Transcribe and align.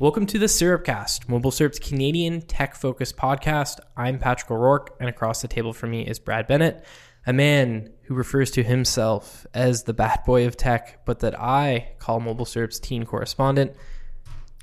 Welcome 0.00 0.26
to 0.26 0.38
the 0.38 0.46
Syrupcast, 0.46 1.28
Mobile 1.28 1.50
Syrup's 1.50 1.80
Canadian 1.80 2.42
tech-focused 2.42 3.16
podcast. 3.16 3.80
I'm 3.96 4.20
Patrick 4.20 4.48
O'Rourke, 4.48 4.94
and 5.00 5.08
across 5.08 5.42
the 5.42 5.48
table 5.48 5.72
from 5.72 5.90
me 5.90 6.06
is 6.06 6.20
Brad 6.20 6.46
Bennett, 6.46 6.84
a 7.26 7.32
man 7.32 7.90
who 8.04 8.14
refers 8.14 8.52
to 8.52 8.62
himself 8.62 9.44
as 9.52 9.82
the 9.82 9.92
bad 9.92 10.20
boy 10.24 10.46
of 10.46 10.56
tech, 10.56 11.04
but 11.04 11.18
that 11.18 11.36
I 11.36 11.96
call 11.98 12.20
Mobile 12.20 12.44
Syrup's 12.44 12.78
teen 12.78 13.06
correspondent. 13.06 13.72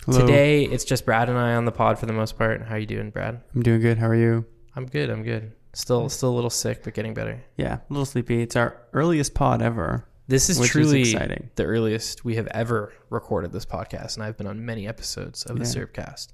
Hello. 0.06 0.22
Today, 0.22 0.64
it's 0.64 0.86
just 0.86 1.06
Brad 1.06 1.28
and 1.28 1.38
I 1.38 1.56
on 1.56 1.66
the 1.66 1.72
pod 1.74 2.00
for 2.00 2.06
the 2.06 2.14
most 2.14 2.38
part. 2.38 2.62
How 2.62 2.78
you 2.78 2.86
doing, 2.86 3.10
Brad? 3.10 3.42
I'm 3.54 3.62
doing 3.62 3.82
good. 3.82 3.98
How 3.98 4.08
are 4.08 4.16
you? 4.16 4.46
I'm 4.74 4.86
good. 4.86 5.10
I'm 5.10 5.24
good. 5.24 5.52
Still, 5.74 6.08
still 6.08 6.30
a 6.30 6.36
little 6.36 6.50
sick, 6.50 6.82
but 6.82 6.94
getting 6.94 7.14
better. 7.14 7.44
Yeah, 7.58 7.80
a 7.80 7.82
little 7.90 8.06
sleepy. 8.06 8.42
It's 8.42 8.56
our 8.56 8.78
earliest 8.94 9.34
pod 9.34 9.62
ever. 9.62 10.08
This 10.28 10.50
is 10.50 10.60
Which 10.60 10.68
is 10.70 10.72
truly 10.72 11.02
exciting. 11.02 11.50
the 11.56 11.66
earliest 11.66 12.26
we 12.26 12.36
have 12.36 12.48
ever 12.48 12.94
recorded 13.10 13.52
this 13.52 13.66
podcast, 13.66 14.16
and 14.16 14.24
I've 14.24 14.38
been 14.38 14.48
on 14.48 14.66
many 14.66 14.88
episodes 14.88 15.44
of 15.44 15.60
the 15.60 15.66
Yeah. 15.66 15.86
Syrupcast. 15.86 16.28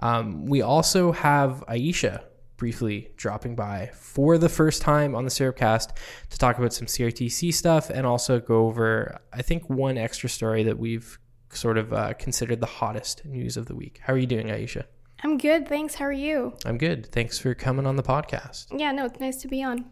Um, 0.00 0.46
we 0.46 0.62
also 0.62 1.12
have 1.12 1.64
Aisha 1.68 2.22
briefly 2.56 3.10
dropping 3.16 3.54
by 3.54 3.90
for 3.94 4.38
the 4.38 4.48
first 4.48 4.80
time 4.82 5.14
on 5.14 5.24
the 5.24 5.30
Syrupcast 5.30 5.90
to 6.30 6.38
talk 6.38 6.58
about 6.58 6.72
some 6.72 6.86
CRTC 6.86 7.52
stuff 7.52 7.90
and 7.90 8.06
also 8.06 8.40
go 8.40 8.66
over, 8.66 9.18
I 9.32 9.42
think, 9.42 9.68
one 9.68 9.98
extra 9.98 10.28
story 10.28 10.62
that 10.64 10.78
we've 10.78 11.18
sort 11.52 11.78
of 11.78 11.92
uh, 11.92 12.14
considered 12.14 12.60
the 12.60 12.66
hottest 12.66 13.24
news 13.24 13.56
of 13.56 13.66
the 13.66 13.74
week. 13.74 14.00
How 14.04 14.12
are 14.14 14.18
you 14.18 14.26
doing, 14.26 14.46
Aisha? 14.48 14.84
I'm 15.22 15.36
good, 15.36 15.68
thanks. 15.68 15.96
How 15.96 16.04
are 16.06 16.12
you? 16.12 16.54
I'm 16.64 16.78
good. 16.78 17.06
Thanks 17.12 17.38
for 17.38 17.52
coming 17.54 17.86
on 17.86 17.96
the 17.96 18.02
podcast. 18.02 18.66
Yeah, 18.76 18.92
no, 18.92 19.04
it's 19.04 19.18
nice 19.20 19.36
to 19.42 19.48
be 19.48 19.62
on. 19.62 19.84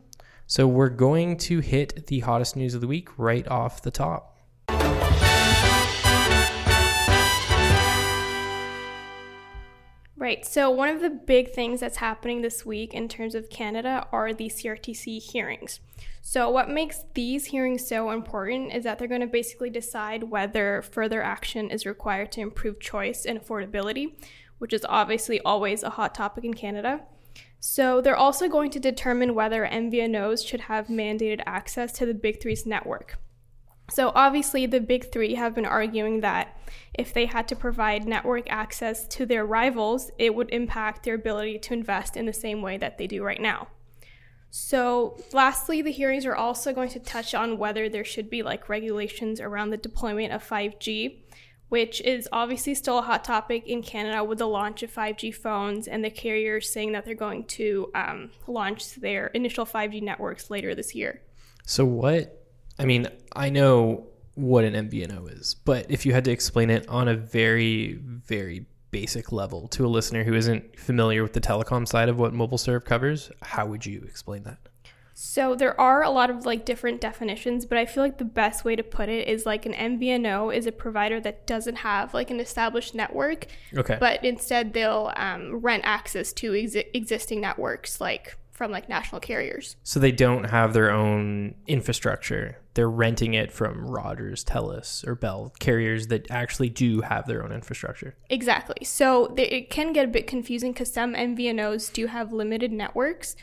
So, 0.49 0.69
we're 0.69 0.91
going 0.91 1.39
to 1.39 1.59
hit 1.59 2.07
the 2.07 2.21
hottest 2.21 2.55
news 2.55 2.75
of 2.75 2.81
the 2.81 2.87
week 2.87 3.09
right 3.19 3.47
off 3.49 3.83
the 3.83 3.91
top. 3.91 4.39
Right, 10.17 10.47
so 10.47 10.71
one 10.71 10.89
of 10.89 11.01
the 11.01 11.11
big 11.11 11.53
things 11.53 11.81
that's 11.81 11.97
happening 11.97 12.43
this 12.43 12.65
week 12.65 12.95
in 12.95 13.09
terms 13.09 13.35
of 13.35 13.51
Canada 13.51 14.07
are 14.13 14.33
the 14.33 14.49
CRTC 14.49 15.21
hearings. 15.21 15.81
So, 16.23 16.49
what 16.49 16.71
makes 16.71 17.05
these 17.15 17.47
hearings 17.47 17.87
so 17.87 18.11
important 18.11 18.73
is 18.73 18.85
that 18.85 19.01
they're 19.01 19.09
going 19.09 19.21
to 19.23 19.27
basically 19.27 19.71
decide 19.71 20.25
whether 20.25 20.81
further 20.83 21.23
action 21.23 21.71
is 21.71 21.85
required 21.85 22.31
to 22.33 22.41
improve 22.41 22.79
choice 22.79 23.25
and 23.25 23.41
affordability, 23.41 24.15
which 24.59 24.73
is 24.73 24.87
obviously 24.89 25.41
always 25.41 25.83
a 25.83 25.91
hot 25.91 26.15
topic 26.15 26.45
in 26.45 26.55
Canada. 26.55 27.01
So, 27.61 28.01
they're 28.01 28.17
also 28.17 28.49
going 28.49 28.71
to 28.71 28.81
determine 28.81 29.35
whether 29.35 29.67
MVNOs 29.67 30.47
should 30.47 30.63
have 30.63 30.87
mandated 30.87 31.43
access 31.47 31.93
to 31.93 32.07
the 32.07 32.15
Big 32.15 32.41
Three's 32.41 32.67
network. 32.67 33.19
So, 33.91 34.11
obviously, 34.15 34.67
the 34.67 34.81
big 34.81 35.13
three 35.13 35.35
have 35.35 35.55
been 35.55 35.65
arguing 35.65 36.21
that 36.21 36.59
if 36.95 37.15
they 37.15 37.27
had 37.27 37.47
to 37.49 37.57
provide 37.57 38.07
network 38.07 38.51
access 38.51 39.07
to 39.09 39.27
their 39.27 39.47
rivals, 39.47 40.11
it 40.19 40.35
would 40.35 40.51
impact 40.51 41.05
their 41.05 41.15
ability 41.15 41.61
to 41.61 41.75
invest 41.75 42.17
in 42.17 42.27
the 42.27 42.33
same 42.33 42.63
way 42.63 42.79
that 42.79 42.99
they 42.99 43.07
do 43.07 43.23
right 43.23 43.41
now. 43.41 43.69
So, 44.51 45.19
lastly, 45.33 45.83
the 45.83 45.93
hearings 45.93 46.27
are 46.27 46.35
also 46.35 46.73
going 46.73 46.89
to 46.91 46.99
touch 46.99 47.35
on 47.35 47.59
whether 47.59 47.89
there 47.89 48.05
should 48.05 48.29
be 48.29 48.43
like 48.43 48.69
regulations 48.69 49.41
around 49.41 49.71
the 49.71 49.77
deployment 49.77 50.33
of 50.33 50.43
5G, 50.43 51.23
which 51.69 52.01
is 52.03 52.29
obviously 52.33 52.75
still 52.75 52.99
a 52.99 53.03
hot 53.03 53.25
topic 53.25 53.67
in 53.67 53.83
Canada 53.83 54.23
with 54.23 54.39
the 54.39 54.47
launch 54.47 54.83
of 54.83 54.93
5G 54.93 55.35
phones 55.35 55.89
and 55.89 56.05
the 56.05 56.11
carriers 56.11 56.71
saying 56.71 56.93
that 56.93 57.05
they're 57.05 57.15
going 57.15 57.45
to 57.45 57.91
um, 57.95 58.31
launch 58.47 58.95
their 58.95 59.29
initial 59.29 59.67
5G 59.67 60.03
networks 60.03 60.51
later 60.51 60.75
this 60.75 60.95
year. 60.95 61.23
So 61.65 61.85
what? 61.85 62.45
I 62.79 62.85
mean, 62.85 63.09
I 63.35 63.51
know 63.51 64.07
what 64.35 64.65
an 64.65 64.89
MVNO 64.89 65.39
is, 65.39 65.55
but 65.55 65.87
if 65.89 66.07
you 66.07 66.13
had 66.13 66.25
to 66.27 66.31
explain 66.31 66.71
it 66.71 66.87
on 66.89 67.09
a 67.09 67.17
very, 67.17 67.95
very 67.95 68.67
basic 68.91 69.33
level 69.33 69.67
to 69.69 69.85
a 69.85 69.89
listener 69.89 70.25
who 70.25 70.35
isn't 70.35 70.79
familiar 70.79 71.23
with 71.23 71.33
the 71.33 71.41
telecom 71.41 71.89
side 71.89 72.09
of 72.09 72.19
what 72.19 72.33
Mobile 72.33 72.59
Syrup 72.59 72.85
covers, 72.85 73.31
how 73.43 73.67
would 73.67 73.85
you 73.85 74.03
explain 74.07 74.45
that? 74.45 74.59
So 75.19 75.55
there 75.55 75.81
are 75.81 76.03
a 76.03 76.11
lot 76.11 76.29
of 76.29 76.45
like 76.45 76.67
different 76.67 77.01
definitions, 77.01 77.65
but 77.65 77.79
I 77.79 77.87
feel 77.87 78.03
like 78.03 78.19
the 78.19 78.25
best 78.27 78.67
way 78.67 78.77
to 78.77 78.83
put 78.83 79.09
it 79.09 79.27
is 79.27 79.47
like 79.47 79.65
an 79.65 79.73
MVNO 79.73 80.55
is 80.55 80.67
a 80.67 80.73
provider 80.73 81.21
that 81.21 81.47
doesn't 81.47 81.77
have 81.77 82.13
like 82.13 82.31
an 82.31 82.39
established 82.39 82.95
network, 82.95 83.47
Okay. 83.75 83.97
but 83.99 84.23
instead 84.23 84.75
they'll 84.75 85.11
um, 85.17 85.57
rent 85.57 85.85
access 85.87 86.35
to 86.35 86.53
exi- 86.53 86.85
existing 86.93 87.41
networks 87.41 87.99
like 87.99 88.37
from 88.53 88.71
like 88.71 88.91
national 88.91 89.23
carriers. 89.23 89.77
so 89.83 89.99
they 90.01 90.13
don't 90.13 90.45
have 90.51 90.75
their 90.75 90.91
own 90.91 91.55
infrastructure. 91.67 92.59
They're 92.75 92.91
renting 92.91 93.33
it 93.33 93.51
from 93.51 93.87
Rogers, 93.87 94.45
Telus, 94.45 95.07
or 95.07 95.15
Bell 95.15 95.51
carriers 95.61 96.09
that 96.09 96.31
actually 96.31 96.69
do 96.69 97.01
have 97.01 97.27
their 97.27 97.43
own 97.43 97.53
infrastructure. 97.53 98.17
Exactly. 98.29 98.85
So 98.85 99.33
they, 99.35 99.49
it 99.49 99.71
can 99.71 99.95
get 99.95 100.05
a 100.05 100.09
bit 100.09 100.27
confusing 100.27 100.73
because 100.73 100.93
some 100.93 101.15
MVNOs 101.15 101.91
do 101.91 102.07
have 102.09 102.35
limited 102.35 102.71
networks, 102.71 103.35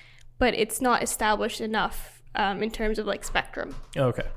but 0.43 0.53
it's 0.55 0.81
not 0.81 1.01
established 1.01 1.61
enough 1.61 2.21
um, 2.35 2.61
in 2.61 2.69
terms 2.69 2.99
of 2.99 3.05
like 3.05 3.23
spectrum. 3.23 3.73
Okay. 3.95 4.27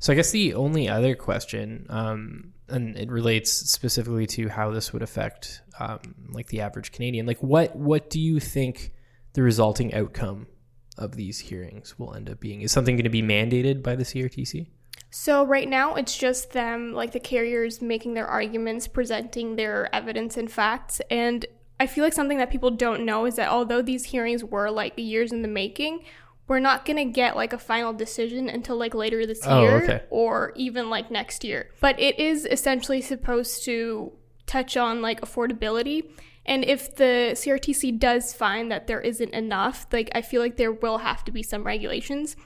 So 0.00 0.12
I 0.12 0.16
guess 0.16 0.32
the 0.32 0.54
only 0.54 0.88
other 0.88 1.14
question, 1.14 1.86
um, 1.90 2.54
and 2.66 2.96
it 2.96 3.08
relates 3.08 3.52
specifically 3.52 4.26
to 4.26 4.48
how 4.48 4.72
this 4.72 4.92
would 4.92 5.00
affect 5.00 5.62
um, 5.78 6.00
like 6.32 6.48
the 6.48 6.60
average 6.60 6.90
Canadian, 6.90 7.24
like 7.24 7.38
what 7.38 7.76
what 7.76 8.10
do 8.10 8.18
you 8.18 8.40
think 8.40 8.90
the 9.34 9.42
resulting 9.44 9.94
outcome 9.94 10.48
of 10.96 11.14
these 11.14 11.38
hearings 11.38 11.96
will 12.00 12.14
end 12.14 12.28
up 12.28 12.40
being? 12.40 12.62
Is 12.62 12.72
something 12.72 12.96
going 12.96 13.04
to 13.04 13.08
be 13.08 13.22
mandated 13.22 13.80
by 13.80 13.94
the 13.94 14.02
CRTC? 14.02 14.66
So 15.10 15.46
right 15.46 15.68
now 15.68 15.94
it's 15.94 16.18
just 16.18 16.50
them 16.50 16.94
like 16.94 17.12
the 17.12 17.20
carriers 17.20 17.80
making 17.80 18.14
their 18.14 18.26
arguments, 18.26 18.88
presenting 18.88 19.54
their 19.54 19.88
evidence 19.94 20.36
and 20.36 20.50
facts 20.50 21.00
and 21.12 21.46
I 21.80 21.86
feel 21.86 22.04
like 22.04 22.12
something 22.12 22.38
that 22.38 22.50
people 22.50 22.70
don't 22.70 23.04
know 23.04 23.24
is 23.24 23.36
that 23.36 23.48
although 23.48 23.82
these 23.82 24.04
hearings 24.06 24.42
were 24.44 24.70
like 24.70 24.94
years 24.96 25.32
in 25.32 25.42
the 25.42 25.48
making, 25.48 26.04
we're 26.48 26.58
not 26.58 26.84
going 26.84 26.96
to 26.96 27.04
get 27.04 27.36
like 27.36 27.52
a 27.52 27.58
final 27.58 27.92
decision 27.92 28.48
until 28.48 28.76
like 28.76 28.94
later 28.94 29.26
this 29.26 29.40
Oh, 29.44 29.60
year 29.60 29.82
okay. 29.82 30.02
or 30.10 30.52
even 30.56 30.90
like 30.90 31.10
next 31.10 31.44
year. 31.44 31.70
But 31.80 32.00
it 32.00 32.18
is 32.18 32.46
essentially 32.46 33.00
supposed 33.00 33.64
to 33.66 34.12
touch 34.46 34.76
on 34.76 35.02
like 35.02 35.20
affordability 35.20 36.10
and 36.48 36.64
if 36.64 36.96
the 36.96 37.32
CRTC 37.34 37.98
does 37.98 38.32
find 38.32 38.72
that 38.72 38.86
there 38.86 39.02
isn't 39.02 39.34
enough, 39.34 39.86
like 39.92 40.08
I 40.14 40.22
feel 40.22 40.40
like 40.40 40.56
there 40.56 40.72
will 40.72 40.96
have 40.98 41.22
to 41.24 41.30
be 41.30 41.42
some 41.42 41.62
regulations. 41.62 42.36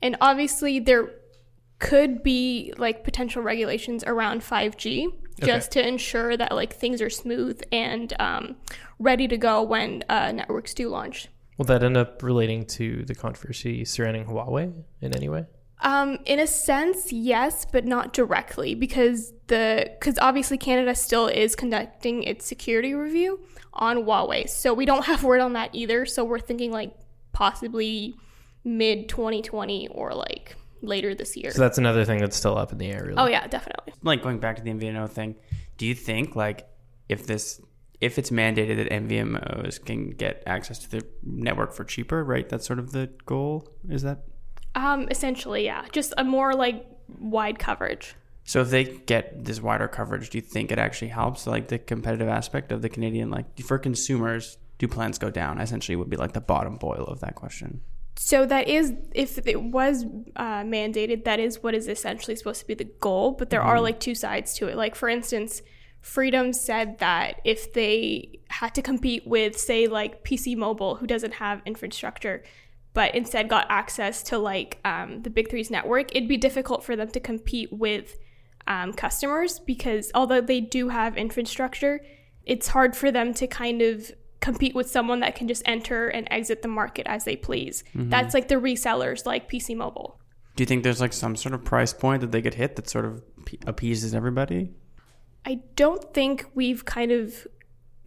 And 0.00 0.16
obviously 0.18 0.78
there 0.80 1.10
could 1.78 2.22
be 2.22 2.72
like 2.78 3.04
potential 3.04 3.42
regulations 3.42 4.02
around 4.04 4.40
5G 4.40 5.08
just 5.46 5.72
to 5.72 5.86
ensure 5.86 6.36
that 6.36 6.54
like 6.54 6.74
things 6.74 7.00
are 7.02 7.10
smooth 7.10 7.60
and 7.72 8.12
um, 8.18 8.56
ready 8.98 9.28
to 9.28 9.36
go 9.36 9.62
when 9.62 10.04
uh, 10.08 10.32
networks 10.32 10.74
do 10.74 10.88
launch. 10.88 11.28
Will 11.56 11.66
that 11.66 11.82
end 11.82 11.96
up 11.96 12.22
relating 12.22 12.64
to 12.66 13.04
the 13.04 13.14
controversy 13.14 13.84
surrounding 13.84 14.24
Huawei 14.24 14.72
in 15.00 15.14
any 15.14 15.28
way? 15.28 15.44
Um, 15.82 16.18
in 16.26 16.38
a 16.38 16.46
sense, 16.46 17.12
yes, 17.12 17.66
but 17.70 17.86
not 17.86 18.12
directly 18.12 18.74
because 18.74 19.32
the 19.46 19.90
because 19.98 20.18
obviously 20.18 20.58
Canada 20.58 20.94
still 20.94 21.26
is 21.26 21.56
conducting 21.56 22.22
its 22.22 22.46
security 22.46 22.92
review 22.94 23.40
on 23.72 24.04
Huawei, 24.04 24.48
so 24.48 24.74
we 24.74 24.84
don't 24.84 25.04
have 25.06 25.22
word 25.24 25.40
on 25.40 25.54
that 25.54 25.70
either. 25.72 26.04
So 26.04 26.24
we're 26.24 26.38
thinking 26.38 26.70
like 26.70 26.94
possibly 27.32 28.14
mid 28.62 29.08
2020 29.08 29.88
or 29.88 30.14
like 30.14 30.56
later 30.82 31.14
this 31.14 31.36
year. 31.36 31.50
So 31.50 31.60
that's 31.60 31.78
another 31.78 32.04
thing 32.04 32.20
that's 32.20 32.36
still 32.36 32.56
up 32.56 32.72
in 32.72 32.78
the 32.78 32.86
air. 32.86 33.04
Really. 33.04 33.18
oh 33.18 33.26
yeah, 33.26 33.46
definitely. 33.46 33.92
Like 34.02 34.22
going 34.22 34.38
back 34.38 34.56
to 34.56 34.62
the 34.62 34.70
MVNO 34.70 35.10
thing, 35.10 35.36
do 35.76 35.86
you 35.86 35.94
think 35.94 36.36
like 36.36 36.68
if 37.08 37.26
this 37.26 37.60
if 38.00 38.18
it's 38.18 38.30
mandated 38.30 38.76
that 38.76 38.88
MVNOs 38.90 39.84
can 39.84 40.10
get 40.10 40.42
access 40.46 40.78
to 40.78 40.90
the 40.90 41.06
network 41.22 41.72
for 41.74 41.84
cheaper, 41.84 42.24
right? 42.24 42.48
That's 42.48 42.66
sort 42.66 42.78
of 42.78 42.92
the 42.92 43.10
goal. 43.26 43.68
Is 43.88 44.02
that 44.02 44.24
Um, 44.74 45.06
essentially, 45.10 45.64
yeah, 45.64 45.84
just 45.92 46.14
a 46.16 46.24
more 46.24 46.54
like 46.54 46.86
wide 47.18 47.58
coverage. 47.58 48.14
so? 48.44 48.62
If 48.62 48.70
they 48.70 48.84
get 48.84 49.44
this 49.44 49.60
wider 49.60 49.88
coverage, 49.88 50.30
do 50.30 50.38
you 50.38 50.42
think 50.42 50.72
it 50.72 50.78
actually 50.78 51.08
helps 51.08 51.46
like 51.46 51.68
the 51.68 51.78
competitive 51.78 52.28
aspect 52.28 52.72
of 52.72 52.80
the 52.80 52.88
Canadian 52.88 53.30
like 53.30 53.60
for 53.60 53.78
consumers? 53.78 54.56
do 54.78 54.88
plans 54.88 55.18
go 55.18 55.30
down? 55.30 55.60
Essentially, 55.60 55.94
would 55.94 56.08
be 56.08 56.16
like 56.16 56.32
the 56.32 56.40
bottom 56.40 56.76
boil 56.76 57.04
of 57.06 57.20
that 57.20 57.34
question. 57.34 57.82
So 58.22 58.44
that 58.44 58.68
is, 58.68 58.92
if 59.14 59.38
it 59.46 59.62
was 59.62 60.04
uh, 60.36 60.60
mandated, 60.60 61.24
that 61.24 61.40
is 61.40 61.62
what 61.62 61.74
is 61.74 61.88
essentially 61.88 62.36
supposed 62.36 62.60
to 62.60 62.66
be 62.66 62.74
the 62.74 62.84
goal. 62.84 63.30
But 63.32 63.48
there 63.48 63.62
are 63.62 63.80
like 63.80 63.98
two 63.98 64.14
sides 64.14 64.52
to 64.56 64.68
it. 64.68 64.76
Like 64.76 64.94
for 64.94 65.08
instance, 65.08 65.62
Freedom 66.02 66.52
said 66.52 66.98
that 66.98 67.40
if 67.46 67.72
they 67.72 68.40
had 68.50 68.74
to 68.74 68.82
compete 68.82 69.26
with, 69.26 69.58
say, 69.58 69.86
like 69.86 70.22
PC 70.22 70.54
Mobile, 70.54 70.96
who 70.96 71.06
doesn't 71.06 71.32
have 71.32 71.62
infrastructure, 71.64 72.44
but 72.92 73.14
instead 73.14 73.48
got 73.48 73.66
access 73.70 74.22
to 74.24 74.36
like 74.36 74.80
um, 74.84 75.22
the 75.22 75.30
Big 75.30 75.48
Three's 75.48 75.70
network, 75.70 76.14
it'd 76.14 76.28
be 76.28 76.36
difficult 76.36 76.84
for 76.84 76.96
them 76.96 77.08
to 77.12 77.20
compete 77.20 77.72
with 77.72 78.18
um, 78.66 78.92
customers 78.92 79.58
because 79.60 80.10
although 80.14 80.42
they 80.42 80.60
do 80.60 80.90
have 80.90 81.16
infrastructure, 81.16 82.00
it's 82.44 82.68
hard 82.68 82.94
for 82.94 83.10
them 83.10 83.32
to 83.32 83.46
kind 83.46 83.80
of 83.80 84.12
compete 84.40 84.74
with 84.74 84.90
someone 84.90 85.20
that 85.20 85.34
can 85.34 85.46
just 85.48 85.62
enter 85.66 86.08
and 86.08 86.26
exit 86.30 86.62
the 86.62 86.68
market 86.68 87.06
as 87.06 87.24
they 87.24 87.36
please. 87.36 87.84
That's 87.94 88.34
like 88.34 88.48
the 88.48 88.56
resellers 88.56 89.26
like 89.26 89.50
PC 89.50 89.76
Mobile. 89.76 90.18
Do 90.56 90.62
you 90.62 90.66
think 90.66 90.82
there's 90.82 91.00
like 91.00 91.12
some 91.12 91.36
sort 91.36 91.54
of 91.54 91.64
price 91.64 91.92
point 91.92 92.20
that 92.22 92.32
they 92.32 92.42
could 92.42 92.54
hit 92.54 92.76
that 92.76 92.88
sort 92.88 93.04
of 93.04 93.22
appeases 93.66 94.14
everybody? 94.14 94.72
I 95.44 95.60
don't 95.76 96.12
think 96.12 96.46
we've 96.54 96.84
kind 96.84 97.12
of 97.12 97.46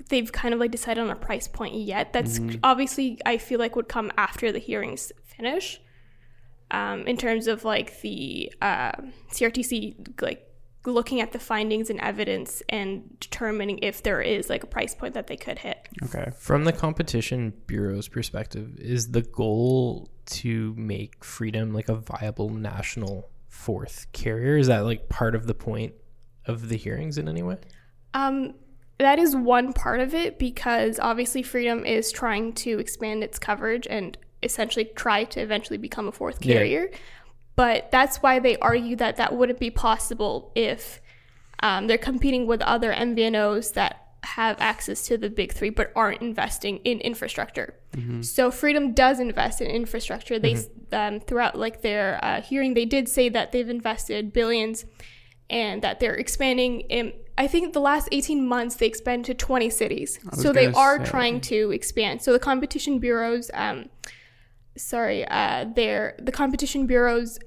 they've 0.09 0.31
kind 0.31 0.53
of 0.53 0.59
like 0.59 0.71
decided 0.71 1.01
on 1.01 1.09
a 1.09 1.15
price 1.15 1.47
point 1.47 1.75
yet. 1.75 2.13
That's 2.13 2.39
obviously 2.63 3.19
I 3.25 3.37
feel 3.37 3.59
like 3.59 3.75
would 3.75 3.87
come 3.87 4.11
after 4.17 4.51
the 4.51 4.59
hearings 4.59 5.11
finish. 5.23 5.79
Um, 6.71 7.05
in 7.05 7.17
terms 7.17 7.45
of 7.47 7.63
like 7.63 8.01
the 8.01 8.51
uh, 8.59 8.93
CRTC 9.31 10.21
like 10.21 10.52
looking 10.85 11.21
at 11.21 11.31
the 11.31 11.39
findings 11.39 11.89
and 11.89 11.99
evidence 12.01 12.61
and 12.69 13.19
determining 13.19 13.79
if 13.79 14.03
there 14.03 14.21
is 14.21 14.49
like 14.49 14.63
a 14.63 14.67
price 14.67 14.93
point 14.93 15.13
that 15.13 15.27
they 15.27 15.37
could 15.37 15.59
hit. 15.59 15.87
Okay. 16.03 16.31
From 16.37 16.65
the 16.65 16.73
competition 16.73 17.53
bureau's 17.67 18.07
perspective, 18.07 18.77
is 18.77 19.11
the 19.11 19.21
goal 19.21 20.09
to 20.25 20.73
make 20.77 21.23
freedom 21.23 21.73
like 21.73 21.89
a 21.89 21.95
viable 21.95 22.49
national 22.49 23.29
fourth 23.47 24.07
carrier? 24.11 24.57
Is 24.57 24.67
that 24.67 24.79
like 24.79 25.09
part 25.09 25.35
of 25.35 25.47
the 25.47 25.53
point 25.53 25.93
of 26.45 26.69
the 26.69 26.77
hearings 26.77 27.17
in 27.17 27.29
any 27.29 27.43
way? 27.43 27.57
Um, 28.13 28.55
that 28.99 29.19
is 29.19 29.35
one 29.35 29.73
part 29.73 29.99
of 29.99 30.13
it 30.13 30.37
because 30.37 30.99
obviously 30.99 31.43
Freedom 31.43 31.85
is 31.85 32.11
trying 32.11 32.53
to 32.53 32.79
expand 32.79 33.23
its 33.23 33.39
coverage 33.39 33.87
and 33.89 34.17
essentially 34.43 34.85
try 34.85 35.23
to 35.23 35.39
eventually 35.39 35.77
become 35.77 36.07
a 36.07 36.11
fourth 36.11 36.45
Yeah. 36.45 36.97
But 37.55 37.91
that's 37.91 38.17
why 38.17 38.39
they 38.39 38.57
argue 38.57 38.95
that 38.95 39.17
that 39.17 39.35
wouldn't 39.35 39.59
be 39.59 39.69
possible 39.69 40.51
if 40.55 41.01
um, 41.61 41.87
they're 41.87 41.97
competing 41.97 42.47
with 42.47 42.61
other 42.61 42.91
MVNOs 42.91 43.73
that 43.73 43.99
have 44.23 44.55
access 44.59 45.05
to 45.07 45.17
the 45.17 45.29
big 45.29 45.51
three 45.51 45.69
but 45.69 45.91
aren't 45.95 46.21
investing 46.21 46.77
in 46.77 46.99
infrastructure. 47.01 47.75
So 48.23 48.51
Freedom 48.51 48.93
does 48.93 49.19
invest 49.19 49.61
in 49.61 49.67
infrastructure. 49.67 50.39
They 50.39 50.57
um, 50.91 51.19
throughout 51.19 51.57
like 51.57 51.81
their 51.81 52.19
uh, 52.23 52.41
hearing, 52.41 52.73
they 52.73 52.85
did 52.85 53.07
say 53.09 53.29
that 53.29 53.51
they've 53.51 53.69
invested 53.69 54.33
billions 54.33 54.85
and 55.49 55.81
that 55.81 55.99
they're 55.99 56.15
expanding 56.15 56.81
in 56.81 57.13
I 57.37 57.47
think 57.47 57.73
the 57.73 57.81
last 57.81 58.09
18 58.11 58.47
months 58.47 58.75
they 58.75 58.85
expanded 58.85 59.25
to 59.37 59.45
20 59.45 59.69
cities. 59.69 60.19
So 60.33 60.53
they 60.53 60.67
are 60.67 60.99
say. 60.99 61.11
trying 61.11 61.41
to 61.41 61.71
expand. 61.71 62.21
So 62.21 62.31
the 62.31 62.39
competition 62.39 62.99
bureaus 62.99 63.51
um 63.53 63.89
sorry, 64.77 65.27
uh 65.27 65.65
their 65.75 66.15
the 66.19 66.31
competition 66.31 66.87
bureau's 66.87 67.39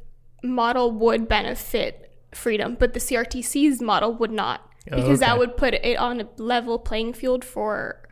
model 0.42 0.92
would 0.92 1.28
benefit 1.28 2.12
freedom, 2.32 2.76
but 2.78 2.92
the 2.92 3.00
CRTC's 3.00 3.80
model 3.80 4.14
would 4.14 4.30
not 4.30 4.70
Oh, 4.90 4.96
because 4.96 5.20
that 5.20 5.38
would 5.38 5.56
put 5.56 5.74
it 5.74 5.98
on 5.98 6.20
a 6.20 6.28
level 6.36 6.78
playing 6.78 7.12
field 7.14 7.44
for 7.44 8.02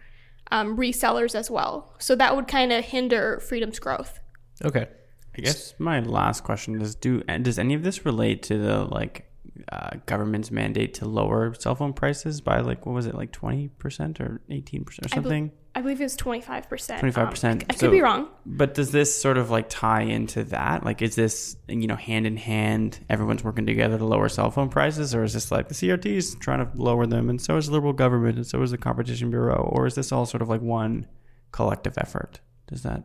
um, 0.50 0.76
resellers 0.76 1.34
as 1.34 1.50
well. 1.50 1.94
So 1.99 2.16
that 2.16 2.34
would 2.34 2.49
kind 2.49 2.72
of 2.72 2.84
hinder 2.84 3.40
freedom's 3.40 3.78
growth. 3.78 4.19
Okay. 4.64 4.88
I 5.37 5.40
guess 5.40 5.75
my 5.78 6.00
last 6.00 6.44
question 6.44 6.81
is: 6.81 6.94
Do 6.94 7.22
does 7.22 7.58
any 7.58 7.75
of 7.75 7.82
this 7.82 8.05
relate 8.05 8.43
to 8.44 8.58
the 8.58 8.84
like 8.84 9.28
uh, 9.70 9.90
government's 10.06 10.50
mandate 10.50 10.94
to 10.94 11.08
lower 11.08 11.55
cell 11.55 11.75
phone 11.75 11.93
prices 11.93 12.40
by 12.40 12.61
like 12.61 12.87
what 12.87 12.94
was 12.94 13.06
it 13.06 13.14
like 13.16 13.32
twenty 13.32 13.69
percent 13.69 14.20
or 14.20 14.40
eighteen 14.49 14.84
percent 14.84 15.06
or 15.06 15.11
I 15.12 15.14
something? 15.16 15.50
I 15.76 15.81
believe 15.81 16.00
it 16.00 16.05
was 16.05 16.17
25%. 16.17 17.00
25%. 17.00 17.44
Um, 17.44 17.59
I 17.69 17.73
could 17.73 17.79
So- 17.81 17.91
be 17.91 18.00
wrong. 18.00 18.29
But 18.47 18.75
does 18.75 18.93
this 18.93 19.21
sort 19.21 19.37
of 19.37 19.50
like 19.50 19.67
tie 19.69 20.03
into 20.03 20.44
that? 20.44 20.85
Like, 20.85 21.03
is 21.03 21.17
this 21.17 21.56
you 21.69 21.87
know 21.88 21.97
hand 21.97 22.26
in 22.26 22.37
hand? 22.37 23.00
Everyone's 23.11 23.43
working 23.43 23.67
together 23.67 23.99
to 23.99 24.05
lower 24.05 24.29
cell 24.29 24.50
phone 24.50 24.69
prices, 24.69 25.15
or 25.15 25.25
is 25.25 25.32
this 25.35 25.50
like 25.50 25.69
the 25.69 25.75
CRT 25.75 26.06
is 26.17 26.37
trying 26.37 26.65
to 26.65 26.71
lower 26.81 27.06
them, 27.06 27.29
and 27.29 27.41
so 27.41 27.56
is 27.56 27.67
the 27.67 27.73
liberal 27.73 27.93
government, 27.93 28.37
and 28.37 28.47
so 28.47 28.62
is 28.62 28.71
the 28.71 28.79
Competition 28.79 29.31
Bureau, 29.31 29.69
or 29.73 29.87
is 29.87 29.94
this 29.97 30.12
all 30.12 30.26
sort 30.26 30.43
of 30.43 30.49
like 30.49 30.61
one 30.62 31.06
collective 31.50 31.94
effort? 31.99 32.41
Does 32.69 32.82
that? 32.85 33.03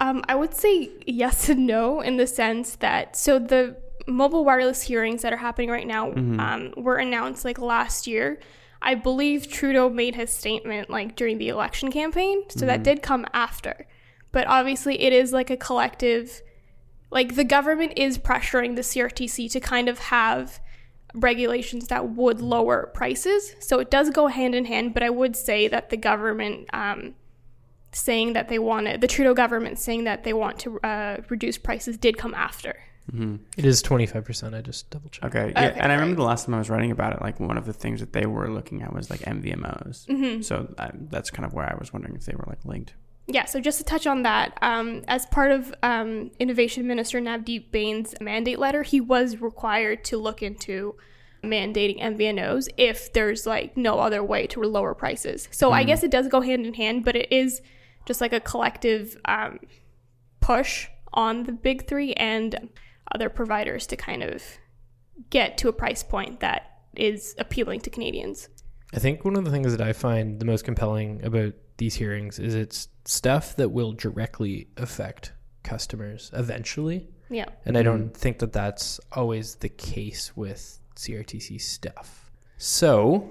Um, 0.00 0.24
I 0.28 0.34
would 0.34 0.54
say 0.54 0.90
yes 1.06 1.48
and 1.48 1.66
no 1.66 2.00
in 2.00 2.16
the 2.16 2.26
sense 2.26 2.76
that 2.76 3.14
so 3.14 3.38
the 3.38 3.76
mobile 4.08 4.44
wireless 4.44 4.82
hearings 4.82 5.22
that 5.22 5.32
are 5.32 5.36
happening 5.36 5.70
right 5.70 5.86
now 5.86 6.10
um, 6.12 6.74
were 6.76 6.96
announced 6.96 7.44
like 7.44 7.58
last 7.60 8.08
year. 8.08 8.40
I 8.82 8.94
believe 8.94 9.48
Trudeau 9.48 9.88
made 9.88 10.14
his 10.14 10.30
statement 10.30 10.90
like 10.90 11.16
during 11.16 11.38
the 11.38 11.48
election 11.48 11.90
campaign, 11.90 12.44
so 12.48 12.66
that 12.66 12.82
did 12.82 13.02
come 13.02 13.26
after. 13.32 13.86
But 14.32 14.46
obviously, 14.46 15.00
it 15.00 15.12
is 15.12 15.32
like 15.32 15.50
a 15.50 15.56
collective. 15.56 16.42
Like 17.10 17.34
the 17.34 17.44
government 17.44 17.92
is 17.96 18.18
pressuring 18.18 18.74
the 18.74 18.82
CRTC 18.82 19.50
to 19.52 19.60
kind 19.60 19.88
of 19.88 19.98
have 19.98 20.60
regulations 21.14 21.88
that 21.88 22.08
would 22.10 22.40
lower 22.40 22.90
prices. 22.94 23.54
So 23.60 23.78
it 23.78 23.90
does 23.90 24.10
go 24.10 24.28
hand 24.28 24.54
in 24.54 24.64
hand. 24.64 24.94
But 24.94 25.02
I 25.02 25.10
would 25.10 25.36
say 25.36 25.68
that 25.68 25.90
the 25.90 25.96
government. 25.96 26.68
Um, 26.72 27.14
saying 27.94 28.32
that 28.32 28.48
they 28.48 28.58
want 28.58 28.86
to, 28.86 28.96
the 28.96 29.06
Trudeau 29.06 29.34
government 29.34 29.78
saying 29.78 30.04
that 30.04 30.24
they 30.24 30.32
want 30.32 30.58
to 30.60 30.80
uh, 30.80 31.18
reduce 31.28 31.58
prices 31.58 31.98
did 31.98 32.16
come 32.16 32.34
after. 32.34 32.76
It 33.56 33.64
is 33.64 33.82
25%. 33.82 34.54
I 34.54 34.60
just 34.60 34.90
double 34.90 35.10
checked. 35.10 35.34
Okay, 35.34 35.52
yeah, 35.54 35.70
Okay, 35.70 35.80
and 35.80 35.90
I 35.90 35.94
remember 35.96 36.12
right. 36.12 36.16
the 36.16 36.28
last 36.28 36.46
time 36.46 36.54
I 36.54 36.58
was 36.58 36.70
writing 36.70 36.90
about 36.90 37.12
it, 37.14 37.20
like 37.20 37.40
one 37.40 37.58
of 37.58 37.66
the 37.66 37.72
things 37.72 38.00
that 38.00 38.12
they 38.12 38.26
were 38.26 38.48
looking 38.48 38.82
at 38.82 38.92
was 38.92 39.10
like 39.10 39.20
MVNOs. 39.20 40.06
Mm-hmm. 40.06 40.42
So 40.42 40.72
I, 40.78 40.90
that's 40.94 41.30
kind 41.30 41.44
of 41.44 41.52
where 41.52 41.66
I 41.66 41.76
was 41.78 41.92
wondering 41.92 42.14
if 42.14 42.24
they 42.24 42.34
were 42.34 42.44
like 42.46 42.64
linked. 42.64 42.94
Yeah, 43.26 43.44
so 43.44 43.60
just 43.60 43.78
to 43.78 43.84
touch 43.84 44.06
on 44.06 44.22
that, 44.22 44.58
um, 44.62 45.02
as 45.08 45.26
part 45.26 45.52
of 45.52 45.72
um, 45.82 46.30
Innovation 46.38 46.86
Minister 46.86 47.20
Navdeep 47.20 47.70
Bains' 47.70 48.14
mandate 48.20 48.58
letter, 48.58 48.82
he 48.82 49.00
was 49.00 49.40
required 49.40 50.04
to 50.06 50.16
look 50.16 50.42
into 50.42 50.96
mandating 51.42 52.00
MVNOs 52.00 52.68
if 52.76 53.12
there's 53.12 53.46
like 53.46 53.76
no 53.76 53.98
other 53.98 54.22
way 54.22 54.46
to 54.48 54.62
lower 54.62 54.94
prices. 54.94 55.48
So 55.50 55.72
I 55.72 55.82
guess 55.84 56.02
it 56.02 56.10
does 56.10 56.28
go 56.28 56.40
hand 56.40 56.66
in 56.66 56.74
hand, 56.74 57.04
but 57.04 57.16
it 57.16 57.32
is 57.32 57.62
just 58.06 58.20
like 58.20 58.32
a 58.32 58.40
collective 58.40 59.16
um, 59.24 59.58
push 60.40 60.88
on 61.12 61.44
the 61.44 61.52
big 61.52 61.86
three 61.86 62.12
and 62.14 62.70
other 63.14 63.28
providers 63.28 63.86
to 63.88 63.96
kind 63.96 64.22
of 64.22 64.42
get 65.30 65.58
to 65.58 65.68
a 65.68 65.72
price 65.72 66.02
point 66.02 66.40
that 66.40 66.80
is 66.94 67.34
appealing 67.38 67.80
to 67.80 67.90
Canadians. 67.90 68.48
I 68.94 68.98
think 68.98 69.24
one 69.24 69.36
of 69.36 69.44
the 69.44 69.50
things 69.50 69.74
that 69.74 69.86
I 69.86 69.92
find 69.92 70.38
the 70.38 70.44
most 70.44 70.64
compelling 70.64 71.24
about 71.24 71.54
these 71.78 71.94
hearings 71.94 72.38
is 72.38 72.54
it's 72.54 72.88
stuff 73.04 73.56
that 73.56 73.70
will 73.70 73.92
directly 73.92 74.68
affect 74.76 75.32
customers 75.62 76.30
eventually. 76.34 77.08
Yeah. 77.30 77.46
And 77.64 77.78
I 77.78 77.82
don't 77.82 78.14
think 78.14 78.38
that 78.40 78.52
that's 78.52 79.00
always 79.12 79.54
the 79.56 79.70
case 79.70 80.36
with 80.36 80.78
CRTC 80.96 81.60
stuff. 81.60 82.30
So, 82.58 83.30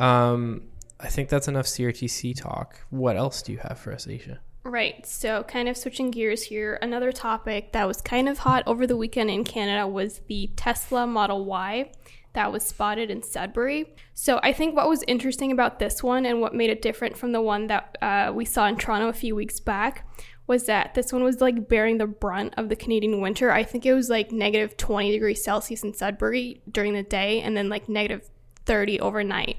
um, 0.00 0.62
I 0.98 1.08
think 1.08 1.28
that's 1.28 1.46
enough 1.46 1.66
CRTC 1.66 2.40
talk. 2.40 2.80
What 2.90 3.16
else 3.16 3.42
do 3.42 3.52
you 3.52 3.58
have 3.58 3.78
for 3.78 3.92
us, 3.92 4.06
Aisha? 4.06 4.38
Right. 4.66 5.06
So, 5.06 5.44
kind 5.44 5.68
of 5.68 5.76
switching 5.76 6.10
gears 6.10 6.42
here, 6.42 6.76
another 6.82 7.12
topic 7.12 7.70
that 7.70 7.86
was 7.86 8.00
kind 8.00 8.28
of 8.28 8.38
hot 8.38 8.64
over 8.66 8.84
the 8.84 8.96
weekend 8.96 9.30
in 9.30 9.44
Canada 9.44 9.86
was 9.86 10.22
the 10.26 10.50
Tesla 10.56 11.06
Model 11.06 11.44
Y 11.44 11.92
that 12.32 12.50
was 12.50 12.64
spotted 12.64 13.08
in 13.08 13.22
Sudbury. 13.22 13.94
So, 14.14 14.40
I 14.42 14.52
think 14.52 14.74
what 14.74 14.88
was 14.88 15.04
interesting 15.06 15.52
about 15.52 15.78
this 15.78 16.02
one 16.02 16.26
and 16.26 16.40
what 16.40 16.52
made 16.52 16.70
it 16.70 16.82
different 16.82 17.16
from 17.16 17.30
the 17.30 17.40
one 17.40 17.68
that 17.68 17.96
uh, 18.02 18.32
we 18.34 18.44
saw 18.44 18.66
in 18.66 18.76
Toronto 18.76 19.08
a 19.08 19.12
few 19.12 19.36
weeks 19.36 19.60
back 19.60 20.04
was 20.48 20.66
that 20.66 20.94
this 20.94 21.12
one 21.12 21.22
was 21.22 21.40
like 21.40 21.68
bearing 21.68 21.98
the 21.98 22.06
brunt 22.08 22.54
of 22.56 22.68
the 22.68 22.76
Canadian 22.76 23.20
winter. 23.20 23.52
I 23.52 23.62
think 23.62 23.86
it 23.86 23.94
was 23.94 24.10
like 24.10 24.32
negative 24.32 24.76
20 24.76 25.12
degrees 25.12 25.44
Celsius 25.44 25.84
in 25.84 25.94
Sudbury 25.94 26.60
during 26.68 26.92
the 26.92 27.04
day 27.04 27.40
and 27.40 27.56
then 27.56 27.68
like 27.68 27.88
negative 27.88 28.28
30 28.64 28.98
overnight. 28.98 29.58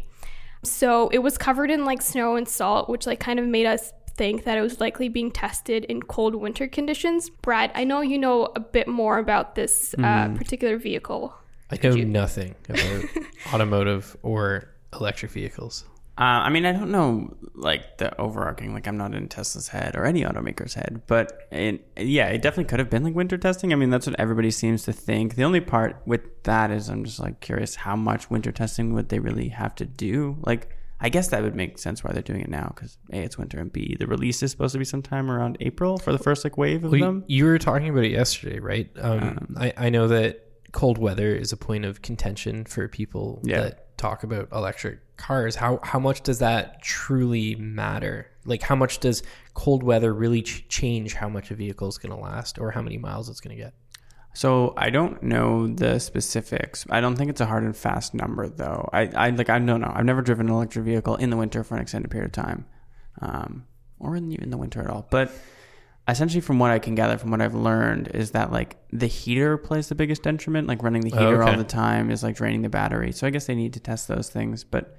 So 0.64 1.08
it 1.10 1.20
was 1.20 1.38
covered 1.38 1.72
in 1.72 1.86
like 1.86 2.02
snow 2.02 2.36
and 2.36 2.48
salt, 2.48 2.90
which 2.90 3.08
like 3.08 3.20
kind 3.20 3.40
of 3.40 3.46
made 3.46 3.66
us 3.66 3.94
think 4.18 4.44
that 4.44 4.58
it 4.58 4.62
was 4.62 4.80
likely 4.80 5.08
being 5.10 5.32
tested 5.32 5.86
in 5.86 6.02
cold 6.02 6.36
winter 6.36 6.68
conditions. 6.68 7.30
Brad, 7.30 7.72
I 7.76 7.84
know 7.84 8.02
you 8.02 8.18
know 8.18 8.52
a 8.56 8.60
bit 8.60 8.88
more 8.88 9.18
about 9.20 9.56
this 9.56 9.96
uh, 10.04 10.30
particular 10.36 10.78
vehicle. 10.78 11.34
I 11.72 11.78
know 11.78 11.96
nothing 11.96 12.56
about 12.68 13.04
automotive 13.54 14.18
or 14.24 14.70
electric 14.94 15.32
vehicles. 15.32 15.86
Uh, 16.20 16.42
I 16.46 16.50
mean, 16.50 16.66
I 16.66 16.72
don't 16.72 16.90
know 16.90 17.36
like 17.54 18.00
the 18.00 18.20
overarching. 18.20 18.74
Like, 18.74 18.88
I'm 18.88 18.98
not 18.98 19.14
in 19.14 19.28
Tesla's 19.28 19.68
head 19.68 19.96
or 19.96 20.04
any 20.04 20.24
automaker's 20.24 20.74
head, 20.74 21.04
but 21.06 21.48
it, 21.52 21.88
yeah, 21.96 22.28
it 22.28 22.42
definitely 22.42 22.70
could 22.70 22.80
have 22.80 22.90
been 22.90 23.04
like 23.04 23.14
winter 23.14 23.38
testing. 23.38 23.72
I 23.72 23.76
mean, 23.76 23.92
that's 23.92 24.08
what 24.08 24.20
everybody 24.20 24.50
seems 24.50 24.82
to 24.84 24.94
think. 24.94 25.36
The 25.36 25.44
only 25.44 25.62
part 25.62 26.02
with 26.08 26.22
that 26.44 26.72
is 26.72 26.90
I'm 26.90 27.04
just 27.04 27.20
like 27.20 27.40
curious 27.40 27.76
how 27.76 27.96
much 27.96 28.32
winter 28.32 28.52
testing 28.52 28.94
would 28.94 29.10
they 29.10 29.20
really 29.20 29.50
have 29.50 29.76
to 29.76 29.86
do? 29.86 30.38
Like, 30.42 30.76
I 31.00 31.10
guess 31.10 31.28
that 31.28 31.44
would 31.44 31.56
make 31.56 31.78
sense 31.78 32.04
why 32.04 32.12
they're 32.12 32.22
doing 32.24 32.42
it 32.42 32.50
now 32.50 32.72
because 32.76 32.98
a 33.12 33.18
it's 33.18 33.38
winter 33.38 33.60
and 33.60 33.72
b 33.72 33.96
the 34.00 34.08
release 34.08 34.42
is 34.42 34.50
supposed 34.52 34.74
to 34.74 34.80
be 34.80 34.86
sometime 34.86 35.30
around 35.30 35.58
April 35.60 35.98
for 36.00 36.12
the 36.12 36.18
first 36.18 36.44
like 36.44 36.58
wave 36.58 36.84
of 36.84 36.92
Well, 36.92 37.00
them. 37.02 37.24
you 37.28 37.46
were 37.46 37.60
talking 37.60 37.90
about 37.90 38.04
it 38.04 38.12
yesterday, 38.12 38.60
right? 38.60 38.90
Um, 39.00 39.56
I, 39.60 39.74
I 39.78 39.90
know 39.90 40.08
that 40.08 40.44
cold 40.72 40.98
weather 40.98 41.36
is 41.36 41.52
a 41.54 41.58
point 41.58 41.86
of 41.86 42.02
contention 42.02 42.66
for 42.66 42.88
people 42.88 43.42
Yeah. 43.44 43.62
that 43.62 43.98
talk 43.98 44.24
about 44.24 44.50
electric 44.52 45.00
cars. 45.18 45.56
How 45.56 45.80
how 45.84 46.00
much 46.00 46.22
does 46.22 46.40
that 46.40 46.82
truly 46.82 47.56
matter? 47.56 48.28
Like, 48.46 48.62
how 48.62 48.76
much 48.76 49.00
does 49.00 49.24
cold 49.54 49.84
weather 49.84 50.14
really 50.14 50.42
ch- 50.42 50.68
change 50.70 51.14
how 51.16 51.30
much 51.30 51.52
a 51.52 51.56
vehicle 51.56 51.88
is 51.90 51.98
going 51.98 52.16
to 52.16 52.22
last 52.22 52.60
or 52.60 52.72
how 52.72 52.82
many 52.82 52.98
miles 52.98 53.28
it's 53.30 53.40
going 53.42 53.56
to 53.58 53.62
get? 53.62 53.74
So 54.38 54.76
I 54.78 54.92
don't 54.92 55.24
know 55.24 55.66
the 55.66 55.98
specifics. 55.98 56.86
I 56.92 57.02
don't 57.02 57.16
think 57.16 57.32
it's 57.32 57.42
a 57.42 57.48
hard 57.48 57.64
and 57.64 57.76
fast 57.76 58.14
number 58.14 58.48
though. 58.48 58.88
I, 58.94 59.08
I 59.16 59.30
like 59.32 59.50
I 59.50 59.58
don't 59.58 59.82
know. 59.82 59.92
I've 59.92 60.06
never 60.06 60.22
driven 60.22 60.46
an 60.48 60.54
electric 60.54 60.86
vehicle 60.86 61.16
in 61.16 61.32
the 61.32 61.38
winter 61.38 61.64
for 61.64 61.76
an 61.76 61.82
extended 61.82 62.12
period 62.12 62.28
of 62.28 62.32
time, 62.34 62.68
um, 63.20 63.66
or 63.98 64.16
in 64.16 64.32
even 64.32 64.52
the 64.52 64.58
winter 64.58 64.80
at 64.80 64.92
all. 64.92 65.08
But 65.10 65.32
essentially, 66.08 66.42
from 66.42 66.60
what 66.60 66.70
I 66.70 66.78
can 66.78 66.94
gather, 66.94 67.18
from 67.18 67.32
what 67.32 67.42
I've 67.42 67.56
learned, 67.56 68.10
is 68.14 68.30
that 68.32 68.52
like 68.52 68.78
the 68.92 69.08
heater 69.08 69.58
plays 69.58 69.90
the 69.90 69.96
biggest 69.96 70.22
detriment. 70.22 70.68
Like 70.68 70.84
running 70.84 71.02
the 71.02 71.14
Oh, 71.14 71.18
heater 71.18 71.42
okay. 71.42 71.52
all 71.54 71.58
the 71.58 71.64
time 71.64 72.12
is 72.12 72.22
like 72.22 72.36
draining 72.36 72.62
the 72.62 72.70
battery. 72.70 73.14
So 73.14 73.26
I 73.26 73.32
guess 73.32 73.48
they 73.48 73.56
need 73.56 73.74
to 73.74 73.80
test 73.80 74.08
those 74.08 74.30
things. 74.30 74.64
But 74.64 74.96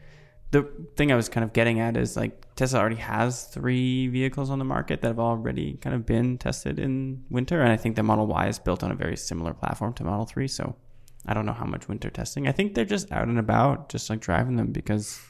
the 0.50 0.68
thing 0.97 1.12
I 1.12 1.14
was 1.14 1.28
kind 1.28 1.45
of 1.45 1.52
getting 1.52 1.78
at 1.78 1.97
is 1.97 2.16
like 2.16 2.45
Tesla 2.59 2.81
already 2.81 2.97
has 2.97 3.45
three 3.45 4.09
vehicles 4.09 4.50
on 4.50 4.59
the 4.59 4.65
market 4.65 5.00
that 5.00 5.07
have 5.07 5.21
already 5.21 5.75
kind 5.75 5.95
of 5.95 6.05
been 6.05 6.37
tested 6.38 6.81
in 6.81 7.25
winter, 7.31 7.62
and 7.62 7.71
I 7.71 7.77
think 7.77 7.95
the 7.95 8.03
Model 8.03 8.27
Y 8.27 8.49
is 8.49 8.59
built 8.59 8.83
on 8.83 8.91
a 8.91 8.97
very 8.97 9.17
similar 9.17 9.55
platform 9.55 9.93
to 9.95 10.03
Model 10.03 10.27
Three. 10.27 10.49
So 10.49 10.75
I 11.25 11.35
don't 11.35 11.47
know 11.47 11.53
how 11.53 11.67
much 11.67 11.87
winter 11.87 12.11
testing. 12.11 12.49
I 12.49 12.53
think 12.53 12.75
they're 12.75 12.85
just 12.85 13.12
out 13.12 13.29
and 13.29 13.38
about, 13.38 13.91
just 13.91 14.11
like 14.11 14.19
driving 14.19 14.57
them 14.57 14.73
because 14.73 15.21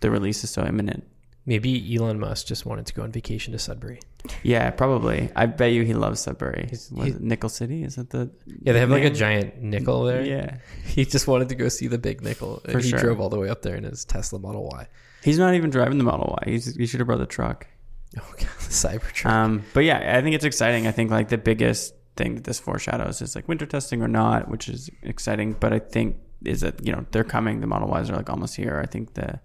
the 0.00 0.08
release 0.08 0.44
is 0.44 0.50
so 0.50 0.64
imminent. 0.64 1.04
Maybe 1.46 1.96
Elon 1.96 2.20
Musk 2.20 2.46
just 2.46 2.64
wanted 2.64 2.86
to 2.86 2.94
go 2.94 3.02
on 3.02 3.10
vacation 3.10 3.52
to 3.54 3.58
Sudbury. 3.58 3.98
Yeah, 4.44 4.70
probably. 4.70 5.32
I 5.34 5.46
bet 5.46 5.72
you 5.72 5.82
he 5.82 5.94
loves 5.94 6.20
Sudbury. 6.20 6.68
He- 6.70 7.08
it 7.08 7.20
Nickel 7.20 7.48
City? 7.48 7.82
Is 7.82 7.96
that 7.96 8.10
the 8.10 8.30
Yeah, 8.46 8.72
they 8.72 8.78
have 8.78 8.90
like 8.90 9.02
a 9.02 9.10
giant 9.10 9.60
nickel 9.60 10.04
there. 10.04 10.24
Yeah, 10.24 10.58
He 10.84 11.04
just 11.04 11.26
wanted 11.26 11.48
to 11.48 11.56
go 11.56 11.68
see 11.68 11.88
the 11.88 11.98
big 11.98 12.22
nickel. 12.22 12.62
And 12.66 12.84
he 12.84 12.90
sure. 12.90 13.00
drove 13.00 13.20
all 13.20 13.30
the 13.30 13.38
way 13.40 13.48
up 13.48 13.62
there 13.62 13.74
in 13.74 13.82
his 13.82 14.04
Tesla 14.04 14.38
Model 14.38 14.68
Y. 14.68 14.86
he's 15.22 15.38
not 15.38 15.54
even 15.54 15.70
driving 15.70 15.98
the 15.98 16.04
Model 16.04 16.36
Y. 16.42 16.52
He's, 16.52 16.76
he 16.76 16.86
should 16.86 17.00
have 17.00 17.06
brought 17.06 17.18
the 17.18 17.26
truck. 17.26 17.66
Oh, 18.18 18.32
God, 18.38 18.40
the 18.40 18.70
Cybertruck. 18.70 19.26
Um, 19.26 19.64
but 19.74 19.80
yeah, 19.80 20.16
I 20.16 20.22
think 20.22 20.34
it's 20.34 20.44
exciting. 20.44 20.86
I 20.86 20.92
think 20.92 21.10
like 21.10 21.28
the 21.28 21.36
biggest 21.36 21.92
thing 22.16 22.36
that 22.36 22.44
this 22.44 22.58
foreshadows 22.58 23.20
is 23.20 23.36
like 23.36 23.46
winter 23.48 23.66
testing 23.66 24.02
or 24.02 24.08
not, 24.08 24.48
which 24.48 24.66
is 24.66 24.88
exciting. 25.02 25.52
But 25.52 25.74
I 25.74 25.78
think 25.78 26.16
is 26.42 26.62
that 26.62 26.84
you 26.84 26.90
know 26.90 27.04
they're 27.10 27.22
coming. 27.22 27.60
The 27.60 27.66
Model 27.66 27.94
Ys 28.00 28.08
are 28.08 28.16
like 28.16 28.30
almost 28.30 28.56
here. 28.56 28.80
I 28.82 28.86
think 28.86 29.12
the 29.12 29.40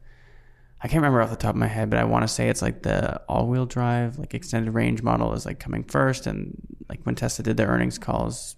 I 0.84 0.88
can't 0.89 1.01
remember 1.01 1.22
off 1.22 1.30
the 1.30 1.38
top 1.38 1.51
of 1.51 1.60
my 1.60 1.68
head, 1.68 1.89
but 1.89 1.98
I 1.98 2.03
want 2.03 2.24
to 2.24 2.27
say 2.27 2.50
it's 2.50 2.62
like 2.62 2.84
the 2.84 3.22
all-wheel 3.30 3.68
drive, 3.68 4.20
like 4.20 4.34
extended 4.34 4.74
range 4.74 5.01
model 5.01 5.34
is 5.34 5.46
like 5.46 5.58
coming 5.58 5.84
first. 5.84 6.27
And 6.27 6.58
like 6.89 7.00
when 7.03 7.15
Tesla 7.15 7.44
did 7.44 7.56
their 7.56 7.70
earnings 7.70 7.98
calls 7.98 8.58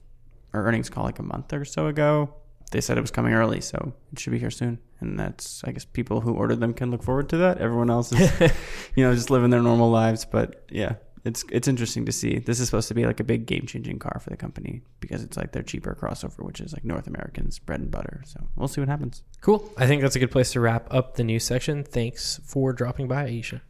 or 0.52 0.66
earnings 0.66 0.90
call 0.90 1.04
like 1.04 1.20
a 1.20 1.24
month 1.24 1.54
or 1.54 1.66
so 1.66 1.86
ago, 1.86 2.34
they 2.72 2.82
said 2.82 2.98
it 2.98 3.02
was 3.02 3.12
coming 3.12 3.34
early, 3.34 3.62
so 3.62 3.94
it 4.12 4.18
should 4.18 4.32
be 4.32 4.40
here 4.40 4.50
soon. 4.50 4.80
And 5.02 5.20
that's 5.20 5.64
I 5.66 5.72
guess 5.72 5.86
people 5.86 6.22
who 6.22 6.34
ordered 6.34 6.60
them 6.60 6.74
can 6.74 6.92
look 6.92 7.04
forward 7.04 7.30
to 7.30 7.38
that. 7.38 7.60
Everyone 7.60 7.90
else 7.90 8.12
is 8.12 8.32
you 8.96 9.04
know, 9.04 9.14
just 9.14 9.30
living 9.30 9.50
their 9.50 9.62
normal 9.62 9.90
lives. 9.90 10.26
But 10.26 10.66
yeah, 10.70 10.96
it's 11.26 11.44
it's 11.52 11.68
interesting 11.68 12.06
to 12.06 12.12
see. 12.12 12.40
This 12.40 12.60
is 12.60 12.68
supposed 12.68 12.88
to 12.88 12.94
be 12.94 13.06
like 13.06 13.20
a 13.20 13.24
big 13.24 13.46
game 13.46 13.66
changing 13.66 14.00
car 14.00 14.20
for 14.24 14.30
the 14.30 14.38
company 14.38 14.82
because 15.00 15.24
it's 15.24 15.36
like 15.36 15.52
their 15.52 15.64
cheaper 15.64 15.98
crossover, 16.00 16.46
which 16.46 16.62
is 16.62 16.72
like 16.72 16.86
North 16.86 17.08
Americans 17.08 17.60
bread 17.60 17.82
and 17.82 17.92
butter. 17.92 18.22
So 18.26 18.48
we'll 18.56 18.68
see 18.68 18.80
what 18.80 18.90
happens. 18.90 19.24
Cool. 19.42 19.72
I 19.76 19.88
think 19.88 20.02
that's 20.02 20.16
a 20.16 20.20
good 20.20 20.32
place 20.32 20.52
to 20.54 20.60
wrap 20.60 20.88
up 20.94 21.16
the 21.16 21.24
news 21.24 21.44
section. 21.44 21.84
Thanks 21.84 22.40
for 22.46 22.74
dropping 22.74 23.08
by, 23.08 23.28
Aisha. 23.30 23.62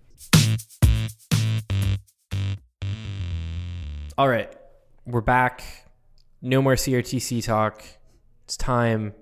All 4.17 4.29
right. 4.29 4.53
We're 5.05 5.21
back. 5.21 5.63
No 6.41 6.61
more 6.61 6.75
CRTC 6.75 7.43
talk. 7.43 7.83
It's 8.43 8.57
time 8.57 9.13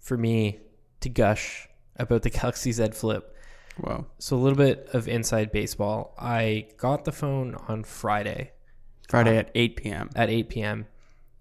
for 0.00 0.16
me 0.16 0.60
to 1.00 1.08
gush 1.08 1.68
about 1.96 2.22
the 2.22 2.30
Galaxy 2.38 2.72
Z 2.72 2.88
Flip. 2.92 3.32
Whoa. 3.78 4.06
So, 4.18 4.36
a 4.36 4.38
little 4.38 4.56
bit 4.56 4.88
of 4.94 5.06
inside 5.06 5.52
baseball. 5.52 6.14
I 6.18 6.68
got 6.78 7.04
the 7.04 7.12
phone 7.12 7.54
on 7.68 7.84
Friday 7.84 8.52
Friday 9.08 9.36
at 9.36 9.50
8 9.54 9.76
p.m. 9.76 10.10
at 10.16 10.30
8 10.30 10.48
p.m. 10.48 10.86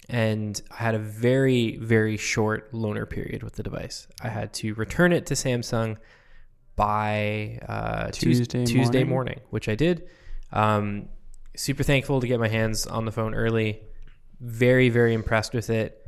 and 0.10 0.62
I 0.72 0.76
had 0.76 0.96
a 0.96 1.00
very, 1.00 1.78
very 1.78 2.18
short 2.18 2.72
loaner 2.74 3.10
period 3.10 3.42
with 3.42 3.56
the 3.56 3.64
device. 3.64 4.08
I 4.22 4.30
had 4.30 4.54
to 4.56 4.74
return 4.76 5.12
it 5.14 5.26
to 5.28 5.34
Samsung 5.34 5.98
by 6.76 7.60
uh, 7.68 8.10
Tues- 8.12 8.40
Tuesday 8.40 8.66
Tuesday 8.66 9.04
morning? 9.04 9.10
morning, 9.10 9.40
which 9.50 9.68
I 9.70 9.76
did. 9.76 10.08
Um, 10.52 11.10
super 11.56 11.84
thankful 11.84 12.22
to 12.22 12.28
get 12.28 12.40
my 12.40 12.50
hands 12.50 12.86
on 12.86 13.06
the 13.06 13.12
phone 13.12 13.34
early. 13.34 13.82
Very, 14.40 14.90
very 14.90 15.14
impressed 15.14 15.54
with 15.54 15.70
it. 15.70 16.05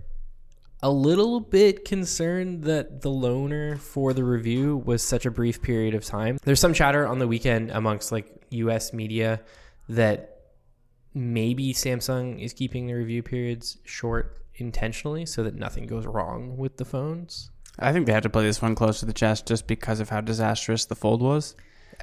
A 0.84 0.92
little 0.92 1.40
bit 1.40 1.86
concerned 1.86 2.64
that 2.66 3.02
the 3.02 3.10
loaner 3.10 3.80
for 3.80 4.14
the 4.14 4.24
review 4.24 4.78
was 4.78 5.02
such 5.02 5.26
a 5.26 5.32
brief 5.32 5.62
period 5.62 5.96
of 5.96 6.06
time. 6.06 6.38
There's 6.44 6.60
some 6.60 6.74
chatter 6.74 7.08
on 7.08 7.18
the 7.20 7.28
weekend 7.28 7.72
amongst 7.72 8.12
like 8.12 8.28
US 8.52 8.94
media 8.94 9.42
that 9.90 10.36
maybe 11.16 11.74
Samsung 11.74 12.40
is 12.40 12.54
keeping 12.54 12.86
the 12.86 12.94
review 12.94 13.24
periods 13.24 13.78
short 13.86 14.44
intentionally 14.56 15.26
so 15.26 15.44
that 15.44 15.56
nothing 15.56 15.88
goes 15.88 16.06
wrong 16.06 16.58
with 16.58 16.78
the 16.78 16.86
phones. 16.86 17.50
I 17.80 17.92
think 17.92 18.06
they 18.06 18.14
had 18.14 18.24
to 18.24 18.30
play 18.30 18.44
this 18.44 18.62
one 18.62 18.76
close 18.76 19.00
to 19.00 19.06
the 19.08 19.14
chest 19.14 19.48
just 19.48 19.66
because 19.68 20.00
of 20.00 20.10
how 20.10 20.22
disastrous 20.22 20.86
the 20.86 20.96
fold 20.96 21.22
was. 21.22 21.56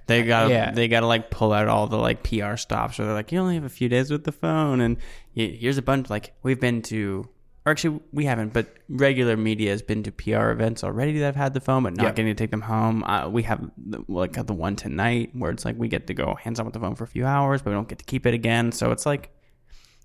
They 0.07 0.25
got 0.25 0.51
Yeah. 0.51 0.73
they 0.73 0.89
got 0.89 1.01
to 1.01 1.07
like 1.07 1.31
pull 1.31 1.53
out 1.53 1.69
all 1.69 1.87
the 1.87 1.97
like 1.97 2.25
PR 2.25 2.57
stops 2.57 2.99
where 2.99 3.07
they're 3.07 3.15
like, 3.15 3.31
you 3.31 3.39
only 3.39 3.55
have 3.55 3.65
a 3.65 3.69
few 3.69 3.89
days 3.89 4.11
with 4.11 4.25
the 4.25 4.33
phone, 4.33 4.81
and 4.81 4.97
here's 5.33 5.79
a 5.79 5.83
bunch. 5.83 6.11
Like 6.11 6.35
we've 6.43 6.61
been 6.61 6.83
to, 6.83 7.29
or 7.67 7.73
actually 7.73 8.01
we 8.13 8.25
haven't, 8.27 8.53
but 8.53 8.67
regular 8.89 9.37
media 9.37 9.71
has 9.71 9.81
been 9.83 10.03
to 10.03 10.13
PR 10.13 10.51
events 10.51 10.85
already 10.85 11.19
that 11.19 11.25
have 11.25 11.37
had 11.37 11.55
the 11.55 11.61
phone, 11.61 11.83
but 11.83 11.97
not 11.97 12.03
Yeah. 12.05 12.11
getting 12.13 12.35
to 12.35 12.43
take 12.43 12.51
them 12.51 12.61
home. 12.63 13.03
Uh, 13.05 13.29
we 13.29 13.43
have 13.45 13.71
the, 13.77 14.05
like 14.09 14.33
the 14.35 14.53
one 14.53 14.77
tonight 14.77 15.31
where 15.33 15.51
it's 15.51 15.65
like 15.65 15.77
we 15.79 15.89
get 15.89 16.07
to 16.09 16.15
go 16.15 16.35
hands 16.35 16.59
on 16.61 16.67
with 16.67 16.75
the 16.75 16.81
phone 16.81 16.95
for 16.95 17.05
a 17.05 17.09
few 17.09 17.25
hours, 17.25 17.63
but 17.63 17.71
we 17.71 17.75
don't 17.75 17.89
get 17.89 17.99
to 17.99 18.05
keep 18.05 18.27
it 18.27 18.35
again. 18.35 18.71
So 18.73 18.91
it's 18.93 19.07
like 19.07 19.31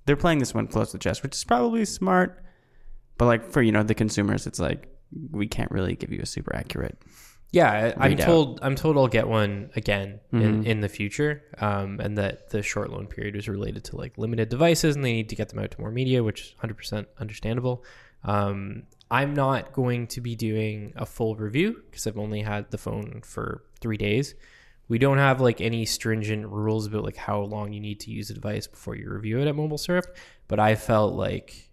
they're 0.05 0.15
playing 0.15 0.39
this 0.39 0.53
one 0.53 0.67
close 0.67 0.91
to 0.91 0.97
the 0.97 1.03
chest, 1.03 1.21
which 1.21 1.35
is 1.35 1.43
probably 1.43 1.83
smart. 1.85 2.43
But 3.17 3.25
like 3.25 3.43
for 3.51 3.61
you 3.61 3.71
know 3.73 3.83
the 3.83 3.93
consumers, 3.95 4.47
it's 4.47 4.59
like 4.59 4.87
we 5.31 5.45
can't 5.47 5.69
really 5.71 5.95
give 5.95 6.11
you 6.13 6.19
a 6.21 6.25
super 6.25 6.55
accurate. 6.55 6.97
Yeah, 7.51 7.93
I'm 7.97 8.13
out. 8.13 8.19
told 8.19 8.59
I'm 8.61 8.75
told 8.75 8.95
I'll 8.97 9.07
get 9.07 9.27
one 9.27 9.71
again 9.75 10.19
in, 10.31 10.39
Mhm. 10.63 10.65
in 10.65 10.81
the 10.81 10.89
future, 10.89 11.41
um, 11.59 11.99
and 11.99 12.17
that 12.17 12.49
the 12.51 12.61
short 12.61 12.91
loan 12.91 13.07
period 13.07 13.35
was 13.35 13.49
related 13.49 13.83
to 13.85 13.97
like 13.97 14.17
limited 14.17 14.49
devices, 14.49 14.95
and 14.95 15.03
they 15.03 15.13
need 15.13 15.29
to 15.29 15.35
get 15.35 15.49
them 15.49 15.57
out 15.59 15.71
to 15.71 15.81
more 15.81 15.89
media, 15.91 16.23
which 16.23 16.41
is 16.41 16.53
100% 16.59 17.07
understandable. 17.19 17.83
Um, 18.23 18.83
I'm 19.09 19.33
not 19.33 19.73
going 19.73 20.05
to 20.07 20.21
be 20.21 20.35
doing 20.35 20.93
a 20.95 21.05
full 21.07 21.35
review 21.35 21.81
because 21.89 22.05
I've 22.05 22.19
only 22.19 22.41
had 22.41 22.69
the 22.69 22.77
phone 22.77 23.21
for 23.23 23.63
three 23.81 23.97
days. 23.97 24.35
We 24.87 24.99
don't 24.99 25.17
have 25.17 25.41
like 25.41 25.61
any 25.61 25.85
stringent 25.85 26.45
rules 26.47 26.85
about 26.85 27.03
like 27.03 27.15
how 27.15 27.41
long 27.41 27.73
you 27.73 27.79
need 27.79 27.99
to 28.01 28.11
use 28.11 28.29
a 28.29 28.33
device 28.35 28.67
before 28.67 28.95
you 28.95 29.09
review 29.09 29.39
it 29.39 29.47
at 29.47 29.55
Mobile 29.55 29.77
Syrup, 29.79 30.05
but 30.47 30.59
I 30.59 30.75
felt 30.75 31.13
like 31.15 31.68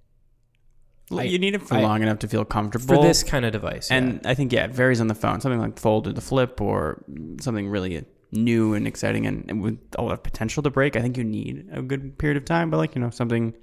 I- 1.12 1.22
you 1.24 1.38
need 1.38 1.54
it 1.54 1.62
for 1.62 1.74
I- 1.76 1.82
long 1.82 2.02
enough 2.02 2.18
to 2.20 2.28
feel 2.28 2.44
comfortable. 2.44 2.96
for 2.96 3.02
this 3.02 3.22
kind 3.22 3.44
of 3.44 3.52
device, 3.52 3.90
yeah. 3.90 3.96
and 3.98 4.20
I 4.26 4.34
think 4.34 4.52
yeah, 4.52 4.64
it 4.64 4.72
varies 4.72 5.00
on 5.00 5.06
the 5.06 5.14
phone. 5.14 5.40
Something 5.40 5.60
like 5.60 5.78
Fold 5.78 6.06
or 6.08 6.12
the 6.12 6.20
Flip, 6.20 6.60
or 6.60 7.04
something 7.40 7.68
really 7.68 8.04
new 8.32 8.74
and 8.74 8.86
exciting 8.88 9.24
and, 9.26 9.44
and 9.48 9.62
with 9.62 9.78
a 9.98 10.02
lot 10.02 10.12
of 10.12 10.22
potential 10.22 10.62
to 10.64 10.70
break. 10.70 10.96
I 10.96 11.00
think 11.02 11.16
you 11.16 11.22
need 11.24 11.68
a 11.72 11.80
good 11.82 12.18
period 12.18 12.36
of 12.36 12.44
time. 12.44 12.70
But 12.70 12.78
like 12.78 12.94
you 12.96 13.00
know, 13.00 13.10
something 13.10 13.54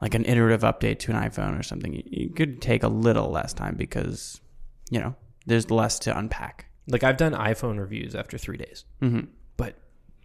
like 0.00 0.14
an 0.14 0.24
iterative 0.26 0.62
update 0.62 0.98
to 1.00 1.12
an 1.12 1.16
iPhone 1.30 1.58
or 1.58 1.62
something, 1.62 1.94
you, 1.94 2.02
you 2.06 2.28
could 2.30 2.60
take 2.60 2.82
a 2.82 2.88
little 2.88 3.30
less 3.30 3.52
time 3.54 3.76
because 3.76 4.40
you 4.90 5.00
know 5.00 5.14
there's 5.46 5.70
less 5.70 5.98
to 6.00 6.16
unpack. 6.16 6.66
like 6.88 7.04
I've 7.04 7.16
done 7.16 7.32
iPhone 7.32 7.78
reviews 7.78 8.14
after 8.14 8.36
three 8.36 8.56
days, 8.58 8.84
Mm-hmm. 9.00 9.30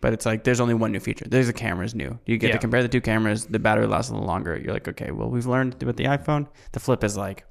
But 0.01 0.13
it's 0.13 0.25
like 0.25 0.43
there's 0.43 0.59
only 0.59 0.73
one 0.73 0.91
new 0.91 0.99
feature. 0.99 1.25
There's 1.27 1.47
the 1.47 1.53
camera's 1.53 1.95
new. 1.95 2.19
You 2.25 2.37
get 2.37 2.47
Yeah. 2.49 2.53
to 2.53 2.59
compare 2.59 2.81
the 2.83 2.89
two 2.89 3.01
cameras. 3.01 3.45
The 3.45 3.59
battery 3.59 3.87
lasts 3.87 4.09
a 4.11 4.13
little 4.13 4.27
longer. 4.27 4.57
You're 4.57 4.73
like, 4.73 4.87
okay, 4.87 5.11
well, 5.11 5.29
we've 5.29 5.45
learned 5.47 5.81
with 5.83 5.97
the 5.97 6.05
iPhone. 6.05 6.47
The 6.73 6.79
flip 6.79 7.03
is 7.03 7.17
like, 7.17 7.45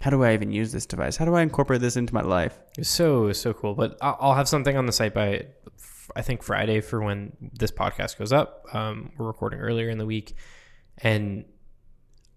how 0.00 0.10
do 0.10 0.22
I 0.22 0.34
even 0.34 0.52
use 0.52 0.70
this 0.70 0.86
device? 0.86 1.16
How 1.16 1.24
do 1.24 1.34
I 1.34 1.42
incorporate 1.42 1.80
this 1.80 1.96
into 1.96 2.14
my 2.14 2.20
life? 2.22 2.58
It 2.76 2.78
was 2.82 2.88
so 2.88 3.32
so 3.32 3.52
cool. 3.52 3.74
But 3.74 3.98
I'll 4.00 4.16
I'll 4.20 4.34
have 4.34 4.48
something 4.48 4.76
on 4.76 4.86
the 4.86 4.92
site 4.92 5.12
by 5.14 5.46
I 6.16 6.22
think 6.22 6.42
Friday 6.42 6.80
for 6.80 7.02
when 7.02 7.32
this 7.58 7.70
podcast 7.72 8.16
goes 8.18 8.32
up. 8.32 8.64
Um, 8.72 9.10
we're 9.18 9.26
recording 9.26 9.58
earlier 9.60 9.90
in 9.90 9.98
the 9.98 10.06
week, 10.06 10.34
and 10.98 11.44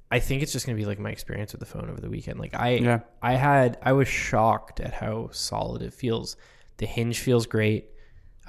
I 0.10 0.20
think 0.20 0.42
it's 0.42 0.52
just 0.52 0.66
gonna 0.66 0.76
be 0.78 0.86
like 0.86 1.00
my 1.00 1.12
experience 1.12 1.54
with 1.54 1.60
the 1.60 1.66
phone 1.68 1.88
over 1.90 2.02
the 2.02 2.10
weekend. 2.10 2.40
Like 2.40 2.56
I 2.56 2.72
Yeah. 2.72 3.00
I 3.22 3.34
had 3.34 3.78
I 3.84 3.94
was 3.94 4.08
shocked 4.08 4.80
at 4.80 4.94
how 4.94 5.30
solid 5.32 5.84
it 5.84 5.94
feels. 5.94 6.36
The 6.78 6.88
hinge 6.88 7.20
feels 7.20 7.46
great. 7.46 7.91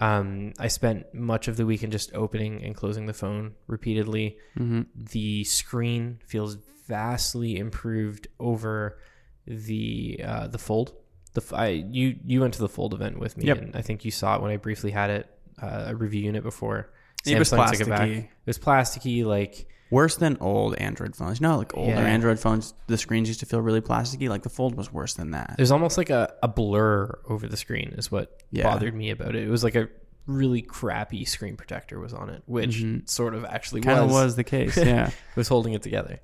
Um, 0.02 0.52
I 0.58 0.68
spent 0.68 1.14
much 1.14 1.48
of 1.48 1.56
the 1.56 1.64
weekend 1.64 1.92
just 1.92 2.12
opening 2.14 2.62
and 2.64 2.74
closing 2.74 3.06
the 3.06 3.12
phone 3.12 3.54
repeatedly. 3.66 4.36
Mm-hmm. 4.58 4.82
The 4.94 5.44
screen 5.44 6.18
feels 6.26 6.56
vastly 6.88 7.56
improved 7.56 8.26
over 8.40 8.98
the 9.46 10.20
uh, 10.24 10.46
the 10.48 10.58
fold. 10.58 10.94
The 11.34 11.42
I 11.54 11.68
you 11.68 12.18
you 12.24 12.40
went 12.40 12.54
to 12.54 12.60
the 12.60 12.68
Fold 12.68 12.94
event 12.94 13.18
with 13.18 13.36
me, 13.38 13.44
Yep. 13.46 13.58
and 13.58 13.76
I 13.76 13.82
think 13.82 14.04
you 14.04 14.10
saw 14.10 14.36
it 14.36 14.42
when 14.42 14.50
I 14.50 14.56
briefly 14.56 14.90
had 14.90 15.10
it 15.10 15.26
uh, 15.62 15.84
a 15.88 15.94
review 15.94 16.22
unit 16.22 16.42
before. 16.42 16.90
It 17.24 17.38
was 17.38 17.50
Samsung 17.52 17.70
took 17.70 17.80
it 17.80 17.88
back. 17.88 18.08
It 18.08 18.28
was 18.44 18.58
plasticky, 18.58 19.24
like 19.24 19.66
Worse 19.92 20.16
than 20.16 20.38
old 20.40 20.74
Android 20.76 21.14
phones. 21.14 21.38
You 21.38 21.46
know, 21.48 21.58
like 21.58 21.76
older 21.76 21.92
Yeah. 21.92 22.00
Android 22.00 22.40
phones, 22.40 22.72
the 22.86 22.96
screens 22.96 23.28
used 23.28 23.40
to 23.40 23.46
feel 23.46 23.60
really 23.60 23.82
plasticky. 23.82 24.28
Like 24.28 24.42
the 24.42 24.48
Fold 24.48 24.74
was 24.74 24.90
worse 24.92 25.14
than 25.14 25.32
that. 25.32 25.54
there's 25.58 25.70
almost 25.70 25.98
like 25.98 26.08
a, 26.10 26.32
a 26.42 26.48
blur 26.48 27.18
over 27.28 27.46
the 27.46 27.56
screen 27.58 27.94
is 27.98 28.10
what 28.10 28.42
Yeah. 28.50 28.64
bothered 28.64 28.94
me 28.94 29.10
about 29.10 29.36
it. 29.36 29.42
It 29.46 29.50
was 29.50 29.62
like 29.62 29.74
a 29.76 29.88
really 30.26 30.62
crappy 30.62 31.24
screen 31.26 31.56
protector 31.56 32.00
was 32.00 32.14
on 32.14 32.30
it, 32.30 32.42
which 32.46 32.82
sort 33.04 33.34
of 33.34 33.44
actually 33.44 33.82
Kind 33.82 33.98
of 33.98 34.06
was, 34.06 34.12
Mm-hmm. 34.14 34.24
was 34.24 34.36
the 34.36 34.44
case, 34.44 34.76
yeah. 34.92 35.10
was 35.36 35.48
holding 35.48 35.74
it 35.74 35.82
together. 35.82 36.20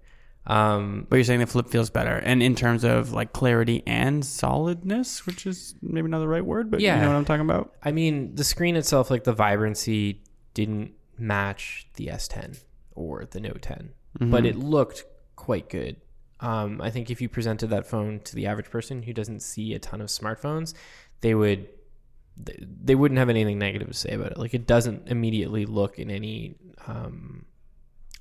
Um, 0.46 1.06
But 1.10 1.16
you're 1.16 1.25
saying 1.25 1.40
the 1.40 1.46
Flip 1.46 1.68
feels 1.68 1.90
better, 1.90 2.16
and 2.16 2.42
in 2.42 2.54
terms 2.54 2.84
of 2.84 3.12
like 3.12 3.34
clarity 3.34 3.82
and 3.87 4.25
solidness, 4.25 5.26
which 5.26 5.46
is 5.46 5.75
maybe 5.82 6.08
not 6.08 6.20
the 6.20 6.28
right 6.28 6.44
word, 6.46 6.70
but 6.70 6.80
Yeah. 6.80 6.94
you 6.96 7.02
know 7.02 7.08
what 7.08 7.16
I'm 7.16 7.25
talking 7.26 7.42
about. 7.44 7.75
I 7.82 7.92
mean, 7.92 8.34
the 8.34 8.44
screen 8.44 8.76
itself, 8.76 9.10
like 9.10 9.25
the 9.25 9.34
vibrancy, 9.34 10.22
didn't 10.54 10.92
match 11.18 11.87
the 11.96 12.06
S10 12.06 12.56
or 12.98 13.24
the 13.24 13.40
Note 13.40 13.62
10, 13.62 13.90
but 14.20 14.44
it 14.44 14.56
looked 14.56 15.04
quite 15.36 15.68
good. 15.68 15.96
Um, 16.40 16.80
I 16.80 16.90
think 16.90 17.10
if 17.10 17.20
you 17.20 17.28
presented 17.28 17.68
that 17.68 17.86
phone 17.86 18.20
to 18.20 18.34
the 18.34 18.46
average 18.46 18.70
person 18.70 19.02
who 19.02 19.12
doesn't 19.12 19.40
see 19.40 19.74
a 19.74 19.78
ton 19.78 20.00
of 20.00 20.08
smartphones, 20.08 20.74
they 21.20 21.34
would 21.34 21.68
they, 22.36 22.94
wouldn't 22.94 23.18
have 23.18 23.28
anything 23.28 23.58
negative 23.58 23.88
to 23.88 23.94
say 23.94 24.10
about 24.10 24.32
it. 24.32 24.38
Like 24.38 24.54
it 24.54 24.66
doesn't 24.66 25.08
immediately 25.08 25.66
look 25.66 25.98
in 25.98 26.10
any, 26.10 26.54
um, 26.86 27.44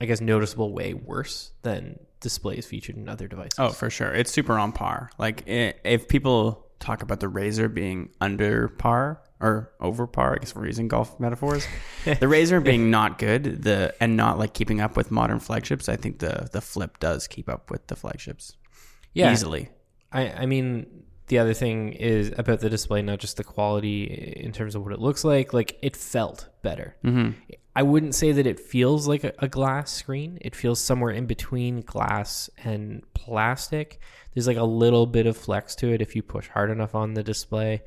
I 0.01 0.05
guess, 0.05 0.21
noticeable 0.21 0.73
way 0.73 0.95
worse 0.95 1.51
than 1.61 1.99
displays 2.19 2.65
featured 2.65 2.97
in 2.97 3.07
other 3.07 3.27
devices. 3.27 3.59
Oh, 3.59 3.69
for 3.69 3.89
sure, 3.89 4.13
it's 4.13 4.31
super 4.31 4.57
on 4.57 4.71
par. 4.71 5.11
Like 5.19 5.43
if 5.45 6.07
people 6.07 6.65
talk 6.79 7.03
about 7.03 7.19
the 7.19 7.27
Razr 7.27 7.71
being 7.71 8.09
under 8.19 8.69
par 8.69 9.21
or 9.39 9.71
over 9.79 10.07
par, 10.07 10.35
I 10.35 10.37
guess 10.39 10.55
we're 10.55 10.65
using 10.65 10.87
golf 10.87 11.19
metaphors. 11.19 11.65
the 12.05 12.25
Razr 12.25 12.63
being 12.63 12.89
not 12.97 13.19
good, 13.19 13.63
the 13.63 13.93
and 13.99 14.17
not 14.17 14.39
like 14.39 14.53
keeping 14.53 14.81
up 14.81 14.97
with 14.97 15.11
modern 15.11 15.39
flagships. 15.39 15.89
I 15.89 15.95
think 15.95 16.19
the 16.19 16.49
the 16.51 16.61
Flip 16.61 16.97
does 16.99 17.27
keep 17.27 17.49
up 17.49 17.69
with 17.69 17.87
the 17.87 17.95
flagships 17.95 18.55
yeah, 19.13 19.31
easily. 19.31 19.69
I, 20.11 20.29
I 20.29 20.45
mean, 20.45 20.87
the 21.27 21.39
other 21.39 21.53
thing 21.53 21.93
is 21.93 22.33
about 22.37 22.61
the 22.61 22.69
display, 22.69 23.01
not 23.01 23.19
just 23.19 23.37
the 23.37 23.43
quality 23.43 24.03
in 24.03 24.51
terms 24.51 24.75
of 24.75 24.83
what 24.83 24.93
it 24.93 24.99
looks 24.99 25.23
like. 25.23 25.53
Like 25.53 25.77
it 25.81 25.95
felt 25.95 26.47
better. 26.61 26.95
Mm-hmm. 27.03 27.31
I 27.75 27.83
wouldn't 27.83 28.15
say 28.15 28.31
that 28.31 28.47
it 28.47 28.59
feels 28.59 29.07
like 29.07 29.23
a, 29.23 29.33
a 29.39 29.47
glass 29.47 29.91
screen. 29.91 30.39
It 30.41 30.55
feels 30.55 30.79
somewhere 30.79 31.11
in 31.11 31.27
between 31.27 31.81
glass 31.81 32.49
and 32.63 33.03
plastic. 33.13 33.99
There's 34.33 34.47
like 34.47 34.57
a 34.57 34.63
little 34.63 35.05
bit 35.05 35.27
of 35.27 35.37
flex 35.37 35.75
to 35.75 35.91
it 35.91 36.01
if 36.01 36.15
you 36.15 36.23
push 36.23 36.47
hard 36.47 36.71
enough 36.71 36.95
on 36.95 37.13
the 37.13 37.23
display. 37.23 37.83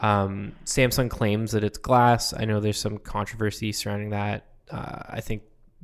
Um, 0.00 0.52
Samsung 0.64 1.08
claims 1.10 1.52
that 1.52 1.64
it's 1.64 1.78
glass. 1.78 2.34
I 2.36 2.44
know 2.44 2.60
there's 2.60 2.78
some 2.80 2.98
controversy 2.98 3.72
surrounding 3.72 4.10
that. 4.10 4.46
Uh, 4.70 5.02
I 5.08 5.20
think 5.20 5.42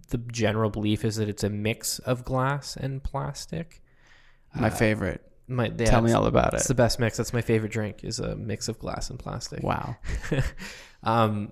the 0.08 0.18
general 0.18 0.68
belief 0.70 1.04
is 1.04 1.16
that 1.16 1.28
it's 1.28 1.44
a 1.44 1.48
mix 1.50 1.98
of 2.00 2.24
glass 2.24 2.76
and 2.76 3.02
plastic. 3.02 3.80
My 4.54 4.68
favorite. 4.70 5.22
My, 5.48 5.72
yeah, 5.76 5.86
Tell 5.86 6.02
me 6.02 6.12
all 6.12 6.26
about 6.26 6.52
it. 6.54 6.58
It's 6.58 6.68
the 6.68 6.74
best 6.74 6.98
mix. 7.00 7.16
That's 7.16 7.32
my 7.32 7.40
favorite 7.40 7.72
drink. 7.72 8.04
Is 8.04 8.20
a 8.20 8.36
mix 8.36 8.68
of 8.68 8.78
glass 8.78 9.10
and 9.10 9.18
plastic. 9.18 9.62
Wow. 9.62 9.96
Um, 11.04 11.50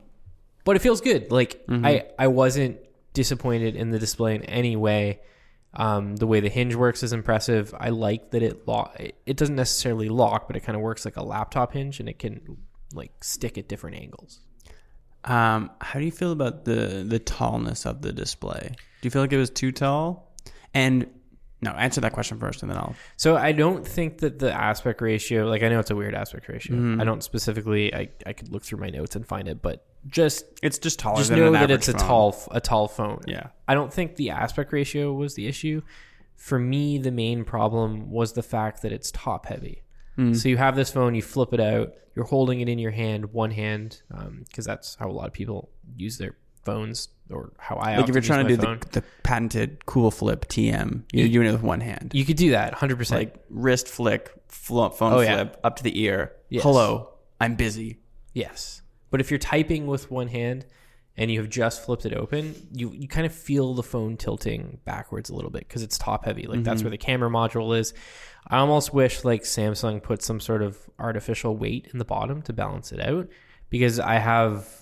but 0.65 0.77
it 0.77 0.79
feels 0.79 1.01
good. 1.01 1.33
Like 1.33 1.67
Mm-hmm. 1.67 1.85
I, 1.85 2.07
I 2.19 2.29
wasn't 2.29 2.79
disappointed 3.15 3.75
in 3.75 3.91
the 3.91 3.99
display 3.99 4.37
in 4.37 4.45
any 4.45 4.77
way. 4.77 5.21
Um, 5.73 6.17
the 6.17 6.27
way 6.27 6.41
the 6.41 6.49
hinge 6.49 6.75
works 6.75 7.03
is 7.03 7.13
impressive. 7.13 7.73
I 7.79 7.91
like 7.91 8.31
that 8.33 8.43
it 8.43 8.67
lock. 8.67 8.97
It 8.99 9.37
doesn't 9.37 9.57
necessarily 9.57 10.09
lock, 10.09 10.47
but 10.49 10.57
it 10.57 10.61
kind 10.61 10.75
of 10.77 10.83
works 10.83 11.05
like 11.05 11.17
a 11.17 11.23
laptop 11.23 11.73
hinge, 11.73 12.01
and 12.01 12.09
it 12.09 12.19
can 12.19 12.57
like 12.93 13.13
stick 13.23 13.57
at 13.57 13.69
different 13.69 13.97
angles. 13.97 14.41
Um, 15.25 15.71
how 15.81 16.01
do 16.01 16.05
you 16.05 16.11
feel 16.11 16.33
about 16.33 16.65
the 16.65 17.05
the 17.07 17.19
tallness 17.21 17.87
of 17.87 18.03
the 18.03 18.13
display? 18.13 18.73
Do 18.75 19.07
you 19.07 19.11
feel 19.11 19.23
like 19.23 19.33
it 19.33 19.39
was 19.39 19.51
too 19.51 19.71
tall? 19.71 20.35
And 20.75 21.07
no, 21.63 21.73
answer 21.73 22.01
that 22.01 22.13
question 22.13 22.39
first, 22.39 22.63
and 22.63 22.71
then 22.71 22.79
I'll. 22.79 22.95
So 23.17 23.37
I 23.37 23.53
don't 23.53 23.87
think 23.87 24.19
that 24.19 24.39
the 24.39 24.53
aspect 24.53 25.01
ratio, 25.01 25.47
like 25.47 25.63
I 25.63 25.69
know 25.69 25.79
it's 25.79 25.91
a 25.91 25.97
weird 25.97 26.15
aspect 26.15 26.49
ratio. 26.49 26.77
Mm-hmm. 26.77 27.01
I 27.01 27.05
don't 27.05 27.23
specifically. 27.23 27.95
I, 27.95 28.09
I 28.25 28.33
could 28.33 28.51
look 28.51 28.65
through 28.65 28.81
my 28.81 28.89
notes 28.89 29.17
and 29.17 29.27
find 29.27 29.47
it, 29.47 29.61
but 29.61 29.87
just 30.09 30.47
It's 30.63 30.79
just 30.79 30.99
taller 30.99 31.19
just 31.19 31.31
than 31.31 31.39
know 31.39 31.53
that 31.53 31.71
it's 31.71 31.89
a 31.89 31.93
tall 31.93 32.35
a 32.51 32.61
tall 32.61 32.89
phone. 32.89 33.21
Yeah. 33.27 33.49
I 33.69 33.75
don't 33.75 33.93
think 33.93 34.17
the 34.17 34.31
aspect 34.31 34.73
ratio 34.73 35.13
was 35.13 35.35
the 35.35 35.47
issue. 35.47 35.83
For 36.37 36.59
me, 36.59 36.97
the 36.97 37.11
main 37.11 37.45
problem 37.45 38.11
was 38.11 38.33
the 38.33 38.43
fact 38.43 38.81
that 38.83 38.93
it's 38.93 39.11
top 39.11 39.47
heavy. 39.47 39.83
Hmm. 40.17 40.33
So 40.33 40.49
you 40.49 40.57
have 40.57 40.75
this 40.75 40.91
phone, 40.91 41.15
you 41.15 41.23
flip 41.23 41.53
it 41.53 41.61
out, 41.61 41.93
you're 42.17 42.25
holding 42.25 42.61
it 42.61 42.69
in 42.69 42.79
your 42.79 42.91
hand, 42.91 43.33
one 43.33 43.51
hand, 43.51 44.01
because 44.49 44.65
that's 44.65 44.95
how 44.95 45.11
a 45.11 45.13
lot 45.13 45.27
of 45.27 45.35
people 45.35 45.71
use 45.97 46.17
their 46.17 46.37
phones, 46.65 47.09
or 47.31 47.53
how 47.59 47.77
I 47.77 47.97
Like 47.97 48.09
if 48.09 48.15
you're 48.15 48.23
trying 48.23 48.47
to 48.47 48.57
do 48.57 48.57
the, 48.57 48.79
the 48.93 49.05
patented 49.23 49.87
cool 49.87 50.11
flip 50.11 50.47
TM, 50.47 51.03
you're 51.13 51.29
doing 51.29 51.47
it 51.47 51.53
with 51.53 51.63
one 51.63 51.81
hand. 51.81 52.13
you 52.15 52.25
could 52.25 52.37
do 52.37 52.51
that, 52.51 52.75
hundred 52.75 52.99
percent. 52.99 53.21
like 53.21 53.45
wrist 53.49 53.89
flick, 53.89 54.33
fl- 54.49 54.89
phone 54.89 55.13
Oh, 55.13 55.21
yeah. 55.21 55.37
flip 55.37 55.61
up 55.65 55.77
to 55.77 55.83
the 55.83 56.01
ear. 56.03 56.33
Yes. 56.49 56.63
Hello, 56.63 57.11
I'm 57.41 57.55
busy. 57.55 58.01
Yes. 58.33 58.83
But 59.11 59.21
if 59.21 59.31
you're 59.31 59.39
typing 59.39 59.87
with 59.87 60.11
one 60.11 60.29
hand 60.29 60.67
and 61.17 61.31
you 61.31 61.41
have 61.41 61.49
just 61.49 61.85
flipped 61.85 62.07
it 62.07 62.15
open, 62.15 62.55
you, 62.73 62.93
you 62.93 63.09
kind 63.09 63.27
of 63.27 63.33
feel 63.33 63.75
the 63.75 63.83
phone 63.83 64.17
tilting 64.17 64.79
backwards 64.85 65.31
a 65.31 65.35
little 65.35 65.51
bit 65.51 65.67
because 65.67 65.83
it's 65.83 65.99
top 65.99 66.25
heavy. 66.25 66.47
Like 66.47 66.63
that's 66.63 66.79
mm-hmm. 66.79 66.87
where 66.87 66.91
the 66.91 66.99
camera 66.99 67.29
module 67.29 67.77
is. 67.77 67.93
I 68.47 68.59
almost 68.59 68.95
wish 68.95 69.25
like 69.25 69.43
Samsung 69.43 70.03
put 70.03 70.23
some 70.23 70.41
sort 70.41 70.63
of 70.63 70.79
artificial 70.99 71.57
weight 71.57 71.89
in 71.93 71.99
the 71.99 72.05
bottom 72.05 72.43
to 72.43 72.53
balance 72.53 72.93
it 72.93 73.01
out 73.01 73.29
because 73.69 73.99
I 74.01 74.15
have. 74.15 74.80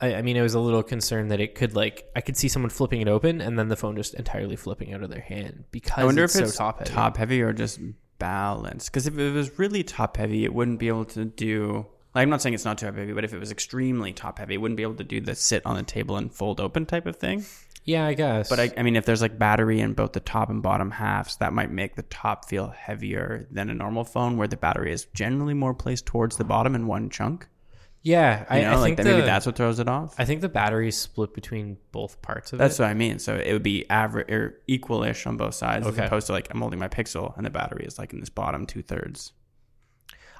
I, 0.00 0.16
I 0.16 0.22
mean, 0.22 0.36
I 0.38 0.42
was 0.42 0.54
a 0.54 0.60
little 0.60 0.82
concerned 0.82 1.30
that 1.30 1.40
it 1.40 1.54
could 1.54 1.74
like 1.74 2.10
I 2.14 2.20
could 2.20 2.36
see 2.36 2.48
someone 2.48 2.70
flipping 2.70 3.00
it 3.00 3.08
open 3.08 3.40
and 3.40 3.58
then 3.58 3.68
the 3.68 3.76
phone 3.76 3.96
just 3.96 4.14
entirely 4.14 4.56
flipping 4.56 4.92
out 4.94 5.02
of 5.02 5.10
their 5.10 5.20
hand 5.20 5.64
because 5.70 5.98
I 5.98 6.04
wonder 6.04 6.24
it's 6.24 6.36
if 6.36 6.44
it's 6.44 6.52
so 6.54 6.58
top 6.58 6.78
heavy. 6.78 6.90
top 6.90 7.16
heavy 7.16 7.42
or 7.42 7.52
just 7.52 7.80
balanced. 8.18 8.90
Because 8.90 9.06
if 9.06 9.18
it 9.18 9.32
was 9.32 9.58
really 9.58 9.82
top 9.82 10.16
heavy, 10.16 10.44
it 10.44 10.54
wouldn't 10.54 10.78
be 10.78 10.88
able 10.88 11.04
to 11.06 11.24
do. 11.24 11.86
Like, 12.14 12.22
I'm 12.22 12.30
not 12.30 12.42
saying 12.42 12.54
it's 12.54 12.64
not 12.64 12.78
top 12.78 12.96
heavy, 12.96 13.12
but 13.12 13.24
if 13.24 13.32
it 13.32 13.38
was 13.38 13.52
extremely 13.52 14.12
top 14.12 14.38
heavy, 14.38 14.54
it 14.54 14.58
wouldn't 14.58 14.76
be 14.76 14.82
able 14.82 14.94
to 14.96 15.04
do 15.04 15.20
the 15.20 15.34
sit 15.34 15.64
on 15.66 15.76
the 15.76 15.82
table 15.82 16.16
and 16.16 16.32
fold 16.32 16.60
open 16.60 16.86
type 16.86 17.06
of 17.06 17.16
thing. 17.16 17.44
Yeah, 17.84 18.06
I 18.06 18.14
guess. 18.14 18.48
But 18.48 18.60
I, 18.60 18.70
I 18.76 18.82
mean, 18.82 18.96
if 18.96 19.06
there's 19.06 19.22
like 19.22 19.38
battery 19.38 19.80
in 19.80 19.94
both 19.94 20.12
the 20.12 20.20
top 20.20 20.50
and 20.50 20.62
bottom 20.62 20.90
halves, 20.90 21.36
that 21.36 21.52
might 21.52 21.70
make 21.70 21.96
the 21.96 22.02
top 22.02 22.46
feel 22.46 22.68
heavier 22.68 23.46
than 23.50 23.70
a 23.70 23.74
normal 23.74 24.04
phone, 24.04 24.36
where 24.36 24.48
the 24.48 24.56
battery 24.56 24.92
is 24.92 25.06
generally 25.14 25.54
more 25.54 25.74
placed 25.74 26.06
towards 26.06 26.36
the 26.36 26.44
bottom 26.44 26.74
in 26.74 26.86
one 26.86 27.08
chunk. 27.08 27.48
Yeah, 28.02 28.40
You 28.40 28.46
I, 28.48 28.60
know, 28.62 28.70
I 28.70 28.74
like 28.76 28.84
think 28.84 28.96
that, 28.98 29.02
the, 29.04 29.10
maybe 29.10 29.26
that's 29.26 29.44
what 29.44 29.56
throws 29.56 29.78
it 29.78 29.88
off. 29.88 30.14
I 30.18 30.24
think 30.24 30.40
the 30.40 30.48
battery 30.48 30.88
is 30.88 30.96
split 30.96 31.34
between 31.34 31.76
both 31.92 32.22
parts 32.22 32.52
of 32.52 32.58
That's 32.58 32.74
it. 32.74 32.78
That's 32.78 32.78
what 32.78 32.90
I 32.90 32.94
mean. 32.94 33.18
So 33.18 33.36
it 33.36 33.52
would 33.52 33.62
be 33.62 33.88
average 33.90 34.30
or 34.30 34.60
equal-ish 34.66 35.26
on 35.26 35.36
both 35.36 35.54
sides, 35.54 35.86
Okay. 35.86 36.02
as 36.02 36.06
opposed 36.06 36.26
to 36.28 36.32
like 36.32 36.48
I'm 36.50 36.60
holding 36.60 36.78
my 36.78 36.88
Pixel 36.88 37.36
and 37.36 37.44
the 37.44 37.50
battery 37.50 37.84
is 37.84 37.98
like 37.98 38.12
in 38.12 38.20
this 38.20 38.30
bottom 38.30 38.66
two 38.66 38.82
thirds, 38.82 39.32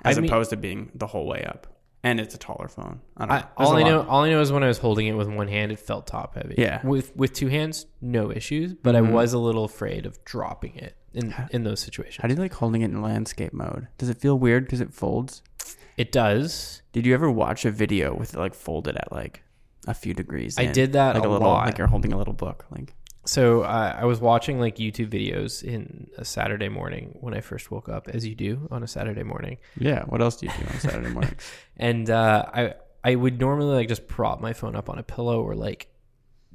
as 0.05 0.19
I 0.19 0.21
mean- 0.21 0.31
opposed 0.31 0.51
to 0.51 0.57
being 0.57 0.91
the 0.95 1.07
whole 1.07 1.27
way 1.27 1.45
up. 1.45 1.67
And 2.05 2.21
it's 2.21 2.33
a 2.33 2.39
taller 2.39 2.69
phone. 2.69 3.01
I 3.17 3.27
don't 3.27 3.29
know. 3.29 3.35
I, 3.35 3.45
all 3.57 3.77
I 3.77 3.83
lot. 3.83 3.91
know, 3.91 4.07
all 4.09 4.23
I 4.23 4.31
know 4.31 4.41
is 4.41 4.53
when 4.53 4.63
I 4.63 4.69
was 4.69 4.79
holding 4.79 5.09
it 5.09 5.15
with 5.15 5.27
one 5.29 5.49
hand, 5.49 5.73
it 5.73 5.81
felt 5.81 6.07
top 6.07 6.37
heavy. 6.37 6.55
Yeah. 6.57 6.81
With 6.87 7.15
with 7.17 7.33
two 7.33 7.49
hands, 7.49 7.87
no 8.01 8.31
issues. 8.31 8.73
But 8.73 8.95
I 8.95 9.01
mm-hmm. 9.01 9.13
was 9.13 9.33
a 9.33 9.39
little 9.39 9.65
afraid 9.65 10.07
of 10.07 10.25
dropping 10.25 10.77
it 10.77 10.97
in 11.13 11.35
in 11.51 11.65
those 11.65 11.81
situations. 11.81 12.23
How 12.23 12.29
do 12.29 12.35
you 12.35 12.41
like 12.41 12.55
holding 12.55 12.83
it 12.83 12.93
in 12.93 13.03
landscape 13.03 13.53
mode? 13.53 13.89
Does 13.99 14.09
it 14.11 14.19
feel 14.19 14.39
weird 14.39 14.65
because 14.65 14.81
it 14.81 14.95
folds? 14.95 15.43
It 15.99 16.13
does. 16.13 16.83
Did 16.93 17.05
you 17.05 17.13
ever 17.15 17.31
watch 17.31 17.65
a 17.65 17.71
video 17.71 18.15
with 18.15 18.35
it 18.35 18.39
like 18.39 18.55
folded 18.55 18.97
at 18.97 19.13
like 19.13 19.43
a 19.87 19.95
few 19.95 20.15
degrees? 20.15 20.57
I 20.59 20.63
in? 20.63 20.73
did 20.73 20.93
that 20.93 21.17
like 21.17 21.25
a 21.25 21.29
little, 21.29 21.49
lot. 21.49 21.67
like 21.67 21.77
you're 21.77 21.89
holding 21.89 22.13
a 22.13 22.17
little 22.17 22.33
book. 22.33 22.65
Like 22.71 22.95
So 23.25 23.63
uh, 23.63 23.97
I 23.99 24.05
was 24.05 24.21
watching 24.21 24.61
like 24.61 24.77
YouTube 24.77 25.11
videos 25.11 25.63
in 25.63 26.09
a 26.17 26.25
Saturday 26.25 26.69
morning 26.69 27.19
when 27.21 27.35
I 27.35 27.41
first 27.41 27.71
woke 27.71 27.89
up, 27.89 28.09
as 28.09 28.25
you 28.25 28.37
do 28.37 28.69
on 28.71 28.83
a 28.83 28.87
Saturday 28.87 29.25
morning. 29.25 29.59
yeah. 29.79 30.05
What 30.05 30.23
else 30.23 30.37
do 30.37 30.47
you 30.47 30.53
do 30.53 30.67
on 30.73 30.81
Saturday 30.81 31.11
morning? 31.11 31.35
and 31.77 32.09
uh, 32.09 32.45
I 32.55 32.75
I 33.03 33.15
would 33.17 33.41
normally 33.41 33.75
like 33.75 33.89
just 33.89 34.07
prop 34.07 34.41
my 34.41 34.53
phone 34.53 34.77
up 34.77 34.89
on 34.89 34.99
a 34.99 35.03
pillow 35.03 35.43
or 35.43 35.55
like 35.57 35.89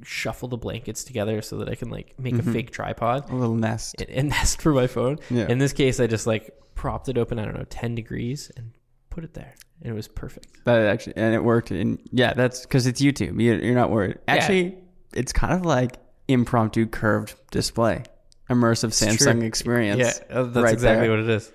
shuffle 0.04 0.48
the 0.48 0.58
blankets 0.58 1.04
together 1.04 1.42
so 1.42 1.58
that 1.58 1.70
I 1.70 1.76
can 1.76 1.90
like 1.90 2.18
make 2.18 2.36
a 2.36 2.44
fake 2.44 2.72
tripod 2.72 3.30
a 3.30 3.36
little 3.36 3.56
nest. 3.56 4.02
and, 4.02 4.10
and 4.10 4.30
nest 4.38 4.62
for 4.62 4.74
my 4.74 4.88
phone. 4.88 5.20
Yeah. 5.30 5.48
In 5.48 5.58
this 5.58 5.74
case, 5.74 6.00
I 6.00 6.08
just 6.08 6.28
like 6.28 6.50
propped 6.76 7.10
it 7.10 7.18
open. 7.18 7.40
I 7.40 7.46
don't 7.46 7.56
know, 7.58 7.66
ten 7.70 7.94
degrees, 7.94 8.50
and 8.58 8.72
put 9.14 9.24
it 9.24 9.34
there, 9.34 9.54
and 9.82 9.92
it 9.92 9.96
was 9.96 10.08
perfect. 10.08 10.48
That 10.66 10.82
actually, 10.82 11.18
and 11.18 11.34
it 11.36 11.44
worked. 11.44 11.72
And 11.72 12.00
yeah, 12.12 12.34
that's 12.34 12.62
because 12.62 12.88
it's 12.88 13.02
YouTube. 13.02 13.40
You- 13.42 13.56
You're 13.56 13.76
not 13.76 13.92
worried. 13.92 14.18
Actually, 14.28 14.78
it's 15.14 15.32
kind 15.32 15.54
of 15.54 15.66
like 15.66 15.98
impromptu 16.28 16.86
curved 16.88 17.36
display, 17.52 18.04
immersive 18.50 18.90
Samsung 18.92 19.40
true. 19.40 19.42
experience. 19.48 20.00
Yeah, 20.30 20.36
uh, 20.40 20.44
that's 20.44 20.64
right 20.64 20.74
exactly 20.74 21.08
there. 21.08 21.18
what 21.18 21.20
it 21.20 21.30
is. 21.30 21.52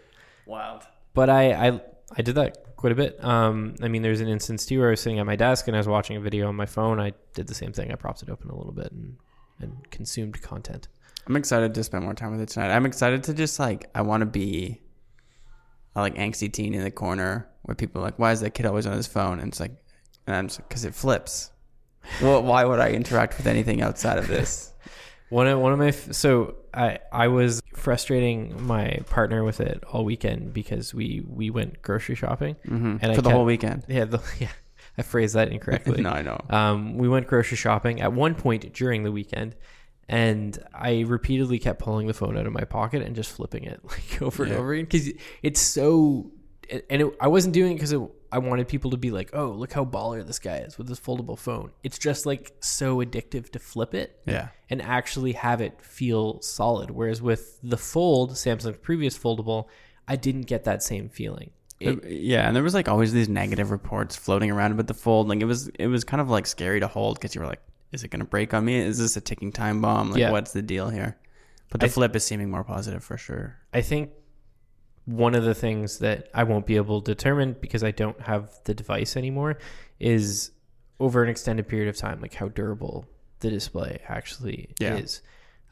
Wild. 0.46 0.82
But 1.14 1.28
I, 1.30 1.52
I 1.68 1.80
I 2.16 2.22
did 2.22 2.36
that 2.36 2.76
quite 2.76 2.92
a 2.92 2.94
bit. 2.94 3.22
Um, 3.24 3.74
I 3.82 3.88
mean, 3.88 4.02
there's 4.02 4.20
an 4.20 4.28
instance 4.28 4.64
too 4.66 4.78
where 4.78 4.88
I 4.88 4.90
was 4.90 5.00
sitting 5.00 5.18
at 5.18 5.26
my 5.26 5.36
desk 5.36 5.66
and 5.66 5.76
I 5.76 5.80
was 5.80 5.88
watching 5.88 6.16
a 6.16 6.20
video 6.20 6.46
on 6.48 6.54
my 6.54 6.66
phone. 6.66 7.00
I 7.00 7.12
did 7.34 7.48
the 7.48 7.54
same 7.54 7.72
thing. 7.72 7.90
I 7.90 7.96
propped 7.96 8.22
it 8.22 8.30
open 8.30 8.50
a 8.50 8.56
little 8.56 8.72
bit 8.72 8.92
and 8.92 9.16
and 9.60 9.90
consumed 9.90 10.40
content. 10.40 10.86
I'm 11.26 11.34
excited 11.36 11.74
to 11.74 11.82
spend 11.84 12.04
more 12.04 12.14
time 12.14 12.30
with 12.30 12.40
it 12.40 12.48
tonight. 12.50 12.70
I'm 12.70 12.86
excited 12.86 13.24
to 13.24 13.34
just 13.34 13.58
like 13.58 13.90
I 13.94 14.02
want 14.02 14.20
to 14.22 14.26
be 14.26 14.80
a 15.96 16.00
like 16.00 16.14
angsty 16.16 16.52
teen 16.52 16.74
in 16.74 16.82
the 16.82 16.90
corner 16.90 17.48
where 17.62 17.74
people 17.74 18.00
are 18.00 18.04
like, 18.04 18.18
why 18.18 18.32
is 18.32 18.40
that 18.40 18.50
kid 18.50 18.66
always 18.66 18.86
on 18.86 18.96
his 18.96 19.06
phone? 19.06 19.38
And 19.40 19.48
it's 19.48 19.60
like, 19.60 19.72
and 20.26 20.36
I'm 20.36 20.48
just 20.48 20.58
because 20.68 20.84
it 20.84 20.94
flips. 20.94 21.50
well, 22.22 22.42
why 22.42 22.64
would 22.64 22.78
I 22.80 22.90
interact 22.90 23.36
with 23.36 23.46
anything 23.46 23.82
outside 23.82 24.18
of 24.18 24.28
this? 24.28 24.72
One 25.30 25.46
of 25.46 25.58
one 25.60 25.74
of 25.74 25.78
my 25.78 25.88
f- 25.88 26.12
so 26.14 26.54
I 26.72 27.00
I 27.12 27.28
was 27.28 27.60
frustrating 27.74 28.62
my 28.66 29.00
partner 29.10 29.44
with 29.44 29.60
it 29.60 29.84
all 29.92 30.02
weekend 30.02 30.54
because 30.54 30.94
we 30.94 31.22
we 31.28 31.50
went 31.50 31.82
grocery 31.82 32.14
shopping 32.14 32.56
hmm 32.66 32.96
And 33.02 33.12
I 33.12 33.14
For 33.14 33.20
the 33.20 33.28
kept- 33.28 33.34
whole 33.34 33.44
weekend. 33.44 33.84
yeah 33.88 34.06
the, 34.06 34.20
yeah 34.38 34.48
I 34.96 35.02
phrased 35.02 35.34
that 35.34 35.48
incorrectly. 35.52 36.00
no, 36.00 36.08
I 36.10 36.22
know. 36.22 36.40
Um, 36.48 36.96
we 36.96 37.10
went 37.10 37.26
grocery 37.26 37.58
shopping 37.58 38.00
at 38.00 38.14
one 38.14 38.34
point 38.36 38.72
during 38.72 39.02
the 39.02 39.12
weekend, 39.12 39.54
and 40.08 40.58
I 40.74 41.00
repeatedly 41.06 41.58
kept 41.58 41.80
pulling 41.80 42.06
the 42.06 42.14
phone 42.14 42.36
out 42.36 42.46
of 42.46 42.52
my 42.52 42.64
pocket 42.64 43.02
and 43.02 43.14
just 43.14 43.30
flipping 43.30 43.64
it 43.64 43.80
like 43.84 44.22
over 44.22 44.44
and 44.44 44.52
over 44.52 44.72
again 44.72 44.84
because 44.86 45.10
it's 45.42 45.60
so. 45.60 46.30
And 46.90 47.00
it, 47.00 47.16
I 47.18 47.28
wasn't 47.28 47.54
doing 47.54 47.72
it 47.72 47.74
because 47.76 47.94
I 48.30 48.38
wanted 48.38 48.68
people 48.68 48.90
to 48.90 48.98
be 48.98 49.10
like, 49.10 49.30
"Oh, 49.32 49.52
look 49.52 49.72
how 49.72 49.86
baller 49.86 50.26
this 50.26 50.38
guy 50.38 50.58
is 50.58 50.76
with 50.76 50.86
this 50.86 51.00
foldable 51.00 51.38
phone." 51.38 51.70
It's 51.82 51.98
just 51.98 52.26
like 52.26 52.52
so 52.60 52.98
addictive 52.98 53.50
to 53.52 53.58
flip 53.58 53.94
it 53.94 54.20
Yeah. 54.26 54.48
and 54.68 54.82
actually 54.82 55.32
have 55.32 55.62
it 55.62 55.80
feel 55.80 56.42
solid. 56.42 56.90
Whereas 56.90 57.22
with 57.22 57.58
the 57.62 57.78
Fold, 57.78 58.32
Samsung's 58.32 58.76
previous 58.82 59.18
foldable, 59.18 59.68
I 60.06 60.16
didn't 60.16 60.42
get 60.42 60.64
that 60.64 60.82
same 60.82 61.08
feeling. 61.08 61.52
It, 61.80 62.04
yeah, 62.04 62.46
and 62.46 62.54
there 62.54 62.62
was 62.62 62.74
like 62.74 62.88
always 62.88 63.14
these 63.14 63.28
negative 63.30 63.70
reports 63.70 64.14
floating 64.16 64.50
around 64.50 64.72
about 64.72 64.88
the 64.88 64.94
fold. 64.94 65.28
Like 65.28 65.40
it 65.40 65.44
was, 65.46 65.68
it 65.78 65.86
was 65.86 66.04
kind 66.04 66.20
of 66.20 66.28
like 66.28 66.46
scary 66.46 66.80
to 66.80 66.86
hold 66.88 67.14
because 67.16 67.34
you 67.34 67.40
were 67.40 67.46
like, 67.46 67.62
"Is 67.92 68.04
it 68.04 68.08
going 68.08 68.20
to 68.20 68.26
break 68.26 68.52
on 68.54 68.64
me? 68.64 68.76
Is 68.78 68.98
this 68.98 69.16
a 69.16 69.20
ticking 69.20 69.52
time 69.52 69.80
bomb? 69.80 70.10
Like, 70.10 70.20
Yeah. 70.20 70.30
what's 70.30 70.52
the 70.52 70.62
deal 70.62 70.90
here?" 70.90 71.16
But 71.70 71.80
the 71.80 71.86
I- 71.86 71.90
flip 71.90 72.16
is 72.16 72.24
seeming 72.24 72.50
more 72.50 72.64
positive 72.64 73.04
for 73.04 73.16
sure. 73.16 73.56
I 73.72 73.80
think 73.82 74.10
one 75.04 75.34
of 75.34 75.44
the 75.44 75.54
things 75.54 75.98
that 76.00 76.28
I 76.34 76.44
won't 76.44 76.66
be 76.66 76.76
able 76.76 77.00
to 77.02 77.14
determine 77.14 77.56
because 77.60 77.82
I 77.82 77.90
don't 77.90 78.20
have 78.22 78.50
the 78.64 78.74
device 78.74 79.16
anymore 79.16 79.58
is 79.98 80.50
over 81.00 81.22
an 81.22 81.28
extended 81.30 81.66
period 81.68 81.88
of 81.88 81.96
time, 81.96 82.20
like 82.20 82.34
how 82.34 82.48
durable 82.48 83.06
the 83.40 83.48
display 83.50 84.00
actually 84.08 84.74
Yeah. 84.80 84.96
is. 84.96 85.22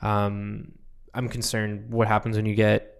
Um, 0.00 0.72
I'm 1.12 1.28
concerned 1.28 1.90
what 1.90 2.08
happens 2.08 2.36
when 2.36 2.46
you 2.46 2.54
get 2.54 2.92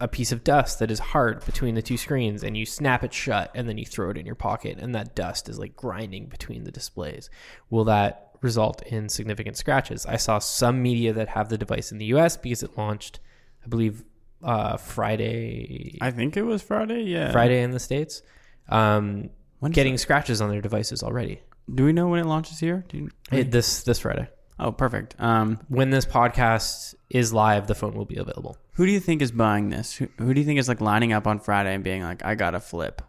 a 0.00 0.08
piece 0.08 0.32
of 0.32 0.44
dust 0.44 0.80
that 0.80 0.90
is 0.90 0.98
hard 0.98 1.44
between 1.46 1.74
the 1.76 1.82
two 1.82 1.96
screens 1.96 2.42
and 2.44 2.56
you 2.56 2.66
snap 2.66 3.02
it 3.04 3.12
shut 3.14 3.50
and 3.54 3.68
then 3.68 3.78
you 3.78 3.86
throw 3.86 4.10
it 4.10 4.18
in 4.18 4.26
your 4.26 4.34
pocket 4.34 4.76
and 4.78 4.94
that 4.94 5.14
dust 5.14 5.48
is 5.48 5.58
like 5.58 5.74
grinding 5.76 6.26
between 6.26 6.64
the 6.64 6.72
displays. 6.72 7.30
Will 7.70 7.84
that 7.84 8.23
result 8.44 8.82
in 8.82 9.08
significant 9.08 9.56
scratches? 9.56 10.06
I 10.06 10.16
saw 10.16 10.38
some 10.38 10.80
media 10.82 11.12
that 11.14 11.28
have 11.30 11.48
the 11.48 11.58
device 11.58 11.90
in 11.92 11.98
the 11.98 12.06
US 12.16 12.36
because 12.36 12.62
it 12.62 12.76
launched, 12.78 13.18
I 13.64 13.68
believe, 13.68 14.04
uh, 14.42 14.76
Friday, 14.76 15.98
I 16.00 16.10
think 16.10 16.36
it 16.36 16.42
was 16.42 16.62
Friday. 16.62 17.02
Yeah, 17.02 17.32
Friday 17.32 17.62
in 17.62 17.70
the 17.72 17.80
States, 17.80 18.22
um, 18.68 19.30
getting 19.72 19.96
scratches 19.98 20.40
on 20.40 20.50
their 20.50 20.60
devices 20.60 21.02
already. 21.02 21.40
Do 21.74 21.84
we 21.86 21.92
know 21.92 22.08
when 22.08 22.20
it 22.20 22.26
launches 22.26 22.58
here? 22.60 22.84
Do 22.88 22.98
you, 22.98 23.10
It- 23.32 23.50
this 23.50 23.82
this 23.84 23.98
Friday. 23.98 24.28
oh, 24.60 24.70
perfect. 24.70 25.16
Um, 25.18 25.58
When 25.68 25.88
this 25.90 26.04
podcast 26.04 26.94
is 27.10 27.32
live, 27.32 27.66
the 27.66 27.74
phone 27.74 27.94
will 27.94 28.04
be 28.04 28.16
available. 28.16 28.56
who 28.74 28.84
do 28.86 28.92
you 28.92 29.00
think 29.00 29.22
is 29.22 29.32
buying 29.32 29.70
this? 29.70 29.94
Who, 29.96 30.08
who 30.18 30.34
do 30.34 30.40
you 30.40 30.46
think 30.46 30.58
is 30.60 30.68
like 30.68 30.80
lining 30.82 31.12
up 31.12 31.26
on 31.26 31.38
Friday 31.38 31.72
and 31.74 31.82
being 31.82 32.02
like, 32.02 32.24
"I 32.24 32.34
got 32.34 32.50
to 32.50 32.60
flip"? 32.60 33.00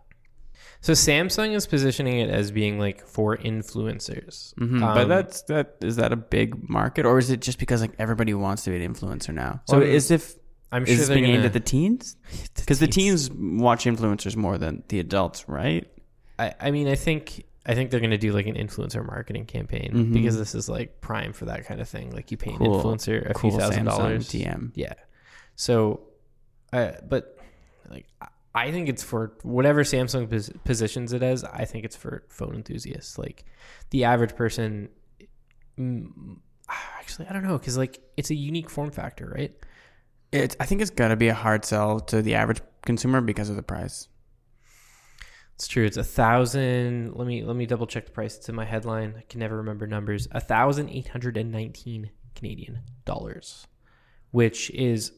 So 0.86 0.94
Samsung 0.94 1.56
is 1.56 1.66
positioning 1.66 2.20
it 2.20 2.30
as 2.30 2.52
being 2.52 2.78
like 2.78 3.08
for 3.08 3.36
influencers. 3.38 4.54
Mhm. 4.54 4.82
but 4.82 5.02
Um, 5.04 5.10
that's 5.10 5.42
that. 5.44 5.78
Is 5.82 5.96
that 5.96 6.14
a 6.14 6.16
big 6.16 6.70
market, 6.70 7.08
or 7.08 7.18
is 7.18 7.32
it 7.32 7.42
just 7.42 7.58
because 7.58 7.82
like 7.82 7.94
everybody 7.98 8.36
wants 8.36 8.66
to 8.66 8.70
be 8.70 8.84
an 8.86 8.94
influencer 8.94 9.34
now? 9.34 9.62
So 9.68 9.80
Well, 9.80 9.88
is 9.88 10.12
if 10.12 10.36
I'm 10.72 10.84
is 10.86 10.98
sure 10.98 11.06
they're 11.08 11.16
being 11.16 11.26
aimed 11.34 11.46
at 11.46 11.54
the 11.54 11.60
teens? 11.60 12.18
Because 12.56 12.78
the 12.78 12.86
teens 12.88 13.32
watch 13.32 13.86
influencers 13.86 14.36
more 14.36 14.60
than 14.60 14.84
the 14.90 15.00
adults, 15.00 15.50
right? 15.50 15.88
I, 16.38 16.54
I 16.60 16.70
mean, 16.70 16.88
I 16.88 16.94
think 16.96 17.46
I 17.66 17.74
think 17.74 17.90
they're 17.90 18.00
gonna 18.00 18.20
do 18.20 18.32
like 18.32 18.46
an 18.46 18.54
influencer 18.54 19.04
marketing 19.04 19.46
campaign 19.46 19.90
Mhm. 19.92 20.14
because 20.14 20.38
this 20.38 20.54
is 20.54 20.70
like 20.70 21.02
prime 21.02 21.34
for 21.34 21.46
that 21.46 21.66
kind 21.66 21.82
of 21.82 21.90
thing. 21.90 22.12
Like 22.12 22.30
you 22.30 22.38
pay 22.38 22.52
an 22.52 22.58
Cool. 22.60 22.84
influencer 22.84 23.28
a 23.28 23.34
Cool 23.34 23.50
few 23.50 23.60
thousand 23.60 23.86
Samsung 23.88 23.98
dollars. 23.98 24.30
TM. 24.30 24.72
Yeah. 24.76 24.94
So, 25.56 26.02
uh, 26.72 26.92
but 27.10 27.40
like 27.90 28.06
I- 28.56 28.72
think 28.72 28.90
it's 28.90 29.04
for 29.04 29.38
whatever 29.44 29.84
Samsung 29.84 30.30
pos- 30.30 30.50
positions 30.64 31.14
it 31.14 31.22
as. 31.22 31.44
I 31.44 31.66
think 31.66 31.86
it's 31.86 31.96
for 31.96 32.24
phone 32.30 32.56
enthusiasts. 32.56 33.18
Like 33.18 33.46
the 33.92 34.06
average 34.06 34.36
person. 34.36 34.90
Mm, 35.80 36.38
actually, 36.70 37.28
I 37.28 37.34
don't 37.34 37.44
know 37.44 37.58
because 37.58 37.78
like 37.78 38.00
it's 38.18 38.30
a 38.30 38.36
unique 38.36 38.70
form 38.70 38.92
factor, 38.92 39.32
right? 39.36 39.54
It's. 40.32 40.56
I 40.60 40.66
think 40.66 40.82
it's 40.82 40.92
got 40.92 41.10
to 41.10 41.16
be 41.16 41.28
a 41.28 41.34
hard 41.34 41.66
sell 41.66 42.00
to 42.02 42.22
the 42.22 42.36
average 42.36 42.62
consumer 42.86 43.22
because 43.22 43.50
of 43.50 43.56
the 43.56 43.64
price. 43.64 44.08
It's 45.56 45.68
true. 45.68 45.86
It's 45.86 45.98
a 45.98 46.04
thousand. 46.04 47.14
Let 47.16 47.28
me 47.28 47.44
let 47.44 47.56
me 47.56 47.66
double 47.66 47.88
check 47.88 48.06
the 48.06 48.12
price. 48.12 48.36
It's 48.36 48.50
in 48.50 48.56
my 48.56 48.66
headline. 48.66 49.16
I 49.18 49.22
can 49.30 49.40
never 49.40 49.58
remember 49.58 49.88
numbers. 49.88 50.28
A 50.32 50.42
thousand 50.42 50.90
eight 50.90 51.08
hundred 51.08 51.38
and 51.38 51.52
nineteen 51.52 52.10
Canadian 52.36 52.82
dollars, 53.06 53.66
which 54.32 54.70
is 54.72 55.14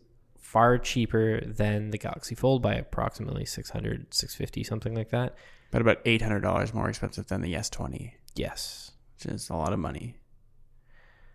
far 0.53 0.77
cheaper 0.77 1.41
than 1.45 1.89
the 1.91 1.97
Galaxy 1.97 2.33
Fold 2.35 2.61
by 2.61 2.75
approximately 2.75 3.43
600, 3.45 4.13
650, 4.13 4.63
something 4.63 4.95
like 4.95 5.09
that. 5.09 5.35
But 5.71 5.81
about 5.81 5.99
eight 6.05 6.21
hundred 6.21 6.39
dollars 6.41 6.73
more 6.73 6.87
expensive 6.87 7.27
than 7.27 7.41
the 7.41 7.53
S20, 7.53 8.13
Yes. 8.35 8.91
which 9.15 9.25
is 9.33 9.49
a 9.49 9.55
lot 9.55 9.73
of 9.73 9.79
money. 9.79 10.15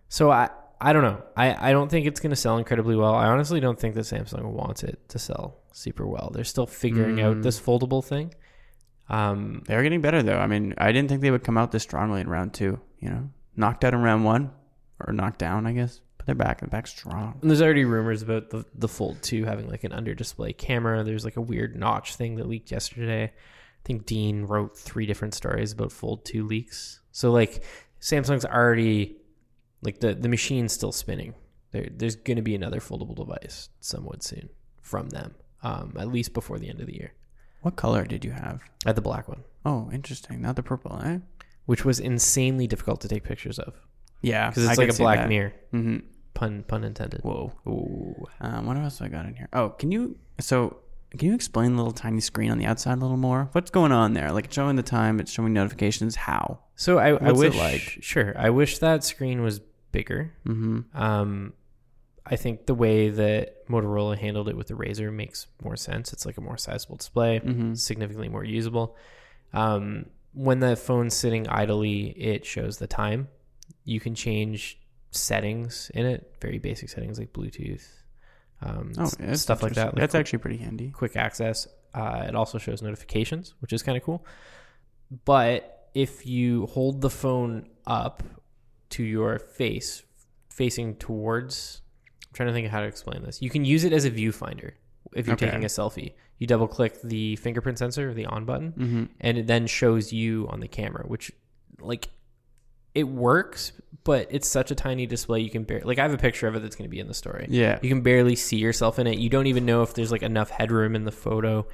So 0.08 0.30
I 0.30 0.48
I 0.80 0.92
don't 0.92 1.02
know. 1.02 1.22
I, 1.36 1.68
I 1.68 1.72
don't 1.72 1.88
think 1.90 2.06
it's 2.06 2.18
going 2.20 2.30
to 2.30 2.36
sell 2.36 2.58
incredibly 2.58 2.96
well. 2.96 3.14
I 3.14 3.26
honestly 3.26 3.60
don't 3.60 3.78
think 3.78 3.94
that 3.94 4.00
Samsung 4.00 4.44
wants 4.52 4.82
it 4.82 4.98
to 5.10 5.18
sell 5.18 5.58
super 5.72 6.06
well. 6.06 6.30
They're 6.34 6.42
still 6.42 6.66
figuring 6.66 7.20
out 7.20 7.36
Mm. 7.36 7.42
this 7.44 7.60
foldable 7.60 8.02
thing. 8.04 8.34
Um, 9.08 9.62
They're 9.66 9.82
getting 9.82 10.00
better 10.00 10.22
though. 10.22 10.38
I 10.38 10.46
mean, 10.46 10.74
I 10.78 10.90
didn't 10.90 11.08
think 11.08 11.20
they 11.20 11.30
would 11.30 11.44
come 11.44 11.58
out 11.58 11.70
this 11.70 11.82
strongly 11.84 12.20
in 12.22 12.28
round 12.28 12.54
two. 12.54 12.80
You 12.98 13.10
know, 13.10 13.30
knocked 13.56 13.84
out 13.84 13.94
in 13.94 14.00
round 14.00 14.24
one, 14.24 14.50
or 15.06 15.12
knocked 15.12 15.38
down, 15.38 15.66
I 15.66 15.72
guess. 15.72 16.00
But 16.22 16.26
they're 16.26 16.34
back 16.46 16.62
and 16.62 16.70
back 16.70 16.86
strong. 16.86 17.38
And 17.40 17.50
there's 17.50 17.60
already 17.62 17.84
rumors 17.84 18.22
about 18.22 18.50
the 18.50 18.64
the 18.74 18.88
Fold 18.88 19.20
2 19.22 19.44
having 19.44 19.68
like 19.68 19.82
an 19.82 19.92
under 19.92 20.14
display 20.14 20.52
camera. 20.52 21.02
There's 21.02 21.24
like 21.24 21.36
a 21.36 21.40
weird 21.40 21.74
notch 21.76 22.14
thing 22.14 22.36
that 22.36 22.48
leaked 22.48 22.70
yesterday. 22.70 23.24
I 23.24 23.84
think 23.84 24.06
Dean 24.06 24.44
wrote 24.44 24.78
three 24.78 25.06
different 25.06 25.34
stories 25.34 25.72
about 25.72 25.90
Fold 25.90 26.24
2 26.24 26.46
leaks. 26.46 27.00
So 27.10 27.32
like 27.32 27.64
Samsung's 28.00 28.44
already 28.44 29.16
like 29.82 29.98
the 30.00 30.14
the 30.14 30.28
machine's 30.28 30.72
still 30.72 30.92
spinning. 30.92 31.34
There 31.72 31.88
there's 31.90 32.14
going 32.16 32.36
to 32.36 32.42
be 32.42 32.54
another 32.54 32.78
foldable 32.78 33.16
device 33.16 33.68
somewhat 33.80 34.22
soon 34.22 34.48
from 34.80 35.08
them. 35.08 35.34
Um, 35.64 35.96
at 35.98 36.08
least 36.08 36.34
before 36.34 36.58
the 36.58 36.68
end 36.68 36.80
of 36.80 36.86
the 36.86 36.94
year. 36.94 37.12
What 37.62 37.76
color 37.76 38.04
did 38.04 38.24
you 38.24 38.32
have? 38.32 38.62
At 38.84 38.96
the 38.96 39.00
black 39.00 39.28
one, 39.28 39.44
Oh, 39.64 39.88
interesting. 39.92 40.42
Not 40.42 40.56
the 40.56 40.62
purple, 40.64 41.00
eh? 41.04 41.18
which 41.66 41.84
was 41.84 42.00
insanely 42.00 42.66
difficult 42.66 43.00
to 43.02 43.08
take 43.08 43.22
pictures 43.24 43.58
of 43.58 43.74
Yeah, 44.20 44.48
because 44.48 44.68
it's 44.68 44.78
like 44.78 44.90
a 44.90 44.94
black 44.94 45.28
mirror. 45.28 45.52
Mm-hmm. 45.72 46.06
Pun 46.34 46.62
pun 46.66 46.84
intended. 46.84 47.20
Whoa. 47.22 47.52
Ooh. 47.66 48.26
Um, 48.40 48.66
what 48.66 48.76
else 48.76 49.00
I 49.02 49.08
got 49.08 49.26
in 49.26 49.34
here? 49.34 49.48
Oh, 49.52 49.70
can 49.70 49.92
you? 49.92 50.16
So, 50.40 50.78
can 51.10 51.28
you 51.28 51.34
explain 51.34 51.72
the 51.72 51.76
little 51.76 51.92
tiny 51.92 52.20
screen 52.20 52.50
on 52.50 52.58
the 52.58 52.64
outside 52.64 52.94
a 52.98 53.00
little 53.02 53.16
more? 53.18 53.48
What's 53.52 53.70
going 53.70 53.92
on 53.92 54.14
there? 54.14 54.32
Like 54.32 54.46
it's 54.46 54.54
showing 54.54 54.76
the 54.76 54.82
time, 54.82 55.20
it's 55.20 55.30
showing 55.30 55.52
notifications. 55.52 56.16
How? 56.16 56.60
So 56.74 56.98
I, 56.98 57.08
I 57.08 57.12
What's 57.12 57.26
it 57.42 57.48
wish 57.50 57.56
like? 57.58 57.98
sure 58.00 58.34
I 58.38 58.48
wish 58.50 58.78
that 58.78 59.04
screen 59.04 59.42
was 59.42 59.60
bigger. 59.92 60.32
Mm-hmm. 60.46 60.96
Um, 61.00 61.52
I 62.24 62.36
think 62.36 62.64
the 62.66 62.74
way 62.74 63.10
that 63.10 63.68
Motorola 63.68 64.16
handled 64.16 64.48
it 64.48 64.56
with 64.56 64.68
the 64.68 64.74
Razr 64.74 65.12
makes 65.12 65.48
more 65.62 65.76
sense. 65.76 66.12
It's 66.14 66.24
like 66.24 66.38
a 66.38 66.40
more 66.40 66.56
sizable 66.56 66.96
display, 66.96 67.40
Mhm. 67.40 67.76
significantly 67.76 68.28
more 68.30 68.44
usable. 68.44 68.96
Um, 69.52 70.06
when 70.32 70.60
the 70.60 70.76
phone's 70.76 71.14
sitting 71.14 71.46
idly, 71.48 72.06
it 72.18 72.46
shows 72.46 72.78
the 72.78 72.86
time. 72.86 73.28
You 73.84 74.00
can 74.00 74.14
change 74.14 74.78
settings 75.12 75.90
in 75.94 76.04
it, 76.06 76.34
very 76.40 76.58
basic 76.58 76.88
settings 76.88 77.18
like 77.18 77.32
Bluetooth, 77.32 77.86
um, 78.62 78.92
Oh, 78.98 79.06
stuff 79.34 79.62
like 79.62 79.74
that. 79.74 79.86
like 79.94 79.94
that's 79.96 80.14
actually 80.14 80.40
pretty 80.40 80.56
handy. 80.58 80.90
quick 80.90 81.14
access. 81.16 81.68
Uh, 81.94 82.24
it 82.26 82.34
also 82.34 82.58
shows 82.58 82.80
notifications, 82.82 83.54
which 83.60 83.72
is 83.72 83.82
kind 83.82 83.96
of 83.96 84.02
cool. 84.02 84.24
But 85.24 85.90
if 85.94 86.26
you 86.26 86.66
hold 86.66 87.00
the 87.02 87.10
phone 87.10 87.68
up 87.86 88.22
to 88.90 89.02
your 89.02 89.38
face, 89.38 90.02
facing 90.48 90.96
towards, 90.96 91.82
I'm 92.28 92.32
trying 92.34 92.46
to 92.48 92.52
think 92.54 92.66
of 92.66 92.72
how 92.72 92.80
to 92.80 92.86
explain 92.86 93.22
this. 93.22 93.42
You 93.42 93.50
can 93.50 93.64
use 93.64 93.84
it 93.84 93.92
as 93.92 94.04
a 94.06 94.10
viewfinder 94.10 94.72
if 95.14 95.26
you're 95.26 95.34
Okay. 95.34 95.46
taking 95.46 95.64
a 95.64 95.68
selfie. 95.68 96.12
You 96.38 96.46
double 96.46 96.66
click 96.66 97.00
the 97.02 97.36
fingerprint 97.36 97.78
sensor, 97.78 98.14
the 98.14 98.26
on 98.26 98.44
button, 98.46 98.72
Mm-hmm. 98.72 99.04
and 99.20 99.38
it 99.38 99.46
then 99.46 99.66
shows 99.66 100.12
you 100.12 100.48
on 100.48 100.60
the 100.60 100.68
camera, 100.68 101.04
which 101.06 101.30
like 101.80 102.08
it 102.94 103.04
works, 103.04 103.72
but 104.04 104.26
it's 104.30 104.48
such 104.48 104.70
a 104.70 104.74
tiny 104.74 105.06
display 105.06 105.40
you 105.40 105.50
can 105.50 105.62
barely 105.64 105.84
like 105.84 105.98
I 105.98 106.02
have 106.02 106.12
a 106.14 106.18
picture 106.18 106.48
of 106.48 106.54
it 106.56 106.60
that's 106.62 106.76
going 106.76 106.88
to 106.88 106.90
be 106.90 106.98
in 107.00 107.06
the 107.08 107.14
story. 107.14 107.46
Yeah. 107.48 107.78
You 107.82 107.88
can 107.88 108.00
barely 108.02 108.36
see 108.36 108.56
yourself 108.56 108.98
in 108.98 109.06
it. 109.06 109.18
You 109.18 109.28
don't 109.28 109.46
even 109.46 109.64
know 109.66 109.82
if 109.82 109.94
there's 109.94 110.10
like 110.12 110.22
enough 110.22 110.50
headroom 110.50 110.96
in 110.96 111.04
the 111.04 111.12
photo. 111.12 111.66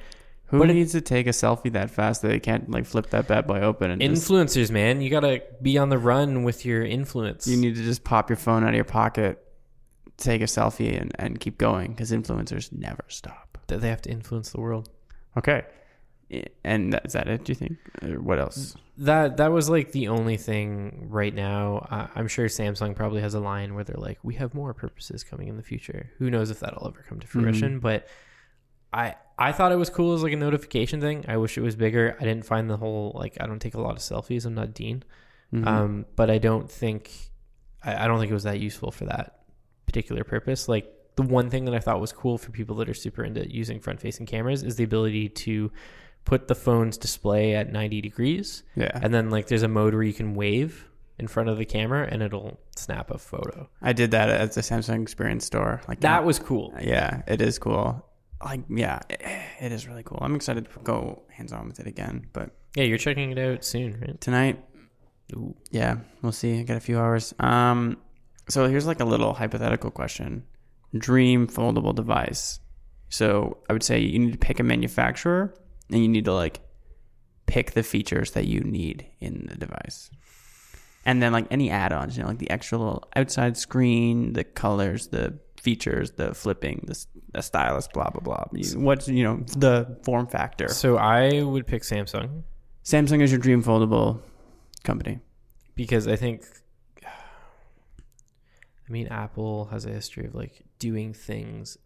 Who 0.47 0.59
But 0.59 0.69
it- 0.69 0.73
needs 0.73 0.91
to 0.93 1.01
take 1.01 1.27
a 1.27 1.31
selfie 1.31 1.71
that 1.73 1.89
fast 1.91 2.21
that 2.23 2.27
they 2.29 2.39
can't 2.39 2.69
like 2.71 2.85
flip 2.85 3.09
that 3.11 3.27
bad 3.27 3.45
boy 3.47 3.59
open 3.61 3.91
and 3.91 4.01
just, 4.01 4.29
Influencers, 4.29 4.71
man, 4.71 5.01
you 5.01 5.09
gotta 5.09 5.43
be 5.61 5.77
on 5.77 5.89
the 5.89 5.97
run 5.97 6.43
with 6.43 6.65
your 6.65 6.83
influence. 6.83 7.47
you 7.47 7.57
need 7.57 7.75
to 7.75 7.83
just 7.83 8.03
pop 8.03 8.29
your 8.29 8.37
phone 8.37 8.63
out 8.63 8.69
of 8.69 8.75
your 8.75 8.83
pocket, 8.83 9.43
take 10.17 10.41
a 10.41 10.45
selfie, 10.45 10.99
and, 10.99 11.11
and 11.19 11.39
keep 11.39 11.57
going 11.57 11.91
because 11.91 12.11
influencers 12.11 12.71
never 12.71 13.03
stop. 13.09 13.57
that 13.67 13.81
they 13.81 13.89
have 13.89 14.01
to 14.01 14.09
influence 14.09 14.49
the 14.51 14.59
world. 14.59 14.89
Okay. 15.37 15.63
And 16.63 16.93
that, 16.93 17.05
is 17.07 17.13
that 17.13 17.27
it? 17.27 17.43
Do 17.43 17.51
you 17.51 17.55
think? 17.55 17.77
Or 18.03 18.19
what 18.21 18.39
else? 18.39 18.75
That 18.97 19.37
that 19.37 19.51
was 19.51 19.69
like 19.69 19.91
the 19.93 20.09
only 20.09 20.37
thing 20.37 21.07
right 21.09 21.33
now. 21.33 21.87
Uh, 21.89 22.07
I'm 22.15 22.27
sure 22.27 22.45
Samsung 22.47 22.95
probably 22.95 23.21
has 23.21 23.33
a 23.33 23.39
line 23.39 23.73
where 23.73 23.83
they're 23.83 23.95
like, 23.97 24.19
"We 24.23 24.35
have 24.35 24.53
more 24.53 24.73
purposes 24.73 25.23
coming 25.23 25.47
in 25.47 25.57
the 25.57 25.63
future." 25.63 26.11
Who 26.19 26.29
knows 26.29 26.51
if 26.51 26.59
that'll 26.59 26.85
ever 26.87 27.03
come 27.07 27.19
to 27.19 27.27
fruition? 27.27 27.79
But 27.79 28.07
I 28.93 29.15
I 29.37 29.51
thought 29.53 29.71
it 29.71 29.77
was 29.77 29.89
cool 29.89 30.13
as 30.13 30.21
like 30.23 30.33
a 30.33 30.37
notification 30.37 30.99
thing. 31.01 31.25
I 31.27 31.37
wish 31.37 31.57
it 31.57 31.61
was 31.61 31.75
bigger. 31.75 32.15
I 32.19 32.23
didn't 32.25 32.45
find 32.45 32.69
the 32.69 32.77
whole 32.77 33.13
like 33.15 33.37
I 33.39 33.47
don't 33.47 33.59
take 33.59 33.75
a 33.75 33.81
lot 33.81 33.91
of 33.93 33.99
selfies. 33.99 34.45
I'm 34.45 34.53
not 34.55 34.73
Dean, 34.73 35.03
Mm-hmm. 35.53 35.67
um, 35.67 36.05
but 36.15 36.29
I 36.29 36.37
don't 36.37 36.69
think 36.69 37.09
I, 37.83 38.03
I 38.03 38.07
don't 38.07 38.19
think 38.19 38.29
it 38.29 38.35
was 38.35 38.43
that 38.43 38.59
useful 38.59 38.91
for 38.91 39.05
that 39.05 39.39
particular 39.87 40.23
purpose. 40.23 40.67
Like 40.67 40.91
the 41.15 41.23
one 41.23 41.49
thing 41.49 41.65
that 41.65 41.73
I 41.73 41.79
thought 41.79 41.99
was 41.99 42.11
cool 42.11 42.37
for 42.37 42.51
people 42.51 42.75
that 42.77 42.87
are 42.89 42.93
super 42.93 43.23
into 43.23 43.49
using 43.49 43.79
front 43.79 43.99
facing 43.99 44.25
cameras 44.27 44.61
is 44.61 44.75
the 44.75 44.83
ability 44.83 45.29
to 45.29 45.71
put 46.29 46.47
the 46.47 46.53
phone's 46.53 46.95
display 46.95 47.55
at 47.55 47.71
90 47.71 48.01
degrees 48.01 48.61
yeah. 48.75 48.91
and 49.01 49.11
then 49.11 49.31
like 49.31 49.47
there's 49.47 49.63
a 49.63 49.67
mode 49.67 49.95
where 49.95 50.03
you 50.03 50.13
can 50.13 50.35
wave 50.35 50.87
in 51.17 51.27
front 51.27 51.49
of 51.49 51.57
the 51.57 51.65
camera 51.65 52.07
and 52.07 52.21
it'll 52.21 52.59
snap 52.75 53.09
a 53.09 53.17
photo. 53.17 53.67
I 53.81 53.93
did 53.93 54.11
that 54.11 54.29
at 54.29 54.51
the 54.51 54.61
Samsung 54.61 55.01
Experience 55.01 55.43
store. 55.43 55.81
Like 55.87 56.01
That 56.01 56.23
was 56.25 56.37
cool. 56.37 56.71
Yeah, 56.79 57.23
it 57.27 57.41
is 57.41 57.57
cool. 57.57 58.05
Like, 58.45 58.61
yeah, 58.69 58.99
it, 59.09 59.21
it 59.59 59.71
is 59.71 59.87
really 59.87 60.03
cool. 60.03 60.19
I'm 60.21 60.35
excited 60.35 60.71
to 60.71 60.79
go 60.83 61.23
hands 61.29 61.51
on 61.51 61.67
with 61.67 61.79
it 61.79 61.87
again. 61.87 62.27
But 62.31 62.51
Yeah, 62.75 62.83
you're 62.83 62.99
checking 62.99 63.31
it 63.31 63.39
out 63.39 63.65
soon, 63.65 63.99
right? 63.99 64.21
tonight, 64.21 64.63
Ooh. 65.33 65.55
yeah, 65.71 65.97
we'll 66.21 66.31
see. 66.31 66.59
I 66.59 66.63
got 66.63 66.77
a 66.77 66.79
few 66.79 66.99
hours. 66.99 67.33
Um, 67.39 67.97
so 68.47 68.67
here's 68.67 68.85
like 68.85 68.99
a 68.99 69.05
little 69.05 69.33
hypothetical 69.33 69.89
question: 69.89 70.45
Dream 70.95 71.47
foldable 71.47 71.95
device. 71.95 72.59
So 73.09 73.57
I 73.67 73.73
would 73.73 73.81
say 73.81 73.97
you 73.99 74.19
need 74.19 74.33
to 74.33 74.37
pick 74.37 74.59
a 74.59 74.63
manufacturer, 74.63 75.55
and 75.89 76.01
you 76.01 76.07
need 76.07 76.25
to 76.25 76.33
like 76.33 76.61
pick 77.45 77.71
the 77.71 77.83
features 77.83 78.31
that 78.31 78.45
you 78.45 78.61
need 78.61 79.07
in 79.19 79.47
the 79.49 79.57
device. 79.57 80.11
And 81.05 81.23
then 81.23 81.31
like 81.31 81.47
any 81.49 81.71
add-ons, 81.71 82.17
you 82.17 82.23
know, 82.23 82.29
like 82.29 82.37
the 82.37 82.49
extra 82.51 82.77
little 82.77 83.03
outside 83.15 83.57
screen, 83.57 84.33
the 84.33 84.43
colors, 84.43 85.07
the 85.07 85.39
features, 85.59 86.11
the 86.11 86.33
flipping, 86.33 86.83
the, 86.87 87.05
the 87.33 87.41
stylus, 87.41 87.87
blah 87.87 88.09
blah 88.09 88.21
blah. 88.21 88.43
What's 88.75 89.07
you 89.07 89.23
know 89.23 89.43
the 89.57 89.97
form 90.03 90.27
factor? 90.27 90.67
So 90.67 90.97
I 90.97 91.41
would 91.41 91.65
pick 91.67 91.83
Samsung 91.83 92.43
Samsung 92.83 93.21
is 93.21 93.31
your 93.31 93.39
dream 93.39 93.63
foldable 93.63 94.21
company. 94.83 95.19
because 95.75 96.07
I 96.07 96.15
think 96.15 96.43
I 97.05 98.91
mean 98.91 99.07
Apple 99.07 99.65
has 99.65 99.85
a 99.85 99.89
history 99.89 100.25
of 100.25 100.35
like 100.35 100.63
doing 100.79 101.13
things 101.13 101.77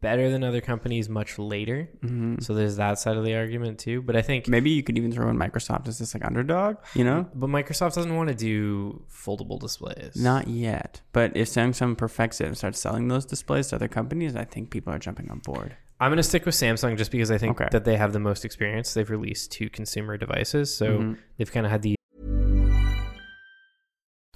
better 0.00 0.30
than 0.30 0.44
other 0.44 0.60
companies 0.60 1.08
much 1.08 1.38
later. 1.38 1.88
Mm-hmm. 2.04 2.40
So 2.40 2.54
there's 2.54 2.76
that 2.76 2.98
side 2.98 3.16
of 3.16 3.24
the 3.24 3.34
argument 3.34 3.78
too. 3.78 4.00
But 4.02 4.16
I 4.16 4.22
think 4.22 4.48
Maybe 4.48 4.70
you 4.70 4.82
could 4.82 4.96
even 4.96 5.10
throw 5.12 5.28
in 5.28 5.36
Microsoft 5.36 5.88
as 5.88 5.98
this 5.98 6.14
like 6.14 6.24
underdog. 6.24 6.76
You 6.94 7.04
know, 7.04 7.26
but 7.34 7.48
Microsoft 7.50 7.94
doesn't 7.94 8.14
want 8.14 8.28
to 8.28 8.34
do 8.34 9.04
foldable 9.10 9.58
displays. 9.58 10.14
not 10.16 10.48
yet. 10.48 11.00
But 11.12 11.36
if 11.36 11.48
Samsung 11.48 11.96
perfects 11.96 12.40
it 12.40 12.46
and 12.46 12.56
starts 12.56 12.78
selling 12.80 13.08
those 13.08 13.26
displays 13.26 13.68
to 13.68 13.76
other 13.76 13.88
companies, 13.88 14.36
I 14.36 14.44
think 14.44 14.70
people 14.70 14.92
are 14.92 14.98
jumping 14.98 15.30
on 15.30 15.40
board. 15.40 15.76
I'm 16.00 16.10
going 16.10 16.18
to 16.18 16.22
stick 16.22 16.46
with 16.46 16.54
Samsung 16.54 16.96
just 16.96 17.10
because 17.10 17.30
I 17.32 17.38
think 17.38 17.60
Okay. 17.60 17.68
that 17.72 17.84
they 17.84 17.96
have 17.96 18.12
the 18.12 18.20
most 18.20 18.44
experience. 18.44 18.94
They've 18.94 19.10
released 19.10 19.50
two 19.50 19.68
consumer 19.68 20.16
devices, 20.16 20.72
so 20.76 20.98
Mhm. 20.98 21.18
they've 21.38 21.50
kind 21.50 21.66
of 21.66 21.72
had 21.72 21.82
the 21.82 21.96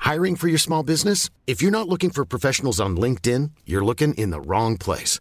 Hiring 0.01 0.35
for 0.37 0.49
your 0.49 0.59
small 0.59 0.83
business? 0.83 1.31
If 1.47 1.63
you're 1.63 1.71
not 1.71 1.89
looking 1.89 2.11
for 2.11 2.25
professionals 2.25 2.81
on 2.81 2.97
LinkedIn, 2.97 3.53
you're 3.65 3.85
looking 3.85 4.15
in 4.15 4.31
the 4.31 4.41
wrong 4.41 4.77
place. 4.77 5.21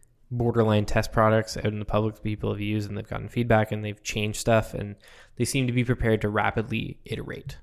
Borderline 0.31 0.85
test 0.85 1.11
products 1.11 1.57
out 1.57 1.65
in 1.65 1.79
the 1.79 1.85
public 1.85 2.15
that 2.15 2.23
people 2.23 2.51
have 2.51 2.61
used 2.61 2.87
and 2.87 2.97
they've 2.97 3.07
gotten 3.07 3.27
feedback 3.27 3.71
and 3.71 3.83
they've 3.83 4.01
changed 4.01 4.39
stuff 4.39 4.73
and 4.73 4.95
they 5.35 5.45
seem 5.45 5.67
to 5.67 5.73
be 5.73 5.83
prepared 5.83 6.21
to 6.21 6.29
rapidly 6.29 6.97
iterate. 7.05 7.57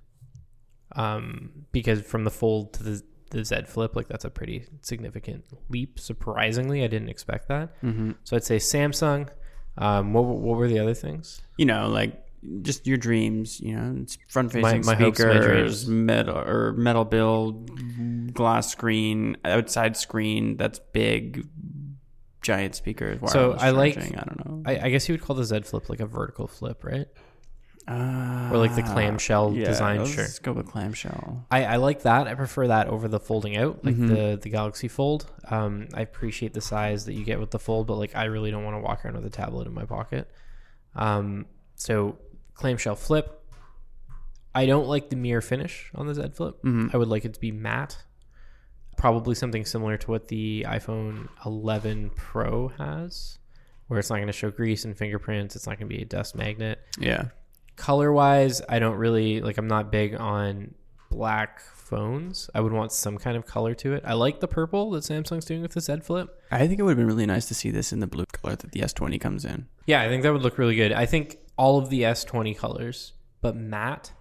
Um, 0.92 1.66
because 1.72 2.02
from 2.02 2.24
the 2.24 2.30
fold 2.30 2.72
to 2.74 2.82
the 2.82 3.02
the 3.30 3.44
Z 3.44 3.62
Flip, 3.66 3.94
like 3.94 4.08
that's 4.08 4.24
a 4.24 4.30
pretty 4.30 4.64
significant 4.80 5.44
leap. 5.68 6.00
Surprisingly, 6.00 6.82
I 6.82 6.86
didn't 6.86 7.10
expect 7.10 7.48
that. 7.48 7.80
Mm-hmm. 7.82 8.12
So 8.24 8.36
I'd 8.36 8.44
say 8.44 8.56
Samsung. 8.56 9.28
Um, 9.76 10.12
what 10.12 10.24
what 10.24 10.56
were 10.56 10.68
the 10.68 10.78
other 10.78 10.94
things? 10.94 11.42
You 11.56 11.66
know, 11.66 11.88
like 11.88 12.24
just 12.62 12.86
your 12.86 12.96
dreams. 12.96 13.60
You 13.60 13.76
know, 13.76 14.06
front 14.28 14.52
facing 14.52 14.80
My- 14.80 14.94
my 14.94 14.94
hopes, 14.94 15.20
my 15.20 15.30
speakers, 15.30 15.86
metal 15.86 16.38
or 16.38 16.72
metal 16.72 17.04
build, 17.04 18.32
glass 18.32 18.70
screen, 18.72 19.36
outside 19.44 19.96
screen 19.96 20.56
that's 20.56 20.78
big, 20.92 21.46
giant 22.48 22.74
speakers. 22.74 23.18
So 23.30 23.52
I 23.52 23.70
like- 23.70 23.94
charging, 23.94 24.16
I 24.18 24.24
don't 24.24 24.44
know. 24.46 24.62
I, 24.66 24.86
I 24.86 24.90
guess 24.90 25.08
you 25.08 25.12
would 25.14 25.22
call 25.22 25.36
the 25.36 25.44
Z 25.44 25.60
Flip 25.62 25.88
like 25.88 26.00
a 26.00 26.06
vertical 26.06 26.46
flip, 26.48 26.82
right? 26.84 27.06
Uh, 27.86 28.50
Or 28.52 28.58
like 28.58 28.74
the 28.74 28.82
clamshell 28.82 29.54
yeah, 29.54 29.64
design, 29.64 29.98
Let's 30.00 30.10
sure. 30.12 30.26
go 30.42 30.52
with 30.52 30.66
clamshell. 30.66 31.46
I, 31.50 31.64
I 31.64 31.76
like 31.76 32.02
that. 32.02 32.26
I 32.26 32.34
prefer 32.34 32.66
that 32.68 32.88
over 32.88 33.08
the 33.08 33.18
folding 33.20 33.56
out, 33.56 33.82
like 33.84 33.94
Mhm. 33.96 34.08
the 34.08 34.38
the 34.42 34.50
Galaxy 34.50 34.88
Fold. 34.88 35.24
Um, 35.50 35.88
I 35.94 36.02
appreciate 36.02 36.52
the 36.52 36.60
size 36.60 37.06
that 37.06 37.14
you 37.14 37.24
get 37.24 37.40
with 37.40 37.50
the 37.50 37.58
fold, 37.58 37.86
but 37.86 37.94
like 37.96 38.14
I 38.14 38.24
really 38.24 38.50
don't 38.50 38.62
want 38.64 38.76
to 38.76 38.80
walk 38.82 39.04
around 39.04 39.14
with 39.16 39.24
a 39.24 39.30
tablet 39.30 39.66
in 39.66 39.72
my 39.74 39.84
pocket. 39.86 40.30
Um, 40.96 41.46
so 41.76 42.18
clamshell 42.54 42.96
flip. 42.96 43.34
I 44.54 44.66
don't 44.66 44.88
like 44.88 45.08
the 45.10 45.16
mirror 45.16 45.40
finish 45.40 45.90
on 45.94 46.06
the 46.08 46.14
Z 46.14 46.22
Flip. 46.34 46.60
Mhm. 46.62 46.94
I 46.94 46.96
would 46.98 47.08
like 47.08 47.24
it 47.24 47.34
to 47.34 47.40
be 47.40 47.52
matte. 47.52 47.96
Probably 48.98 49.34
something 49.34 49.64
similar 49.64 49.96
to 49.96 50.10
what 50.10 50.28
the 50.28 50.66
iPhone 50.68 51.28
11 51.46 52.10
Pro 52.16 52.68
has, 52.78 53.38
where 53.86 53.98
it's 53.98 54.10
not 54.10 54.16
going 54.16 54.26
to 54.26 54.32
show 54.32 54.50
grease 54.50 54.84
and 54.84 54.96
fingerprints. 54.96 55.56
It's 55.56 55.66
not 55.66 55.78
going 55.78 55.88
to 55.88 55.96
be 55.96 56.02
a 56.02 56.04
dust 56.06 56.34
magnet 56.34 56.80
Yeah. 56.98 57.26
color 57.76 58.12
wise 58.12 58.60
i 58.68 58.78
don't 58.80 58.96
really 58.96 59.40
like 59.40 59.56
i'm 59.56 59.68
not 59.68 59.92
big 59.92 60.14
on 60.16 60.74
black 61.10 61.60
phones 61.60 62.50
i 62.54 62.60
would 62.60 62.72
want 62.72 62.90
some 62.92 63.16
kind 63.16 63.36
of 63.36 63.46
color 63.46 63.72
to 63.72 63.94
it 63.94 64.02
i 64.04 64.12
like 64.14 64.40
the 64.40 64.48
purple 64.48 64.90
that 64.90 65.04
samsung's 65.04 65.44
doing 65.44 65.62
with 65.62 65.72
the 65.72 65.80
z 65.80 65.96
flip 66.00 66.42
I 66.50 66.66
think 66.66 66.80
it 66.80 66.82
would 66.82 66.90
have 66.90 66.96
been 66.98 67.06
really 67.06 67.24
nice 67.26 67.46
to 67.46 67.54
see 67.54 67.70
this 67.70 67.92
in 67.92 68.00
the 68.00 68.06
blue 68.08 68.26
color 68.26 68.56
that 68.56 68.72
the 68.72 68.80
S20 68.80 69.20
comes 69.20 69.44
in. 69.44 69.68
yeah 69.86 70.02
i 70.02 70.08
think 70.08 70.22
that 70.24 70.32
would 70.32 70.42
look 70.42 70.58
really 70.58 70.74
good 70.74 70.92
i 70.92 71.06
think 71.06 71.38
all 71.56 71.78
of 71.78 71.88
the 71.88 72.02
s20 72.02 72.56
colors 72.58 73.12
but 73.40 73.54
matte 73.56 74.12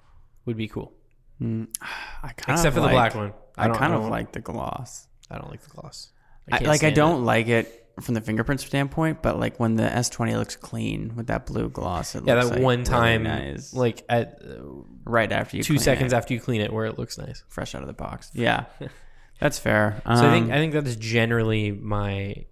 would 0.46 0.56
be 0.58 0.68
cool 0.68 0.94
Mm, 1.42 1.68
I 2.24 2.30
kind 2.34 2.58
except 2.58 2.74
for 2.76 2.82
the 2.82 2.88
black 2.90 3.13
one 3.16 3.34
I, 3.58 3.67
don't- 3.67 3.78
kind 3.78 3.93
of 3.93 4.06
like 4.08 4.32
the 4.32 4.39
gloss. 4.41 5.08
i 5.32 5.38
don't 5.38 5.50
like 5.50 5.62
the 5.62 5.70
gloss 5.70 6.10
I, 6.50 6.58
can't 6.60 6.67
like 6.67 6.84
I 6.84 6.91
don't 6.91 7.22
it. 7.22 7.26
like 7.26 7.48
it 7.48 7.84
from 8.00 8.13
the 8.13 8.22
fingerprint 8.22 8.62
standpoint, 8.62 9.22
but 9.24 9.39
like 9.39 9.60
when 9.60 9.76
the 9.76 9.84
S20 9.84 10.38
looks 10.38 10.56
clean 10.56 11.13
with 11.15 11.28
that 11.28 11.46
blue 11.48 11.67
gloss, 11.67 12.13
it 12.15 12.24
yeah 12.26 12.36
looks 12.36 12.50
that 12.50 12.54
like 12.58 12.63
one 12.63 12.78
really 12.80 12.89
time 12.89 13.24
nice. 13.24 13.74
like 13.74 14.06
at 14.08 14.39
uh, 14.48 14.62
right 15.04 15.30
after 15.32 15.58
you 15.58 15.63
two 15.63 15.74
clean 15.74 15.80
seconds 15.84 16.13
it, 16.13 16.15
after 16.15 16.34
you 16.36 16.39
clean 16.39 16.62
it 16.62 16.72
where 16.72 16.86
it 16.86 16.98
looks 17.00 17.17
nice 17.17 17.43
fresh 17.50 17.74
out 17.76 17.82
of 17.82 17.88
the 17.88 17.93
box. 17.93 18.30
Yeah, 18.34 18.65
that's 19.41 19.58
fair. 19.60 20.02
So 20.06 20.12
I 20.12 20.32
think 20.32 20.46
Um, 20.46 20.52
I 20.52 20.58
think 20.58 20.74
that 20.74 20.86
is 20.88 20.96
generally 20.96 21.72
my 21.72 22.46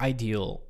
ideal 0.00 0.62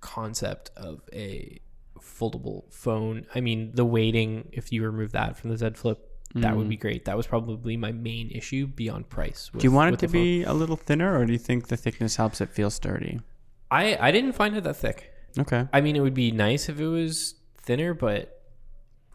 concept 0.00 0.70
of 0.76 1.02
a 1.12 1.60
foldable 2.00 2.72
phone. 2.72 3.26
I 3.34 3.40
mean, 3.40 3.72
the 3.74 3.84
weighting, 3.84 4.48
if 4.52 4.72
you 4.72 4.82
remove 4.84 5.12
that 5.12 5.36
from 5.36 5.50
the 5.50 5.56
Z 5.58 5.70
Flip, 5.74 5.98
that 6.34 6.56
would 6.56 6.68
be 6.68 6.76
great. 6.76 7.04
That 7.06 7.16
was 7.16 7.26
probably 7.26 7.76
my 7.76 7.92
main 7.92 8.30
issue 8.30 8.66
beyond 8.66 9.08
price. 9.08 9.50
Mm. 9.52 9.60
do 9.60 9.64
you 9.64 9.72
want 9.72 9.94
it 9.94 9.98
to 10.00 10.08
be 10.08 10.44
a 10.44 10.52
little 10.52 10.76
thinner, 10.76 11.18
or 11.18 11.26
do 11.26 11.32
you 11.32 11.38
think 11.38 11.68
the 11.68 11.76
thickness 11.76 12.16
helps 12.16 12.40
it 12.40 12.50
feel 12.50 12.70
sturdy? 12.70 13.20
I 13.70 13.96
I 14.00 14.10
didn't 14.10 14.32
find 14.32 14.56
it 14.56 14.64
that 14.64 14.76
thick. 14.76 15.12
Okay. 15.38 15.68
I 15.72 15.80
mean, 15.80 15.96
it 15.96 16.00
would 16.00 16.14
be 16.14 16.30
nice 16.30 16.68
if 16.68 16.80
it 16.80 16.88
was 16.88 17.34
thinner, 17.62 17.94
but 17.94 18.42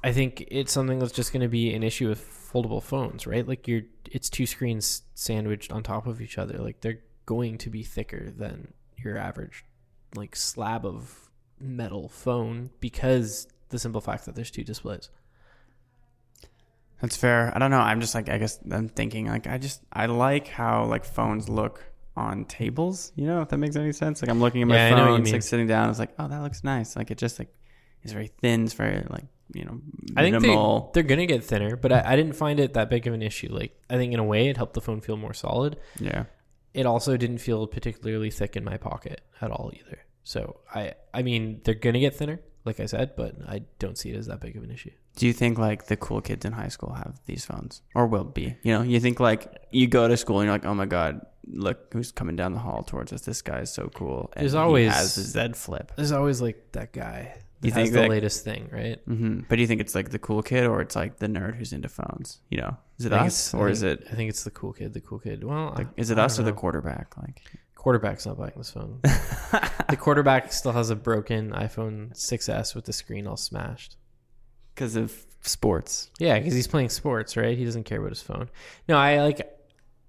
I 0.04 0.12
think 0.14 0.46
it's 0.50 0.72
something 0.72 1.00
that's 1.00 1.12
just 1.12 1.34
going 1.34 1.42
to 1.42 1.50
be 1.50 1.74
an 1.74 1.84
issue 1.84 2.08
with 2.08 2.22
foldable 2.22 2.82
phones, 2.82 3.26
right? 3.26 3.46
Like 3.48 3.68
you're, 3.68 3.82
it's 4.12 4.30
two 4.30 4.46
screens 4.46 5.02
sandwiched 5.14 5.72
on 5.72 5.84
top 5.84 6.08
of 6.08 6.22
each 6.22 6.38
other. 6.38 6.58
Like 6.60 6.82
they're 6.82 7.00
going 7.26 7.58
to 7.60 7.70
be 7.70 7.84
thicker 7.84 8.30
than 8.30 8.74
your 8.98 9.18
average, 9.18 9.66
like 10.16 10.36
slab 10.36 10.86
of 10.86 11.30
metal 11.60 12.08
phone 12.08 12.70
because 12.80 13.48
the 13.70 13.80
simple 13.80 14.02
fact 14.02 14.26
that 14.26 14.36
there's 14.36 14.52
two 14.52 14.64
displays. 14.64 15.10
That's 17.06 17.18
fair. 17.18 17.52
I 17.54 17.60
don't 17.60 17.70
know. 17.70 17.78
I'm 17.78 18.02
just 18.02 18.16
like 18.16 18.30
I 18.30 18.40
guess 18.40 18.58
I'm 18.72 18.90
thinking 18.90 19.28
like 19.28 19.46
I 19.46 19.60
just 19.60 19.84
I 19.94 20.08
like 20.08 20.48
how 20.48 20.86
like 20.86 21.06
phones 21.06 21.48
look 21.48 21.84
on 22.18 22.46
tables. 22.46 23.12
You 23.16 23.28
know 23.28 23.44
if 23.44 23.50
that 23.50 23.58
makes 23.60 23.76
any 23.76 23.92
sense. 23.92 24.24
Like 24.24 24.32
I'm 24.32 24.40
looking 24.40 24.64
at 24.64 24.68
my 24.68 24.76
Yeah, 24.76 24.88
I 24.88 24.90
know 24.90 24.96
what 24.96 25.02
you 25.10 25.16
phone, 25.18 25.22
it's 25.22 25.32
like 25.34 25.44
sitting 25.44 25.68
down. 25.68 25.92
It's 25.92 26.00
like 26.00 26.16
oh 26.18 26.28
that 26.28 26.42
looks 26.42 26.64
nice. 26.64 26.96
Like 26.96 27.12
it 27.12 27.20
just 27.20 27.38
like 27.38 27.54
is 28.02 28.12
very 28.12 28.32
thin. 28.42 28.64
It's 28.64 28.74
very 28.74 29.06
like 29.08 29.26
you 29.54 29.66
know 29.66 29.82
I 30.18 30.24
think 30.24 30.42
they, 30.42 30.56
they're 30.96 31.08
gonna 31.08 31.28
get 31.28 31.44
thinner, 31.44 31.76
but 31.76 31.92
I, 31.92 32.14
I 32.14 32.16
didn't 32.16 32.34
find 32.34 32.60
it 32.60 32.74
that 32.74 32.90
big 32.90 33.06
of 33.06 33.14
an 33.14 33.22
issue. 33.22 33.50
Like 33.54 33.80
I 33.88 33.98
think 33.98 34.12
in 34.12 34.20
a 34.20 34.24
way 34.24 34.48
it 34.48 34.58
helped 34.58 34.74
the 34.74 34.82
phone 34.82 35.00
feel 35.00 35.16
more 35.18 35.34
solid. 35.34 35.78
yeah. 36.00 36.26
It 36.74 36.88
also 36.88 37.18
didn't 37.18 37.38
feel 37.38 37.68
particularly 37.68 38.32
thick 38.32 38.56
in 38.56 38.64
my 38.64 38.78
pocket 38.78 39.22
at 39.42 39.52
all 39.52 39.72
either. 39.76 40.00
So 40.24 40.62
I 40.74 40.96
I 41.14 41.22
mean 41.22 41.62
they're 41.64 41.76
gonna 41.76 42.00
get 42.00 42.16
thinner, 42.16 42.40
like 42.66 42.80
I 42.80 42.86
said, 42.88 43.16
but 43.16 43.36
I 43.48 43.62
don't 43.80 43.98
see 43.98 44.10
it 44.12 44.18
as 44.18 44.28
that 44.28 44.40
big 44.42 44.58
of 44.58 44.64
an 44.64 44.72
issue. 44.72 44.92
Do 45.16 45.28
you 45.28 45.34
think 45.34 45.58
like 45.58 45.86
the 45.88 45.96
cool 45.96 46.20
kids 46.22 46.44
in 46.46 46.52
high 46.54 46.68
school 46.68 46.94
have 46.94 47.20
these 47.26 47.46
phones 47.46 47.82
or 47.94 48.06
will 48.08 48.24
be? 48.26 48.58
You 48.64 48.74
know, 48.74 48.82
you 48.82 49.00
think 49.00 49.20
like 49.20 49.66
you 49.72 49.88
go 49.88 50.08
to 50.08 50.18
school 50.18 50.40
and 50.40 50.46
you're 50.48 50.54
like, 50.56 50.66
oh 50.66 50.74
my 50.74 50.86
god, 50.86 51.26
look 51.48 51.94
who's 51.94 52.12
coming 52.12 52.36
down 52.36 52.54
the 52.54 52.60
hall 52.60 52.84
towards 52.84 53.14
us. 53.14 53.22
This 53.22 53.42
guy 53.42 53.60
is 53.60 53.72
so 53.72 53.90
cool. 53.94 54.32
And 54.36 54.44
There's 54.44 54.54
he 54.54 54.58
always- 54.58 54.92
has 54.94 55.18
a 55.18 55.22
Z 55.22 55.54
Flip. 55.54 55.92
There's 55.96 56.12
always 56.12 56.42
like 56.42 56.72
that 56.74 56.92
guy 56.92 57.36
that 57.62 57.68
You 57.68 57.74
has 57.74 57.84
think 57.84 57.94
the 57.94 58.02
that- 58.02 58.10
latest 58.10 58.44
thing, 58.44 58.68
right? 58.72 59.00
Mm-hmm. 59.08 59.42
But 59.48 59.56
do 59.56 59.62
you 59.62 59.68
think 59.68 59.80
it's 59.80 59.96
like 59.96 60.10
the 60.10 60.20
cool 60.20 60.42
kid 60.44 60.66
or 60.66 60.82
it's 60.82 60.96
like 60.96 61.20
the 61.20 61.28
nerd 61.28 61.56
who's 61.56 61.72
into 61.72 61.88
phones? 61.88 62.40
You 62.50 62.58
know, 62.62 62.78
is 63.00 63.06
it 63.06 63.14
us 63.14 63.54
or 63.54 63.68
I 63.70 63.72
is 63.72 63.84
it 63.84 64.06
I 64.12 64.16
think 64.16 64.30
it's 64.30 64.44
the 64.44 64.52
cool 64.52 64.74
kid. 64.74 64.94
The 64.94 65.02
cool 65.02 65.20
kid. 65.20 65.44
Well, 65.46 65.74
like, 65.78 65.88
I- 65.88 65.92
is 65.96 66.10
it 66.10 66.18
I 66.20 66.24
us 66.26 66.38
or 66.38 66.42
don't 66.44 66.48
the 66.54 66.60
quarterback? 66.60 67.16
Like, 67.18 67.42
quarterback's 67.86 68.26
not 68.26 68.36
buying 68.36 68.52
this 68.58 68.72
phone? 68.72 69.00
the 69.04 69.96
quarterback 69.96 70.52
still 70.52 70.72
has 70.72 70.90
a 70.90 70.96
broken 70.96 71.52
iPhone 71.52 72.12
6s 72.18 72.74
with 72.74 72.86
the 72.86 72.92
screen 72.94 73.28
all 73.28 73.38
smashed. 73.38 73.96
because 74.74 74.96
of 74.96 75.14
sports. 75.42 76.10
Yeah, 76.18 76.40
because 76.40 76.56
he's 76.56 76.66
playing 76.66 76.90
sports, 76.90 77.38
right? 77.38 77.56
He 77.56 77.64
doesn't 77.64 77.84
care 77.84 78.00
about 78.00 78.10
his 78.10 78.24
phone. 78.24 78.50
No, 78.90 78.98
I 78.98 79.22
like. 79.22 79.48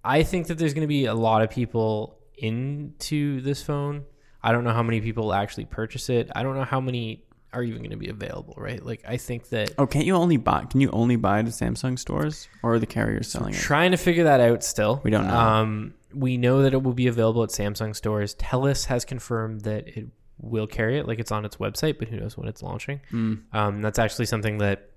I 0.03 0.23
think 0.23 0.47
that 0.47 0.57
there's 0.57 0.73
going 0.73 0.89
to 0.89 0.89
be 0.89 1.05
a 1.05 1.13
lot 1.15 1.43
of 1.43 1.51
people 1.51 2.19
into 2.39 3.43
this 3.43 3.63
phone. 3.63 4.05
I 4.43 4.53
don't 4.53 4.65
know 4.65 4.73
how 4.73 4.83
many 4.83 5.03
people 5.03 5.35
actually 5.35 5.67
purchase 5.67 6.09
it. 6.09 6.31
I 6.35 6.43
don't 6.45 6.57
know 6.57 6.65
how 6.65 6.81
many 6.81 7.25
are 7.53 7.63
even 7.63 7.81
going 7.81 7.91
to 7.91 7.97
be 7.99 8.09
available, 8.09 8.55
right? 8.57 8.83
Like, 8.83 9.03
I 9.07 9.19
think 9.19 9.51
that 9.51 9.73
Oh, 9.77 9.87
can't 9.87 10.07
you 10.07 10.15
only 10.15 10.39
buy? 10.39 10.65
Can 10.65 10.81
you 10.81 10.91
only 10.93 11.17
buy 11.17 11.43
the 11.43 11.51
Samsung 11.51 11.99
stores 11.99 12.49
or 12.63 12.75
are 12.75 12.79
the 12.79 12.87
carriers 12.87 13.31
selling 13.31 13.53
it? 13.53 13.59
trying 13.61 13.91
to 13.91 13.97
figure 13.99 14.25
that 14.25 14.41
out 14.41 14.65
still. 14.65 15.01
We 15.05 15.11
don't 15.11 15.27
know. 15.27 15.37
Um, 15.37 15.95
we 16.17 16.39
know 16.39 16.63
that 16.63 16.73
it 16.73 16.83
will 16.83 16.95
be 16.95 17.07
available 17.07 17.43
at 17.43 17.51
Samsung 17.51 17.95
stores. 17.95 18.35
Telus 18.37 18.87
has 18.87 19.05
confirmed 19.05 19.63
that 19.63 19.87
it 19.87 20.07
will 20.39 20.67
carry 20.67 20.99
it, 20.99 21.07
like 21.07 21.19
it's 21.19 21.31
on 21.31 21.45
its 21.45 21.57
website, 21.57 21.99
but 21.99 22.09
who 22.09 22.17
knows 22.17 22.37
when 22.37 22.49
it's 22.49 22.63
launching. 22.63 23.01
Mm. 23.13 23.43
Um, 23.53 23.83
that's 23.83 23.99
actually 23.99 24.27
something 24.27 24.59
that 24.59 24.91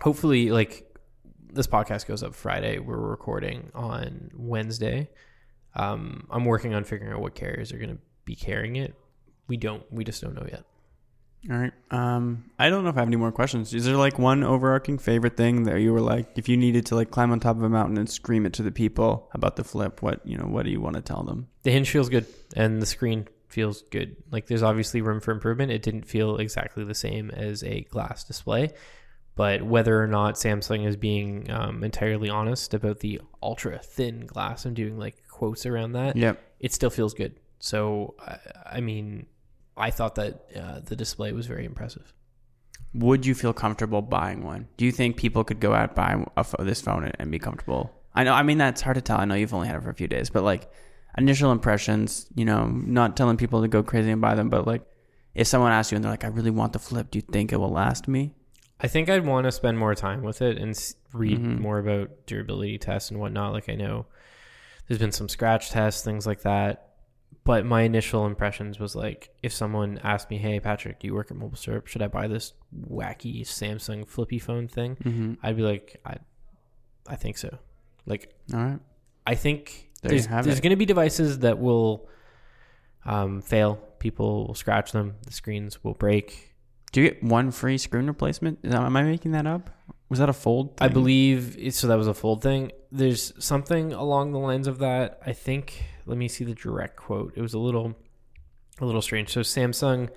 hopefully, 0.00 0.50
like 0.50 0.84
this 1.52 1.66
podcast 1.66 2.06
goes 2.06 2.22
up 2.22 2.34
Friday. 2.34 2.78
We're 2.78 2.96
recording 2.96 3.70
on 3.74 4.30
Wednesday. 4.34 5.10
Um, 5.74 6.26
I'm 6.30 6.44
working 6.44 6.74
on 6.74 6.84
figuring 6.84 7.12
out 7.12 7.20
what 7.20 7.34
carriers 7.34 7.72
are 7.72 7.78
going 7.78 7.90
to 7.90 7.98
be 8.24 8.36
carrying 8.36 8.76
it. 8.76 8.94
We 9.48 9.56
don't. 9.56 9.82
We 9.90 10.04
just 10.04 10.22
don't 10.22 10.34
know 10.34 10.46
yet. 10.48 10.64
All 11.50 11.56
right. 11.56 11.72
Um, 11.90 12.50
I 12.58 12.68
don't 12.68 12.82
know 12.82 12.90
if 12.90 12.96
I 12.96 13.00
have 13.00 13.08
any 13.08 13.16
more 13.16 13.32
questions. 13.32 13.72
Is 13.72 13.84
there 13.84 13.96
like 13.96 14.18
one 14.18 14.42
overarching 14.42 14.98
favorite 14.98 15.36
thing 15.36 15.64
that 15.64 15.80
you 15.80 15.92
were 15.92 16.00
like, 16.00 16.36
if 16.36 16.48
you 16.48 16.56
needed 16.56 16.86
to 16.86 16.96
like 16.96 17.10
climb 17.10 17.30
on 17.30 17.40
top 17.40 17.56
of 17.56 17.62
a 17.62 17.68
mountain 17.68 17.98
and 17.98 18.10
scream 18.10 18.46
it 18.46 18.54
to 18.54 18.62
the 18.62 18.72
people 18.72 19.30
about 19.32 19.56
the 19.56 19.64
flip, 19.64 20.02
what 20.02 20.26
you 20.26 20.36
know, 20.36 20.46
what 20.46 20.64
do 20.64 20.70
you 20.70 20.80
want 20.80 20.96
to 20.96 21.02
tell 21.02 21.22
them? 21.22 21.48
The 21.62 21.70
hinge 21.70 21.90
feels 21.90 22.08
good, 22.08 22.26
and 22.56 22.82
the 22.82 22.86
screen 22.86 23.28
feels 23.48 23.82
good. 23.90 24.16
Like 24.30 24.46
there's 24.46 24.62
obviously 24.62 25.02
room 25.02 25.20
for 25.20 25.30
improvement. 25.30 25.70
It 25.70 25.82
didn't 25.82 26.04
feel 26.04 26.38
exactly 26.38 26.84
the 26.84 26.94
same 26.94 27.30
as 27.30 27.62
a 27.62 27.82
glass 27.82 28.24
display, 28.24 28.70
but 29.36 29.62
whether 29.62 30.02
or 30.02 30.08
not 30.08 30.34
Samsung 30.34 30.86
is 30.86 30.96
being 30.96 31.50
um, 31.50 31.84
entirely 31.84 32.28
honest 32.28 32.74
about 32.74 33.00
the 33.00 33.20
ultra 33.40 33.78
thin 33.78 34.26
glass, 34.26 34.64
I'm 34.64 34.74
doing 34.74 34.98
like 34.98 35.16
quotes 35.28 35.64
around 35.64 35.92
that. 35.92 36.16
Yep. 36.16 36.42
It 36.58 36.72
still 36.72 36.90
feels 36.90 37.14
good. 37.14 37.38
So 37.60 38.14
I, 38.18 38.38
I 38.78 38.80
mean, 38.80 39.26
I 39.76 39.90
thought 39.90 40.14
that 40.16 40.46
uh, 40.58 40.80
the 40.80 40.96
display 40.96 41.32
was 41.32 41.46
very 41.46 41.64
impressive. 41.64 42.12
Would 42.94 43.26
you 43.26 43.34
feel 43.34 43.52
comfortable 43.52 44.00
buying 44.02 44.42
one? 44.42 44.68
Do 44.76 44.84
you 44.86 44.92
think 44.92 45.16
people 45.16 45.44
could 45.44 45.60
go 45.60 45.74
out 45.74 45.94
buy 45.94 46.24
a 46.36 46.44
pho- 46.44 46.64
this 46.64 46.80
phone 46.80 47.04
and- 47.04 47.16
and 47.18 47.30
be 47.30 47.38
comfortable? 47.38 47.92
I 48.14 48.24
know. 48.24 48.32
I 48.32 48.42
mean, 48.42 48.56
that's 48.58 48.80
hard 48.80 48.94
to 48.94 49.02
tell. 49.02 49.18
I 49.20 49.26
know 49.26 49.34
you've 49.34 49.52
only 49.52 49.66
had 49.68 49.76
it 49.76 49.82
for 49.82 49.90
a 49.90 49.94
few 49.94 50.08
days, 50.08 50.30
but 50.30 50.42
like 50.44 50.70
initial 51.18 51.52
impressions. 51.52 52.26
You 52.34 52.46
know, 52.46 52.66
not 52.68 53.16
telling 53.16 53.36
people 53.36 53.60
to 53.62 53.68
go 53.68 53.82
crazy 53.82 54.10
and 54.10 54.20
buy 54.22 54.34
them, 54.34 54.48
but 54.48 54.66
like 54.66 54.82
if 55.34 55.46
someone 55.46 55.72
asks 55.72 55.92
you 55.92 55.96
and 55.96 56.04
they're 56.04 56.12
like, 56.12 56.24
"I 56.24 56.28
really 56.28 56.50
want 56.50 56.72
the 56.72 56.78
flip," 56.78 57.10
do 57.10 57.18
you 57.18 57.22
think 57.30 57.52
it 57.52 57.56
will 57.60 57.70
last 57.70 58.08
me? 58.08 58.34
I 58.80 58.88
think 58.88 59.10
I'd 59.10 59.26
want 59.26 59.44
to 59.44 59.52
spend 59.52 59.78
more 59.78 59.94
time 59.94 60.22
with 60.22 60.40
it 60.40 60.56
and 60.58 60.70
s- 60.70 60.94
read 61.12 61.38
Mhm. 61.38 61.60
more 61.60 61.78
about 61.78 62.10
durability 62.26 62.78
tests 62.78 63.10
and 63.10 63.20
whatnot. 63.20 63.52
Like 63.52 63.68
I 63.68 63.74
know 63.74 64.06
there's 64.88 65.00
been 65.00 65.12
some 65.12 65.28
scratch 65.28 65.70
tests, 65.70 66.02
things 66.02 66.26
like 66.26 66.40
that. 66.42 66.85
But 67.44 67.64
my 67.64 67.82
initial 67.82 68.26
impressions 68.26 68.80
was 68.80 68.96
like, 68.96 69.30
if 69.40 69.52
someone 69.52 69.98
asked 70.02 70.30
me, 70.30 70.38
"Hey, 70.38 70.58
Patrick, 70.58 70.98
do 70.98 71.06
you 71.06 71.14
work 71.14 71.30
at 71.30 71.36
Mobile 71.36 71.56
Syrup? 71.56 71.86
Should 71.86 72.02
I 72.02 72.08
buy 72.08 72.26
this 72.26 72.54
wacky 72.90 73.42
Samsung 73.42 74.06
flippy 74.06 74.40
phone 74.40 74.66
thing?" 74.66 74.96
Mm-hmm. 74.96 75.34
I'd 75.44 75.56
be 75.56 75.62
like, 75.62 76.00
"I, 76.04 76.16
I 77.06 77.14
think 77.16 77.38
so." 77.38 77.56
Like 78.04 78.34
All 78.52 78.58
right. 78.60 78.78
I 79.26 79.34
think 79.36 79.90
There 80.02 80.10
there's, 80.10 80.26
there's 80.26 80.60
going 80.60 80.70
to 80.70 80.76
be 80.76 80.86
devices 80.86 81.40
that 81.40 81.58
will 81.58 82.08
um, 83.04 83.42
fail. 83.42 83.76
People 83.98 84.46
will 84.48 84.54
scratch 84.54 84.92
them. 84.92 85.14
The 85.26 85.32
screens 85.32 85.82
will 85.84 85.94
break. 85.94 86.54
Do 86.92 87.00
you 87.00 87.08
get 87.10 87.22
one 87.22 87.50
free 87.50 87.78
screen 87.78 88.06
replacement? 88.06 88.62
That, 88.62 88.74
am 88.82 88.96
I 88.96 89.02
making 89.02 89.32
that 89.32 89.46
up? 89.46 89.70
Was 90.08 90.18
that 90.20 90.28
a 90.28 90.32
fold? 90.32 90.74
I 90.80 90.88
believe 90.88 91.56
it- 91.58 91.74
so. 91.74 91.86
That 91.88 91.96
was 91.98 92.06
a 92.08 92.14
fold 92.14 92.42
thing. 92.42 92.72
There's 92.92 93.32
something 93.44 93.92
along 93.92 94.32
the 94.32 94.38
lines 94.38 94.66
of 94.66 94.78
that. 94.78 95.20
I 95.24 95.32
think. 95.32 95.84
Let 96.06 96.18
me 96.18 96.28
see 96.28 96.44
the 96.44 96.54
direct 96.54 96.96
quote. 96.96 97.32
It 97.36 97.42
was 97.42 97.54
a 97.54 97.58
little, 97.58 97.94
a 98.80 98.86
little 98.86 99.02
strange. 99.02 99.30
So 99.30 99.40
Samsung 99.40 100.08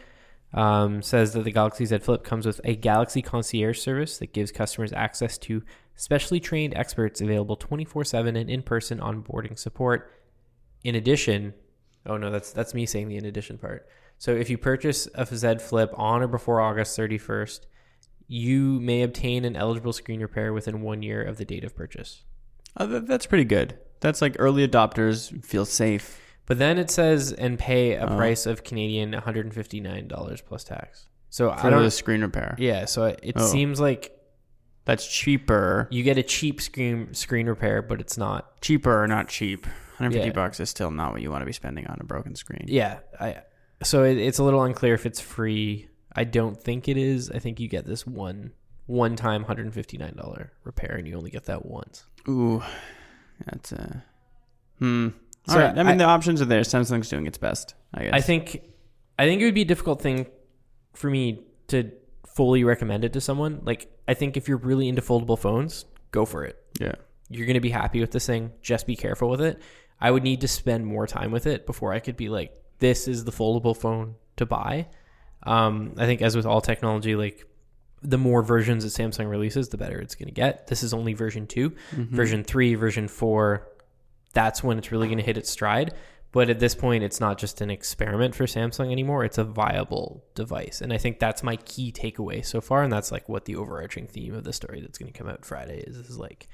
um, 0.54 1.02
says 1.02 1.34
that 1.34 1.43
the 1.43 1.52
Galaxy 1.52 1.86
Z 1.86 1.99
Flip 1.99 2.23
comes 2.23 2.45
with 2.45 2.62
a 2.63 2.75
Galaxy 2.75 3.21
Concierge 3.21 3.80
service 3.80 4.17
that 4.19 4.34
gives 4.34 4.52
customers 4.52 4.93
access 4.93 5.38
to 5.39 5.63
specially 5.95 6.39
trained 6.39 6.73
experts 6.75 7.21
available 7.21 7.58
24/7 7.58 8.39
and 8.39 8.49
in-person 8.49 8.99
onboarding 8.99 9.58
support. 9.58 10.12
In 10.84 10.95
addition, 10.95 11.54
oh 12.06 12.17
no, 12.17 12.32
that's 12.32 12.52
that's 12.52 12.73
me 12.73 12.86
saying 12.86 13.10
the 13.10 13.17
in 13.17 13.25
addition 13.25 13.58
part. 13.58 13.88
So 14.17 14.32
if 14.32 14.49
you 14.49 14.58
purchase 14.58 15.08
a 15.13 15.25
Z 15.25 15.60
Flip 15.60 15.91
on 15.95 16.21
or 16.21 16.28
before 16.28 16.62
August 16.62 16.97
31st, 16.97 17.62
you 18.28 18.80
may 18.80 19.02
obtain 19.02 19.45
an 19.45 19.56
eligible 19.56 19.93
screen 19.93 20.21
repair 20.21 20.54
within 20.54 20.82
one 20.82 21.02
year 21.04 21.21
of 21.23 21.38
the 21.38 21.45
date 21.45 21.63
of 21.63 21.75
purchase. 21.75 22.23
That, 22.78 23.08
that's 23.08 23.25
pretty 23.25 23.45
good. 23.45 23.78
That's 24.00 24.22
like 24.22 24.36
early 24.40 24.68
adopters 24.68 25.44
feel 25.46 25.66
safe. 25.66 26.20
But 26.46 26.58
then 26.58 26.78
it 26.80 26.90
says 26.90 27.32
and 27.32 27.60
pay 27.60 27.94
a 27.94 28.06
Oh. 28.06 28.16
price 28.18 28.46
of 28.46 28.64
Canadian 28.64 29.14
$159 29.14 30.42
plus 30.42 30.64
tax. 30.64 31.06
So 31.30 31.52
I 31.52 31.58
for 31.58 31.70
don't 31.70 31.84
the 31.84 31.92
screen 31.92 32.22
repair. 32.22 32.56
Yeah, 32.58 32.86
so 32.86 33.06
it 33.06 33.34
Oh. 33.36 33.46
seems 33.46 33.80
like 33.80 34.12
That's 34.86 35.06
cheaper. 35.08 35.88
you 35.92 36.02
get 36.04 36.18
a 36.18 36.24
cheap 36.24 36.60
screen 36.62 37.14
screen 37.14 37.48
repair, 37.48 37.82
but 37.84 38.02
it's 38.02 38.18
not. 38.18 38.60
Cheaper 38.62 39.04
or 39.04 39.08
not 39.08 39.28
cheap. 39.28 39.66
150 39.98 40.28
Yeah. 40.30 40.34
bucks 40.34 40.60
is 40.60 40.70
still 40.70 40.90
not 40.92 41.12
what 41.12 41.22
you 41.22 41.30
want 41.30 41.42
to 41.42 41.46
be 41.46 41.52
spending 41.54 41.86
on 41.88 41.98
a 42.00 42.04
broken 42.06 42.36
screen. 42.36 42.64
Yeah, 42.68 43.00
I 43.20 43.44
so 43.84 44.04
it, 44.04 44.18
it's 44.18 44.40
a 44.40 44.44
little 44.44 44.64
unclear 44.64 44.94
if 44.96 45.06
it's 45.06 45.20
free. 45.22 45.88
I 46.16 46.24
don't 46.24 46.60
think 46.60 46.88
it 46.88 46.98
is. 46.98 47.30
I 47.30 47.38
think 47.40 47.60
you 47.60 47.68
get 47.68 47.86
this 47.86 48.08
one 48.08 48.52
one 48.88 49.16
time 49.16 49.44
$159 49.46 50.50
repair 50.64 50.96
and 50.96 51.08
you 51.08 51.16
only 51.16 51.30
get 51.30 51.46
that 51.46 51.66
once. 51.66 52.06
Ooh, 52.28 52.64
that's 53.45 53.73
uh, 53.73 53.97
hmm. 54.80 55.10
All 55.47 55.54
So 55.56 55.60
right. 55.62 55.71
I 55.78 55.84
mean, 55.84 55.88
I- 55.88 55.95
the 55.95 56.04
options 56.06 56.41
are 56.41 56.45
there. 56.45 56.62
Samsung's 56.62 57.10
doing 57.10 57.28
its 57.28 57.38
best. 57.38 57.75
I 57.93 58.04
guess. 58.06 58.13
I 58.13 58.21
think 58.21 58.62
I 59.17 59.25
think 59.25 59.41
it 59.41 59.45
would 59.45 59.56
be 59.56 59.62
a 59.62 59.65
difficult 59.65 60.02
thing 60.02 60.28
for 60.93 61.10
me 61.10 61.43
to 61.67 61.91
fully 62.36 62.63
recommend 62.63 63.04
it 63.06 63.13
to 63.13 63.21
someone. 63.21 63.62
Like 63.63 63.91
I 64.08 64.13
think 64.13 64.38
if 64.38 64.47
you're 64.47 64.58
really 64.58 64.88
into 64.88 65.02
foldable 65.02 65.38
phones, 65.39 65.86
go 66.12 66.25
for 66.25 66.45
it. 66.45 66.58
Yeah. 66.80 66.95
You're 67.30 67.45
going 67.45 67.56
to 67.56 67.60
be 67.62 67.69
happy 67.69 67.99
with 68.02 68.12
this 68.12 68.25
thing. 68.25 68.52
Just 68.62 68.88
be 68.88 68.95
careful 68.95 69.30
with 69.30 69.41
it. 69.41 69.62
I 70.02 70.10
would 70.12 70.23
need 70.23 70.41
to 70.41 70.47
spend 70.47 70.86
more 70.86 71.06
time 71.08 71.32
with 71.32 71.45
it 71.45 71.65
before 71.65 71.93
I 71.93 71.99
could 71.99 72.17
be 72.17 72.30
like 72.30 72.54
this 72.80 73.08
is 73.08 73.23
the 73.25 73.32
foldable 73.32 73.75
phone 73.75 74.15
to 74.38 74.45
buy. 74.45 74.88
Um, 75.43 75.93
I 75.97 76.06
think 76.06 76.21
as 76.21 76.36
with 76.36 76.45
all 76.45 76.62
technology 76.62 77.15
like 77.15 77.45
the 78.02 78.18
more 78.18 78.42
versions 78.42 78.84
that 78.84 79.02
Samsung 79.02 79.30
releases, 79.30 79.70
the 79.70 79.78
better 79.78 80.00
it's 80.00 80.16
going 80.16 80.28
to 80.28 80.34
get. 80.34 80.68
This 80.68 80.84
is 80.84 80.93
only 80.93 81.14
version 81.14 81.47
2. 81.47 81.70
Mm-hmm. 81.70 82.16
Version 82.16 82.43
3, 82.43 82.76
version 82.76 83.08
4, 83.08 83.68
that's 84.34 84.64
when 84.64 84.78
it's 84.78 84.91
really 84.91 85.08
going 85.08 85.18
to 85.18 85.24
hit 85.24 85.38
its 85.38 85.50
stride. 85.50 85.93
But 86.32 86.50
at 86.50 86.60
this 86.60 86.76
point, 86.76 87.04
it's 87.04 87.20
not 87.20 87.39
just 87.39 87.60
an 87.62 87.72
experiment 87.72 88.36
for 88.36 88.45
Samsung 88.45 88.91
anymore. 88.91 89.26
It's 89.26 89.39
a 89.39 89.43
viable 89.43 90.24
device. 90.36 90.80
And 90.80 90.93
I 90.93 90.97
think 90.97 91.18
that's 91.18 91.41
my 91.41 91.56
key 91.56 91.91
takeaway 91.91 92.45
so 92.45 92.62
far. 92.62 92.84
And 92.84 92.93
that's 92.93 93.12
like 93.12 93.28
what 93.28 93.45
the 93.45 93.56
overarching 93.56 94.08
theme 94.08 94.36
of 94.36 94.43
the 94.43 94.54
story 94.54 94.80
that's 94.80 95.00
going 95.00 95.12
to 95.12 95.18
come 95.18 95.28
out 95.28 95.43
Friday 95.43 95.80
is, 95.80 95.97
is 95.97 96.20
like 96.20 96.47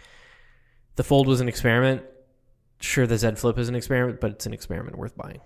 the 0.95 1.03
Fold 1.03 1.27
was 1.27 1.41
an 1.41 1.49
experiment. 1.49 2.03
Sure, 2.79 3.05
the 3.05 3.17
Z 3.17 3.31
Flip 3.35 3.57
is 3.57 3.67
an 3.67 3.75
experiment, 3.75 4.21
but 4.21 4.31
it's 4.31 4.45
an 4.45 4.53
experiment 4.53 4.97
worth 4.97 5.15
buying. 5.17 5.41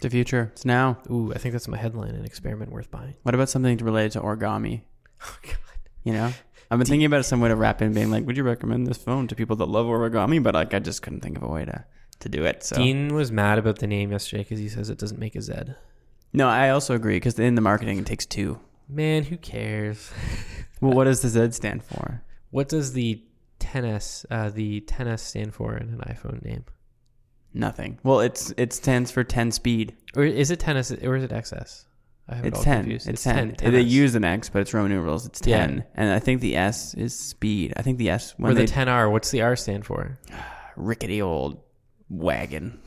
The 0.00 0.10
future. 0.10 0.50
It's 0.52 0.64
now. 0.64 0.98
Ooh, 1.10 1.32
I 1.34 1.38
think 1.38 1.52
that's 1.52 1.68
my 1.68 1.76
headline 1.76 2.14
an 2.14 2.24
experiment 2.24 2.72
worth 2.72 2.90
buying. 2.90 3.14
What 3.22 3.34
about 3.34 3.48
something 3.48 3.76
related 3.78 4.12
to 4.12 4.20
origami? 4.20 4.82
Oh, 5.22 5.36
God. 5.42 5.56
You 6.02 6.14
know, 6.14 6.32
I've 6.70 6.78
been 6.78 6.86
thinking 6.86 7.04
about 7.04 7.26
some 7.26 7.40
way 7.42 7.50
to 7.50 7.56
wrap 7.56 7.82
in, 7.82 7.92
being 7.92 8.10
like, 8.10 8.24
"Would 8.26 8.38
you 8.38 8.42
recommend 8.42 8.86
this 8.86 8.96
phone 8.96 9.28
to 9.28 9.34
people 9.34 9.54
that 9.56 9.66
love 9.66 9.84
origami?" 9.84 10.42
But 10.42 10.54
like, 10.54 10.72
I 10.72 10.78
just 10.78 11.02
couldn't 11.02 11.20
think 11.20 11.36
of 11.36 11.42
a 11.42 11.46
way 11.48 11.66
to 11.66 11.84
to 12.20 12.28
do 12.30 12.44
it. 12.44 12.62
So 12.64 12.76
Dean 12.76 13.12
was 13.14 13.30
mad 13.30 13.58
about 13.58 13.80
the 13.80 13.86
name 13.86 14.12
yesterday 14.12 14.44
because 14.44 14.58
he 14.58 14.68
says 14.70 14.88
it 14.88 14.96
doesn't 14.98 15.18
make 15.20 15.36
a 15.36 15.42
Z. 15.42 15.52
no, 16.32 16.48
I 16.48 16.70
also 16.70 16.94
agree 16.94 17.16
because 17.16 17.38
in 17.38 17.54
the 17.54 17.60
marketing 17.60 17.98
it 17.98 18.06
takes 18.06 18.24
two. 18.24 18.58
Man, 18.88 19.24
who 19.24 19.36
cares? 19.36 20.10
Well, 20.80 20.94
what 20.94 21.04
does 21.04 21.20
the 21.20 21.28
Z 21.28 21.50
stand 21.52 21.84
for? 21.84 22.22
What 22.50 22.70
does 22.70 22.94
the 22.94 23.22
10s 23.58 24.24
uh, 24.30 24.48
the 24.48 24.80
10s 24.80 25.18
stand 25.20 25.52
for 25.54 25.76
in 25.76 25.90
an 25.90 25.98
iPhone 26.06 26.42
name? 26.42 26.64
Nothing. 27.52 27.98
Well, 28.02 28.20
it's 28.20 28.52
it 28.56 28.72
stands 28.72 29.10
for 29.10 29.24
10 29.24 29.50
speed. 29.52 29.96
Or 30.16 30.24
is 30.24 30.50
it 30.50 30.60
10s 30.60 31.02
or 31.04 31.16
is 31.16 31.24
it 31.24 31.30
XS? 31.30 31.84
I 32.28 32.36
have 32.36 32.44
it 32.44 32.48
It's 32.48 32.58
all 32.58 32.64
10. 32.64 32.80
confused. 32.82 33.08
It's 33.08 33.22
10. 33.24 33.50
It's 33.50 33.62
10 33.62 33.72
They 33.72 33.80
use 33.80 34.14
an 34.14 34.24
X, 34.24 34.48
but 34.48 34.60
it's 34.62 34.72
Roman 34.72 34.92
numerals. 34.92 35.26
It's 35.26 35.40
Yeah. 35.44 35.66
10. 35.66 35.84
And 35.96 36.10
I 36.12 36.20
think 36.20 36.40
the 36.40 36.56
S 36.56 36.94
is 36.94 37.18
speed. 37.18 37.72
I 37.76 37.82
think 37.82 37.98
the 37.98 38.08
S, 38.10 38.34
or 38.40 38.54
the 38.54 38.66
10R. 38.66 39.10
What's 39.10 39.30
the 39.32 39.42
R 39.42 39.56
stand 39.56 39.84
for? 39.84 40.18
rickety 40.76 41.20
old 41.20 41.60
wagon. 42.08 42.78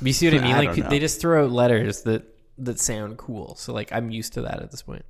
You 0.00 0.12
see 0.12 0.30
what 0.30 0.40
I 0.40 0.42
mean? 0.44 0.54
I 0.54 0.58
like 0.58 0.68
don't 0.70 0.78
know. 0.84 0.88
they 0.90 0.98
just 1.00 1.20
throw 1.20 1.44
out 1.44 1.50
letters 1.50 2.02
that 2.02 2.22
that 2.58 2.78
sound 2.78 3.18
cool. 3.18 3.56
So 3.56 3.72
like 3.72 3.92
I'm 3.92 4.10
used 4.10 4.34
to 4.34 4.42
that 4.42 4.60
at 4.62 4.70
this 4.70 4.82
point. 4.82 5.04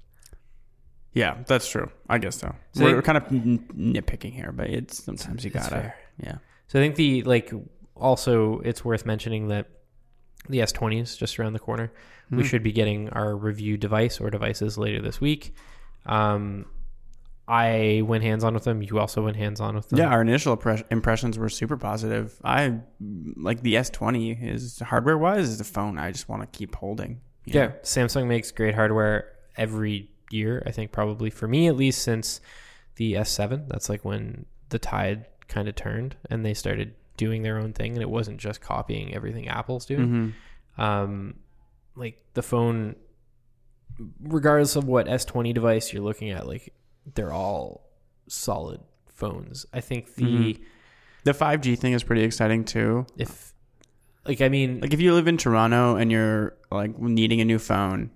Yeah, 1.13 1.43
that's 1.47 1.69
true. 1.69 1.91
I 2.09 2.17
guess 2.17 2.39
so. 2.39 2.55
So 2.73 2.85
we're, 2.85 2.97
they- 2.97 3.03
kind 3.03 3.19
of 3.19 3.27
n- 3.31 3.69
nitpicking 3.77 4.33
here, 4.33 4.53
but 4.53 4.71
it's 4.71 5.05
sometimes 5.05 5.45
you 5.45 5.51
gotta. 5.51 5.69
fair. 5.69 5.95
Yeah. 6.19 6.37
So 6.69 6.79
I 6.79 6.83
think 6.83 6.95
the 6.97 7.23
like 7.25 7.53
also 8.03 8.61
it's 8.61 8.85
worth 8.85 9.07
mentioning 9.07 9.49
that 9.49 9.69
the 10.49 10.59
S20 10.59 11.01
is 11.01 11.17
just 11.17 11.39
around 11.39 11.53
the 11.53 11.59
corner. 11.59 11.93
Hmm. 12.29 12.37
We 12.37 12.45
should 12.45 12.63
be 12.63 12.73
getting 12.73 13.09
our 13.11 13.37
review 13.37 13.77
device 13.77 14.21
or 14.21 14.29
devices 14.29 14.77
later 14.77 15.01
this 15.01 15.21
week. 15.21 15.55
Um, 16.05 16.67
I 17.47 18.03
went 18.05 18.25
hands 18.25 18.45
on 18.45 18.55
with 18.55 18.65
them. 18.65 18.83
You 18.83 18.99
also 18.99 19.23
went 19.23 19.37
hands 19.37 19.61
on 19.61 19.75
with 19.75 19.89
them. 19.89 19.99
Yeah, 19.99 20.09
our 20.09 20.23
initial 20.23 20.57
impre- 20.57 20.85
impressions 20.91 21.39
were 21.39 21.49
super 21.49 21.77
positive. 21.77 22.39
I 22.45 22.81
like 23.37 23.63
the 23.63 23.75
S20 23.75 24.43
is 24.43 24.81
hardware 24.81 25.19
wise 25.19 25.49
is 25.49 25.59
the 25.59 25.65
phone 25.65 25.99
I 25.99 26.13
just 26.13 26.29
want 26.29 26.43
to 26.43 26.59
keep 26.59 26.75
holding. 26.75 27.21
Yeah, 27.45 27.67
know? 27.67 27.73
Samsung 27.83 28.27
makes 28.27 28.51
great 28.51 28.75
hardware 28.75 29.33
every 29.57 30.11
year. 30.31 30.63
I 30.67 30.71
think 30.71 30.93
probably 30.93 31.31
for 31.31 31.47
me 31.49 31.69
at 31.69 31.77
least 31.77 32.03
since 32.03 32.41
the 32.97 33.15
S7. 33.15 33.69
That's 33.69 33.89
like 33.89 34.05
when 34.05 34.47
the 34.69 34.79
tide 34.79 35.27
kind 35.49 35.69
of 35.69 35.75
turned 35.75 36.17
and 36.31 36.45
they 36.45 36.55
started 36.55 36.95
doing 37.17 37.43
their 37.43 37.59
own 37.59 37.73
thing, 37.73 37.93
and 37.93 38.03
it 38.03 38.11
wasn't 38.11 38.39
just 38.39 38.61
copying 38.61 39.15
everything 39.15 39.49
Apple's 39.49 39.87
doing. 39.87 40.35
Mhm. 40.79 40.83
Um, 40.83 41.35
like 41.95 42.23
the 42.35 42.43
phone, 42.43 42.97
regardless 44.23 44.77
of 44.77 44.87
what 44.87 45.07
S20 45.07 45.53
device 45.53 45.93
you're 45.93 46.03
looking 46.03 46.31
at, 46.31 46.47
like 46.47 46.73
they're 47.15 47.33
all 47.33 47.89
solid 48.29 48.81
phones. 49.09 49.67
I 49.73 49.81
think 49.81 50.15
the 50.15 50.25
Mhm. 50.25 50.61
The 51.25 51.35
5G 51.35 51.77
thing 51.77 51.93
is 51.93 52.03
pretty 52.03 52.23
exciting 52.23 52.65
too. 52.65 53.07
if 53.17 53.53
like 54.25 54.41
I 54.41 54.49
mean 54.49 54.81
Like 54.81 54.93
if 54.95 55.01
you 55.01 55.15
live 55.15 55.27
in 55.29 55.37
Toronto 55.37 55.97
and 55.97 56.11
you're 56.11 56.57
like 56.71 56.99
needing 56.99 57.41
a 57.41 57.45
new 57.45 57.59
phone, 57.59 58.11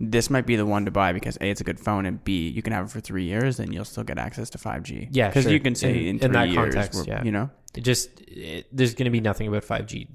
this 0.00 0.30
might 0.30 0.46
be 0.46 0.54
the 0.54 0.64
one 0.66 0.84
to 0.84 0.90
buy 0.90 1.12
because 1.12 1.36
A, 1.40 1.50
it's 1.50 1.60
a 1.60 1.64
good 1.64 1.80
phone, 1.80 2.06
and 2.06 2.22
B, 2.22 2.48
you 2.48 2.62
can 2.62 2.72
have 2.72 2.86
it 2.86 2.90
for 2.90 3.00
three 3.00 3.24
years 3.24 3.58
and 3.58 3.74
you'll 3.74 3.84
still 3.84 4.04
get 4.04 4.16
access 4.18 4.48
to 4.50 4.58
5G. 4.58 5.08
Yeah, 5.10 5.28
because 5.28 5.42
sure. 5.44 5.52
you 5.52 5.60
can 5.60 5.74
say 5.74 5.90
In- 6.06 6.18
in, 6.18 6.24
in 6.26 6.32
that 6.32 6.48
years, 6.50 6.74
context, 6.74 7.06
yeah. 7.06 7.24
you 7.24 7.32
know. 7.32 7.50
It 7.74 7.82
just 7.82 8.20
it, 8.22 8.66
there's 8.72 8.94
going 8.94 9.04
to 9.06 9.10
be 9.10 9.20
nothing 9.20 9.48
about 9.48 9.62
5G 9.64 10.08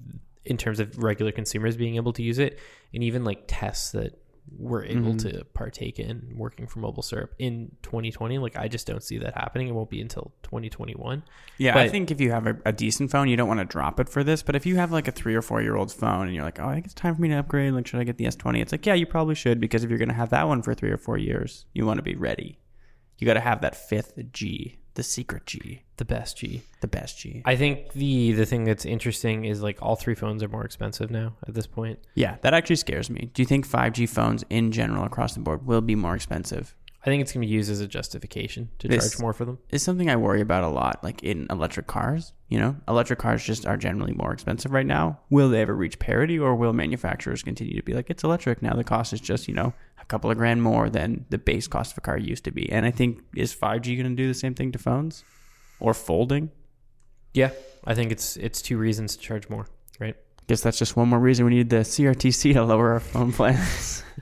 in 0.46 0.58
terms 0.58 0.80
of 0.80 1.02
regular 1.02 1.32
consumers 1.32 1.78
being 1.78 1.96
able 1.96 2.14
to 2.14 2.24
use 2.24 2.40
it, 2.40 2.60
and 2.94 3.04
even 3.04 3.24
like 3.24 3.44
tests 3.48 3.92
that 3.92 4.20
we're 4.58 4.84
able 4.84 5.14
Mhm. 5.14 5.22
to 5.22 5.46
partake 5.54 6.00
in 6.00 6.34
working 6.36 6.68
for 6.68 6.80
mobile 6.80 7.02
syrup 7.02 7.34
in 7.40 7.72
2020. 7.82 8.40
Like 8.40 8.58
I 8.58 8.68
just 8.68 8.86
don't 8.86 9.02
see 9.02 9.18
that 9.20 9.36
happening. 9.36 9.70
It 9.70 9.72
won't 9.72 9.90
be 9.90 10.02
until 10.02 10.34
2021. 10.44 11.24
Yeah, 11.58 11.74
but, 11.74 11.84
I 11.84 11.88
think 11.90 12.12
if 12.12 12.20
you 12.20 12.32
have 12.32 12.46
a, 12.46 12.58
a 12.66 12.74
decent 12.74 13.10
phone, 13.10 13.30
you 13.30 13.38
don't 13.38 13.48
want 13.48 13.62
to 13.62 13.66
drop 13.66 14.02
it 14.02 14.10
for 14.10 14.22
this. 14.22 14.44
But 14.44 14.56
if 14.58 14.66
you 14.66 14.76
have 14.76 14.92
like 14.92 15.08
a 15.08 15.12
three 15.14 15.34
or 15.34 15.42
four 15.42 15.62
year 15.62 15.78
old 15.78 15.94
phone 15.94 16.26
and 16.28 16.36
you're 16.36 16.44
like, 16.44 16.60
oh, 16.60 16.68
I 16.68 16.74
think 16.74 16.86
it's 16.86 16.94
time 16.94 17.16
for 17.16 17.22
me 17.22 17.30
to 17.30 17.36
upgrade. 17.36 17.72
Like, 17.74 17.88
should 17.88 18.02
I 18.02 18.04
get 18.04 18.18
the 18.18 18.26
S20? 18.26 18.62
It's 18.62 18.74
like, 18.74 18.86
yeah, 18.86 18.96
you 18.96 19.06
probably 19.06 19.36
should 19.36 19.62
because 19.62 19.86
if 19.86 19.90
you're 19.90 19.98
going 20.00 20.10
to 20.10 20.14
have 20.16 20.32
that 20.32 20.46
one 20.48 20.62
for 20.62 20.74
three 20.74 20.92
or 20.92 20.98
four 20.98 21.18
years, 21.18 21.66
you 21.74 21.86
want 21.86 22.00
to 22.00 22.04
be 22.04 22.16
ready. 22.16 22.60
You 23.20 23.26
got 23.26 23.36
to 23.36 23.40
have 23.40 23.62
that 23.62 23.78
fifth 23.78 24.20
G, 24.34 24.78
the 24.96 25.04
secret 25.04 25.46
G, 25.46 25.82
The 25.98 26.06
best 26.06 26.38
G. 26.38 26.62
the 26.82 26.88
best 26.88 27.18
G. 27.20 27.42
I 27.46 27.56
think 27.56 27.94
the 27.94 28.32
the 28.34 28.46
thing 28.46 28.64
that's 28.64 28.86
interesting 28.86 29.46
is 29.46 29.62
like 29.62 29.78
all 29.82 29.96
three 29.96 30.16
phones 30.16 30.44
are 30.44 30.48
more 30.50 30.66
expensive 30.66 31.10
now 31.12 31.34
at 31.48 31.54
this 31.54 31.68
point. 31.68 32.00
yeah, 32.16 32.38
that 32.42 32.54
actually 32.54 32.76
scares 32.78 33.10
me. 33.10 33.30
Do 33.34 33.42
you 33.42 33.46
think 33.46 33.68
5G 33.68 34.08
phones 34.08 34.44
in 34.50 34.72
general 34.72 35.04
across 35.06 35.34
the 35.34 35.40
board 35.40 35.66
will 35.66 35.82
be 35.82 35.96
more 35.96 36.16
expensive? 36.16 36.76
I 37.06 37.10
think 37.10 37.22
it's 37.22 37.34
going 37.34 37.42
to 37.42 37.48
be 37.48 37.54
used 37.54 37.70
as 37.70 37.82
a 37.82 37.88
justification 37.88 38.70
to 38.80 38.88
This- 38.88 39.12
charge 39.12 39.22
more 39.22 39.34
for 39.34 39.44
them. 39.44 39.58
Is 39.72 39.84
something 39.84 40.10
I 40.10 40.16
worry 40.16 40.40
about 40.40 40.64
a 40.64 40.70
lot, 40.70 41.04
like 41.04 41.22
in 41.22 41.48
electric 41.50 41.86
cars. 41.86 42.32
You 42.48 42.60
know, 42.60 42.78
electric 42.88 43.20
cars 43.20 43.44
just 43.44 43.66
are 43.66 43.76
generally 43.78 44.14
more 44.14 44.32
expensive 44.32 44.72
right 44.72 44.86
now. 44.86 45.20
Will 45.30 45.50
they 45.50 45.62
ever 45.62 45.76
reach 45.76 46.00
parity, 46.00 46.40
or 46.40 46.56
will 46.56 46.72
manufacturers 46.72 47.44
continue 47.44 47.76
to 47.76 47.84
be 47.84 47.94
like, 47.94 48.10
it's 48.10 48.24
electric 48.24 48.62
now? 48.62 48.74
The 48.76 48.84
cost 48.86 49.12
is 49.12 49.20
just 49.20 49.48
you 49.48 49.54
know 49.54 49.74
a 50.00 50.06
couple 50.06 50.30
of 50.32 50.38
grand 50.38 50.62
more 50.64 50.90
than 50.90 51.26
the 51.30 51.38
base 51.38 51.68
cost 51.68 51.92
of 51.94 51.98
a 51.98 52.02
car 52.02 52.18
used 52.18 52.44
to 52.46 52.52
be. 52.52 52.72
And 52.72 52.86
I 52.86 52.92
think 52.92 53.20
is 53.36 53.54
5G 53.56 53.98
going 53.98 54.10
to 54.16 54.16
do 54.16 54.28
the 54.28 54.34
same 54.34 54.54
thing 54.54 54.72
to 54.72 54.80
phones, 54.80 55.24
or 55.80 55.94
folding? 55.94 56.52
Yeah, 57.34 57.50
I 57.86 57.96
think 57.96 58.12
it's 58.12 58.38
it's 58.38 58.62
two 58.62 58.78
reasons 58.78 59.18
to 59.18 59.22
charge 59.22 59.50
more, 59.50 59.68
right? 60.00 60.16
Guess 60.48 60.62
that's 60.62 60.78
just 60.78 60.96
one 60.96 61.10
more 61.10 61.20
reason 61.20 61.46
we 61.46 61.52
need 61.56 61.70
the 61.70 61.78
CRTC 61.84 62.54
to 62.54 62.64
lower 62.64 62.94
our 62.94 63.00
phone 63.02 63.34
plans. 63.34 64.04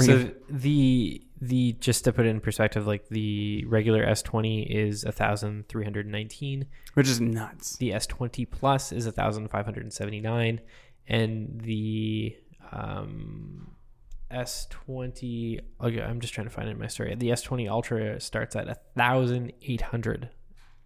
So 0.00 0.12
it- 0.12 0.44
the 0.62 1.20
the 1.40 1.74
just 1.74 2.04
to 2.04 2.12
put 2.12 2.26
it 2.26 2.30
in 2.30 2.40
perspective, 2.40 2.86
like 2.86 3.08
the 3.08 3.64
regular 3.66 4.04
S20 4.04 4.66
is 4.68 5.04
thousand 5.04 5.68
three 5.68 5.84
hundred 5.84 6.06
nineteen. 6.06 6.66
Which 6.94 7.08
is 7.08 7.20
nuts. 7.20 7.76
The 7.76 7.90
S20 7.90 8.50
Plus 8.50 8.92
is 8.92 9.06
thousand 9.06 9.48
five 9.48 9.64
hundred 9.64 9.92
seventy 9.92 10.20
nine, 10.20 10.60
and 11.06 11.60
the 11.60 12.36
um, 12.72 13.70
S20. 14.32 15.60
Okay, 15.80 16.02
I'm 16.02 16.20
just 16.20 16.34
trying 16.34 16.46
to 16.46 16.52
find 16.52 16.68
it 16.68 16.72
in 16.72 16.78
my 16.78 16.88
story. 16.88 17.14
The 17.14 17.30
S20 17.30 17.68
Ultra 17.68 18.20
starts 18.20 18.56
at 18.56 18.68
a 18.68 18.76
thousand 18.96 19.52
eight 19.62 19.82
hundred 19.82 20.30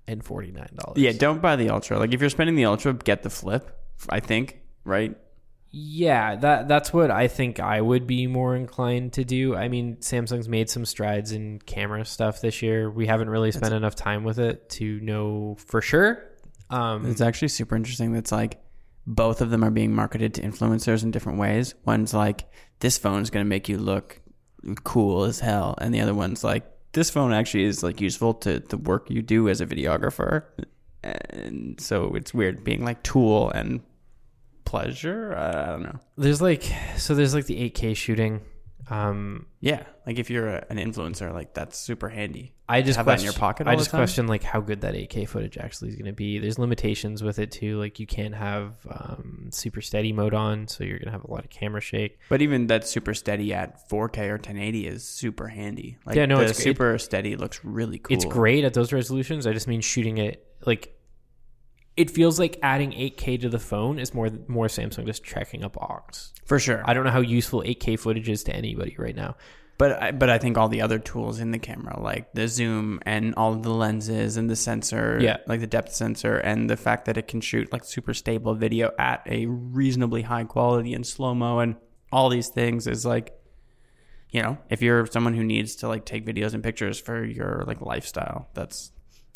and 0.07 0.23
forty 0.23 0.51
nine 0.51 0.71
dollars. 0.75 0.99
Yeah, 0.99 1.13
don't 1.13 1.41
buy 1.41 1.57
the 1.57 1.71
Ultra. 1.71 1.99
Like 1.99 2.13
if 2.13 2.21
you're 2.21 2.31
spending 2.31 2.57
the 2.57 2.67
Ultra, 2.67 2.93
get 2.93 3.23
the 3.23 3.31
Flip. 3.31 3.79
I 4.09 4.21
think 4.21 4.61
right. 4.85 5.17
Yeah, 5.75 6.37
that 6.37 6.69
that's 6.69 6.93
what 6.93 7.11
I 7.11 7.29
think 7.29 7.59
I 7.59 7.81
would 7.81 8.07
be 8.07 8.27
more 8.27 8.55
inclined 8.55 9.15
to 9.15 9.25
do. 9.25 9.57
I 9.57 9.69
mean, 9.69 9.97
Samsung's 9.97 10.47
made 10.47 10.69
some 10.69 10.85
strides 10.85 11.33
in 11.33 11.61
camera 11.61 12.05
stuff 12.05 12.43
this 12.43 12.61
year. 12.61 12.91
We 12.91 13.07
haven't 13.07 13.31
really 13.31 13.53
spent 13.53 13.73
enough 13.73 13.95
time 13.95 14.23
with 14.23 14.39
it 14.39 14.69
to 14.71 15.01
know 15.01 15.57
for 15.59 15.81
sure. 15.81 16.23
Um, 16.69 17.07
It's 17.07 17.23
actually 17.23 17.49
super 17.49 17.75
interesting. 17.75 18.13
That's 18.13 18.31
like 18.31 18.61
both 19.07 19.41
of 19.41 19.49
them 19.49 19.65
are 19.65 19.71
being 19.71 19.95
marketed 19.95 20.35
to 20.35 20.43
influencers 20.43 21.03
in 21.03 21.11
different 21.11 21.39
ways. 21.39 21.75
One's 21.87 22.13
like 22.13 22.45
this 22.81 22.99
phone's 22.99 23.31
going 23.31 23.45
to 23.45 23.49
make 23.49 23.71
you 23.71 23.79
look 23.79 24.21
cool 24.85 25.25
as 25.25 25.41
hell, 25.41 25.75
and 25.79 25.95
the 25.95 26.03
other 26.03 26.15
one's 26.15 26.45
like 26.45 26.65
this 26.93 27.09
phone 27.09 27.33
actually 27.33 27.65
is 27.65 27.83
like 27.83 27.99
useful 27.99 28.35
to 28.35 28.61
the 28.61 28.77
work 28.77 29.09
you 29.09 29.23
do 29.23 29.49
as 29.49 29.63
a 29.63 29.67
videographer. 29.67 30.45
And 31.03 31.81
so 31.81 32.15
it's 32.15 32.35
weird 32.35 32.63
being 32.63 32.85
like 32.85 33.03
tool 33.03 33.51
and 33.51 33.81
pleasure. 34.73 35.35
I 35.37 35.67
don't 35.67 35.83
know. 35.83 35.99
there's 36.17 36.41
like 36.43 36.65
so 36.97 37.15
there's 37.15 37.35
like 37.35 37.47
the 37.47 37.71
8K 37.71 37.95
shooting. 37.97 38.41
Um, 38.91 39.47
Yeah, 39.61 39.85
like 40.07 40.19
if 40.19 40.29
you're 40.29 40.49
a, 40.49 40.67
an 40.69 40.77
influencer, 40.77 41.33
like 41.33 41.55
that's 41.55 41.79
super 41.79 42.09
handy. 42.09 42.53
I 42.69 42.83
just 42.83 42.97
Have 42.97 43.07
that 43.07 43.13
in 43.13 43.17
question, 43.19 43.25
your 43.27 43.39
pocket 43.39 43.67
I 43.69 43.77
just 43.77 43.91
question 43.91 44.27
like 44.27 44.43
how 44.43 44.61
good 44.61 44.81
that 44.81 44.95
8K 44.95 45.29
footage 45.29 45.57
actually 45.57 45.91
is 45.91 45.95
going 45.97 46.07
to 46.07 46.13
be. 46.13 46.39
There's 46.39 46.59
limitations 46.59 47.23
with 47.23 47.39
it 47.39 47.53
too. 47.53 47.79
Like 47.79 48.01
you 48.01 48.07
can't 48.07 48.35
have 48.35 48.75
um, 48.91 49.49
super 49.53 49.81
steady 49.81 50.13
mode 50.13 50.35
on, 50.35 50.67
so 50.69 50.85
you're 50.85 50.99
going 50.99 51.07
to 51.07 51.13
have 51.13 51.25
a 51.25 51.31
lot 51.31 51.45
of 51.45 51.51
camera 51.51 51.81
shake. 51.81 52.19
But 52.29 52.43
even 52.43 52.67
that 52.67 52.87
super 52.87 53.15
steady 53.15 53.55
at 53.55 53.89
4K 53.89 54.29
or 54.29 54.33
1080 54.33 54.87
is 54.89 55.07
super 55.09 55.49
handy. 55.49 55.99
Like 56.05 56.17
Yeah, 56.17 56.27
no, 56.27 56.39
the 56.39 56.45
it's- 56.45 56.59
it- 56.59 56.63
super 56.63 56.99
steady 56.99 57.37
looks 57.37 57.61
really 57.65 57.99
cool. 57.99 58.15
It's 58.17 58.25
great 58.25 58.65
at 58.65 58.75
those 58.75 58.93
resolutions. 58.93 59.47
I 59.47 59.53
just 59.53 59.69
mean 59.69 59.81
shooting 59.81 60.19
it 60.19 60.45
like 60.67 60.95
it 61.97 62.11
feels 62.11 62.39
like 62.39 62.59
adding 62.63 62.93
8K 62.93 63.41
to 63.43 63.49
the 63.49 63.59
phone 63.59 63.99
is 63.99 64.15
more 64.15 64.31
more 64.49 64.67
Samsung 64.67 65.07
just 65.07 65.23
checking 65.25 65.63
up 65.65 65.77
aux. 65.77 66.01
for 66.45 66.59
sure. 66.59 66.83
I 66.85 66.95
don't 66.95 67.05
know 67.05 67.11
how 67.11 67.21
useful 67.21 67.63
8K 67.63 67.99
footage 67.99 68.29
is 68.29 68.45
to 68.45 68.55
anybody 68.55 68.95
right 68.99 69.15
now. 69.17 69.37
But 69.79 70.03
I, 70.03 70.13
but 70.13 70.31
I 70.31 70.39
think 70.39 70.59
all 70.59 70.69
the 70.69 70.83
other 70.83 70.99
tools 71.01 71.41
in 71.41 71.51
the 71.51 71.59
camera, 71.59 71.99
like 72.01 72.33
the 72.35 72.47
zoom 72.47 73.01
and 73.05 73.35
all 73.35 73.53
of 73.55 73.63
the 73.63 73.71
lenses 73.75 74.37
and 74.37 74.49
the 74.49 74.55
sensor, 74.55 75.19
Yeah. 75.21 75.39
like 75.47 75.61
the 75.61 75.67
depth 75.67 75.93
sensor, 75.93 76.37
and 76.37 76.71
the 76.71 76.77
fact 76.77 77.07
that 77.07 77.17
it 77.17 77.27
can 77.27 77.41
shoot 77.41 77.73
like 77.73 77.85
super 77.85 78.15
stable 78.15 78.55
video 78.55 78.93
at 78.99 79.23
a 79.27 79.47
reasonably 79.47 80.23
high 80.23 80.45
quality 80.45 80.95
and 80.95 81.05
slow 81.07 81.35
mo, 81.35 81.59
and 81.59 81.77
all 82.13 82.29
these 82.29 82.49
things 82.49 82.87
is 82.87 83.05
like, 83.05 83.33
you 84.31 84.43
know, 84.43 84.57
if 84.71 84.83
you're 84.83 85.05
someone 85.07 85.35
who 85.35 85.43
needs 85.43 85.75
to 85.77 85.89
like 85.89 86.05
take 86.05 86.25
videos 86.27 86.55
and 86.55 86.63
pictures 86.63 87.01
for 87.01 87.25
your 87.25 87.65
like 87.67 87.81
lifestyle, 87.81 88.49
that's 88.55 88.93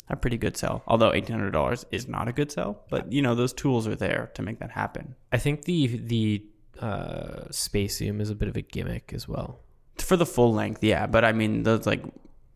a 0.09 0.15
pretty 0.15 0.37
good 0.37 0.55
sell. 0.57 0.83
Although 0.87 1.13
eighteen 1.13 1.35
hundred 1.35 1.51
dollars 1.51 1.85
is 1.91 2.07
not 2.07 2.27
a 2.27 2.31
good 2.33 2.51
sell, 2.51 2.83
but 2.89 3.11
you 3.11 3.21
know 3.21 3.35
those 3.35 3.53
tools 3.53 3.87
are 3.87 3.95
there 3.95 4.31
to 4.35 4.41
make 4.41 4.59
that 4.59 4.71
happen. 4.71 5.15
I 5.31 5.37
think 5.37 5.63
the 5.65 5.87
the 5.97 6.45
uh, 6.79 7.49
space 7.51 7.97
zoom 7.97 8.21
is 8.21 8.29
a 8.29 8.35
bit 8.35 8.47
of 8.49 8.55
a 8.55 8.61
gimmick 8.61 9.11
as 9.13 9.27
well. 9.27 9.59
for 9.97 10.15
the 10.15 10.25
full 10.25 10.53
length, 10.53 10.83
yeah. 10.83 11.07
But 11.07 11.25
I 11.25 11.31
mean, 11.33 11.63
those 11.63 11.85
like 11.87 12.03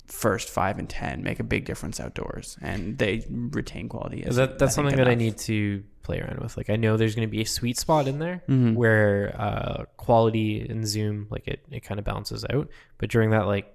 first 0.07 0.49
five 0.49 0.77
and 0.77 0.89
ten 0.89 1.23
make 1.23 1.39
a 1.39 1.43
big 1.43 1.65
difference 1.65 1.99
outdoors, 1.99 2.57
and 2.61 2.97
they 2.97 3.25
retain 3.29 3.89
quality. 3.89 4.23
As, 4.23 4.35
that, 4.35 4.59
that's 4.59 4.73
I 4.73 4.75
something 4.75 4.97
that 4.97 5.07
I 5.07 5.15
need 5.15 5.37
to 5.39 5.83
play 6.03 6.19
around 6.19 6.39
with. 6.39 6.55
Like 6.57 6.69
I 6.69 6.75
know 6.75 6.97
there's 6.97 7.15
going 7.15 7.27
to 7.27 7.31
be 7.31 7.41
a 7.41 7.45
sweet 7.45 7.77
spot 7.77 8.07
in 8.07 8.19
there 8.19 8.43
Mhm. 8.49 8.75
where 8.75 9.35
uh, 9.39 9.85
quality 9.97 10.61
and 10.67 10.85
zoom 10.87 11.27
like 11.29 11.47
it, 11.47 11.65
it 11.71 11.79
kind 11.81 11.99
of 11.99 12.05
balances 12.05 12.45
out. 12.49 12.69
But 12.97 13.09
during 13.09 13.29
that 13.31 13.45
like 13.47 13.73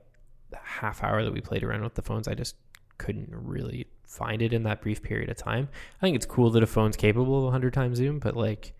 half 0.62 1.02
hour 1.02 1.24
that 1.24 1.32
we 1.32 1.40
played 1.40 1.62
around 1.64 1.82
with 1.82 1.94
the 1.94 2.02
phones, 2.02 2.28
I 2.28 2.34
just 2.34 2.54
couldn't 2.98 3.28
really 3.30 3.86
find 4.04 4.42
it 4.42 4.52
in 4.52 4.62
that 4.64 4.80
brief 4.80 5.02
period 5.02 5.28
of 5.28 5.36
time. 5.36 5.68
I 6.00 6.06
think 6.06 6.16
it's 6.16 6.26
cool 6.26 6.50
that 6.50 6.62
a 6.62 6.66
phone's 6.66 6.96
capable 6.96 7.38
of 7.38 7.44
100 7.44 7.74
times 7.74 7.98
zoom, 7.98 8.18
but 8.18 8.36
like 8.36 8.72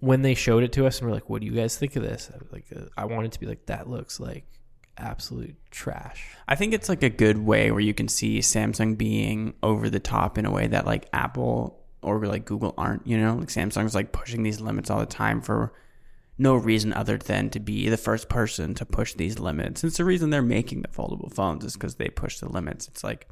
when 0.00 0.22
they 0.22 0.34
showed 0.34 0.62
it 0.62 0.72
to 0.72 0.86
us 0.86 1.00
and 1.00 1.08
we're 1.08 1.14
like, 1.14 1.28
"What 1.28 1.40
do 1.40 1.46
you 1.46 1.52
guys 1.52 1.76
think 1.76 1.96
of 1.96 2.02
this?" 2.02 2.30
I 2.32 2.38
like, 2.52 2.66
uh, 2.74 2.86
I 2.96 3.04
wanted 3.04 3.32
to 3.32 3.40
be 3.40 3.46
like, 3.46 3.66
"That 3.66 3.88
looks 3.88 4.18
like 4.18 4.44
absolute 4.96 5.56
trash." 5.70 6.36
I 6.48 6.56
think 6.56 6.72
it's 6.72 6.88
like 6.88 7.02
a 7.02 7.10
good 7.10 7.38
way 7.38 7.70
where 7.70 7.80
you 7.80 7.94
can 7.94 8.08
see 8.08 8.38
Samsung 8.40 8.96
being 8.96 9.54
over 9.62 9.90
the 9.90 10.00
top 10.00 10.38
in 10.38 10.46
a 10.46 10.50
way 10.50 10.66
that 10.66 10.86
like 10.86 11.08
Apple 11.12 11.80
or 12.02 12.24
like 12.26 12.44
Google 12.44 12.74
aren't, 12.78 13.06
you 13.06 13.18
know? 13.18 13.34
Like 13.36 13.48
Samsung's 13.48 13.94
like 13.94 14.12
pushing 14.12 14.42
these 14.42 14.60
limits 14.60 14.90
all 14.90 15.00
the 15.00 15.06
time 15.06 15.42
for 15.42 15.72
no 16.40 16.54
reason 16.54 16.92
other 16.94 17.18
than 17.18 17.50
to 17.50 17.60
be 17.60 17.88
the 17.90 17.96
first 17.98 18.30
person 18.30 18.74
to 18.74 18.86
push 18.86 19.12
these 19.12 19.38
limits. 19.38 19.84
It's 19.84 19.98
the 19.98 20.04
reason 20.04 20.30
they're 20.30 20.42
making 20.42 20.80
the 20.80 20.88
foldable 20.88 21.32
phones 21.32 21.64
is 21.64 21.74
because 21.74 21.96
they 21.96 22.08
push 22.08 22.38
the 22.38 22.48
limits. 22.48 22.88
It's 22.88 23.04
like 23.04 23.28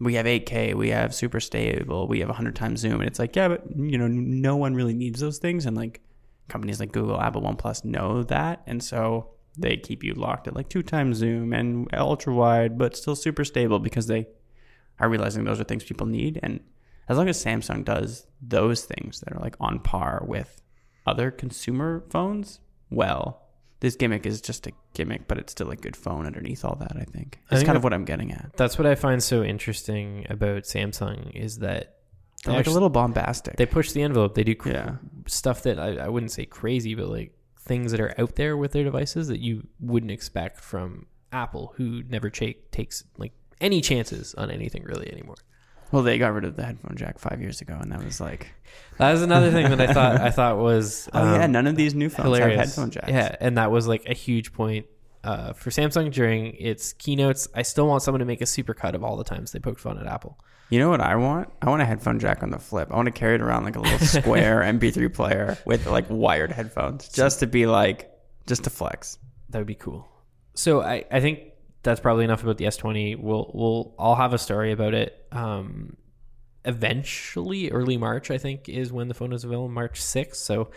we 0.00 0.14
have 0.14 0.24
8K, 0.24 0.74
we 0.74 0.88
have 0.88 1.14
super 1.14 1.40
stable, 1.40 2.08
we 2.08 2.20
have 2.20 2.28
100 2.28 2.56
times 2.56 2.80
zoom, 2.80 3.00
and 3.00 3.06
it's 3.06 3.18
like 3.18 3.36
yeah, 3.36 3.48
but 3.48 3.64
you 3.76 3.98
know, 3.98 4.08
no 4.08 4.56
one 4.56 4.74
really 4.74 4.94
needs 4.94 5.20
those 5.20 5.38
things, 5.38 5.66
and 5.66 5.76
like 5.76 6.00
companies 6.48 6.80
like 6.80 6.90
Google, 6.92 7.20
Apple, 7.20 7.42
OnePlus 7.42 7.84
know 7.84 8.22
that, 8.24 8.62
and 8.66 8.82
so 8.82 9.30
they 9.58 9.76
keep 9.76 10.02
you 10.02 10.14
locked 10.14 10.48
at 10.48 10.56
like 10.56 10.70
two 10.70 10.82
times 10.82 11.18
zoom 11.18 11.52
and 11.52 11.88
ultra 11.94 12.32
wide, 12.34 12.78
but 12.78 12.96
still 12.96 13.16
super 13.16 13.44
stable 13.44 13.78
because 13.78 14.06
they 14.06 14.26
are 15.00 15.08
realizing 15.08 15.44
those 15.44 15.60
are 15.60 15.64
things 15.64 15.84
people 15.84 16.06
need. 16.06 16.40
And 16.42 16.60
as 17.08 17.18
long 17.18 17.28
as 17.28 17.44
Samsung 17.44 17.84
does 17.84 18.26
those 18.40 18.84
things 18.84 19.20
that 19.20 19.32
are 19.32 19.40
like 19.40 19.56
on 19.60 19.80
par 19.80 20.22
with 20.26 20.62
other 21.08 21.30
consumer 21.30 22.04
phones, 22.10 22.60
well, 22.90 23.42
this 23.80 23.96
gimmick 23.96 24.26
is 24.26 24.40
just 24.40 24.66
a 24.66 24.72
gimmick, 24.94 25.28
but 25.28 25.38
it's 25.38 25.52
still 25.52 25.70
a 25.70 25.76
good 25.76 25.96
phone 25.96 26.26
underneath 26.26 26.64
all 26.64 26.76
that. 26.76 26.92
I 26.96 27.04
think 27.04 27.38
think 27.50 27.64
kind 27.66 27.76
of 27.76 27.84
what 27.84 27.92
I'm 27.92 28.04
getting 28.04 28.32
at. 28.32 28.52
That's 28.56 28.76
what 28.78 28.86
I 28.86 28.94
find 28.94 29.22
so 29.22 29.42
interesting 29.42 30.26
about 30.28 30.62
Samsung 30.64 31.30
is 31.34 31.58
that 31.58 31.96
They're 32.44 32.52
they 32.52 32.58
like 32.58 32.66
a 32.66 32.70
little 32.70 32.90
bombastic. 32.90 33.56
they 33.56 33.66
push 33.66 33.92
the 33.92 34.02
envelope. 34.02 34.34
They 34.34 34.44
do 34.44 34.54
cr- 34.54 34.70
Yeah. 34.70 34.96
stuff 35.26 35.62
that 35.62 35.78
I, 35.78 35.96
I 35.96 36.08
wouldn't 36.08 36.32
say 36.32 36.44
crazy, 36.44 36.94
but 36.94 37.08
like 37.08 37.32
things 37.60 37.92
that 37.92 38.00
are 38.00 38.14
out 38.18 38.34
there 38.36 38.56
with 38.56 38.72
their 38.72 38.84
devices 38.84 39.28
that 39.28 39.40
you 39.40 39.66
wouldn't 39.80 40.10
expect 40.12 40.58
from 40.60 41.06
Apple, 41.32 41.74
who 41.76 42.02
never 42.08 42.30
take, 42.30 42.70
takes 42.72 43.04
like 43.18 43.32
any 43.60 43.80
chances 43.80 44.34
on 44.34 44.50
anything 44.50 44.82
really 44.84 45.10
anymore. 45.12 45.36
Well, 45.92 46.02
they 46.02 46.18
got 46.18 46.32
rid 46.32 46.44
of 46.44 46.56
the 46.56 46.64
headphone 46.64 46.96
jack 46.96 47.18
five 47.18 47.40
years 47.40 47.60
ago, 47.60 47.78
and 47.80 47.90
that 47.92 48.04
was 48.04 48.20
like, 48.20 48.52
That 48.98 49.12
was 49.12 49.22
another 49.22 49.50
thing 49.50 49.70
that 49.70 49.80
I 49.80 49.92
thought 49.92 50.20
I 50.20 50.30
thought 50.38 50.58
was 50.58 51.08
oh 51.12 51.34
yeah, 51.34 51.44
um, 51.44 51.52
none 51.52 51.66
of 51.66 51.76
these 51.76 51.94
new 51.94 52.08
phones 52.08 52.24
hilarious. 52.24 52.58
have 52.58 52.68
headphone 52.68 52.90
jacks. 52.90 53.08
Yeah, 53.08 53.36
and 53.40 53.56
that 53.58 53.70
was 53.70 53.86
like 53.86 54.04
a 54.06 54.14
huge 54.14 54.52
point 54.52 54.86
uh, 55.24 55.52
for 55.52 55.70
Samsung 55.70 56.12
during 56.12 56.54
its 56.54 56.92
keynotes. 56.92 57.48
I 57.54 57.62
still 57.62 57.86
want 57.86 58.02
someone 58.02 58.20
to 58.20 58.26
make 58.26 58.40
a 58.40 58.44
supercut 58.44 58.94
of 58.94 59.02
all 59.02 59.16
the 59.16 59.24
times 59.24 59.52
they 59.52 59.58
poked 59.58 59.80
fun 59.80 59.98
at 59.98 60.06
Apple. 60.06 60.38
You 60.70 60.78
know 60.78 60.90
what 60.90 61.00
I 61.00 61.16
want? 61.16 61.50
I 61.62 61.70
want 61.70 61.80
a 61.80 61.86
headphone 61.86 62.18
jack 62.18 62.42
on 62.42 62.50
the 62.50 62.58
flip. 62.58 62.88
I 62.92 62.96
want 62.96 63.06
to 63.06 63.12
carry 63.12 63.34
it 63.36 63.40
around 63.40 63.64
like 63.64 63.76
a 63.76 63.80
little 63.80 63.98
square 64.06 64.60
MP3 64.60 65.12
player 65.12 65.56
with 65.64 65.86
like 65.86 66.04
wired 66.10 66.52
headphones, 66.52 67.08
just 67.08 67.40
to 67.40 67.46
be 67.46 67.66
like, 67.66 68.10
just 68.46 68.64
to 68.64 68.70
flex. 68.70 69.18
That 69.48 69.58
would 69.58 69.66
be 69.66 69.74
cool. 69.74 70.06
So 70.54 70.82
I, 70.82 71.04
I 71.10 71.20
think 71.20 71.40
that's 71.82 72.00
probably 72.00 72.24
enough 72.24 72.42
about 72.42 72.58
the 72.58 72.64
S20. 72.64 73.18
We'll 73.18 73.50
we'll 73.54 73.94
I'll 73.98 74.16
have 74.16 74.32
a 74.32 74.38
story 74.38 74.72
about 74.72 74.94
it. 74.94 75.26
Um, 75.32 75.96
eventually, 76.64 77.70
early 77.70 77.96
March, 77.96 78.30
I 78.30 78.38
think, 78.38 78.68
is 78.68 78.92
when 78.92 79.08
the 79.08 79.14
phone 79.14 79.32
is 79.32 79.44
available, 79.44 79.68
March 79.68 80.00
sixth. 80.00 80.42
So 80.42 80.70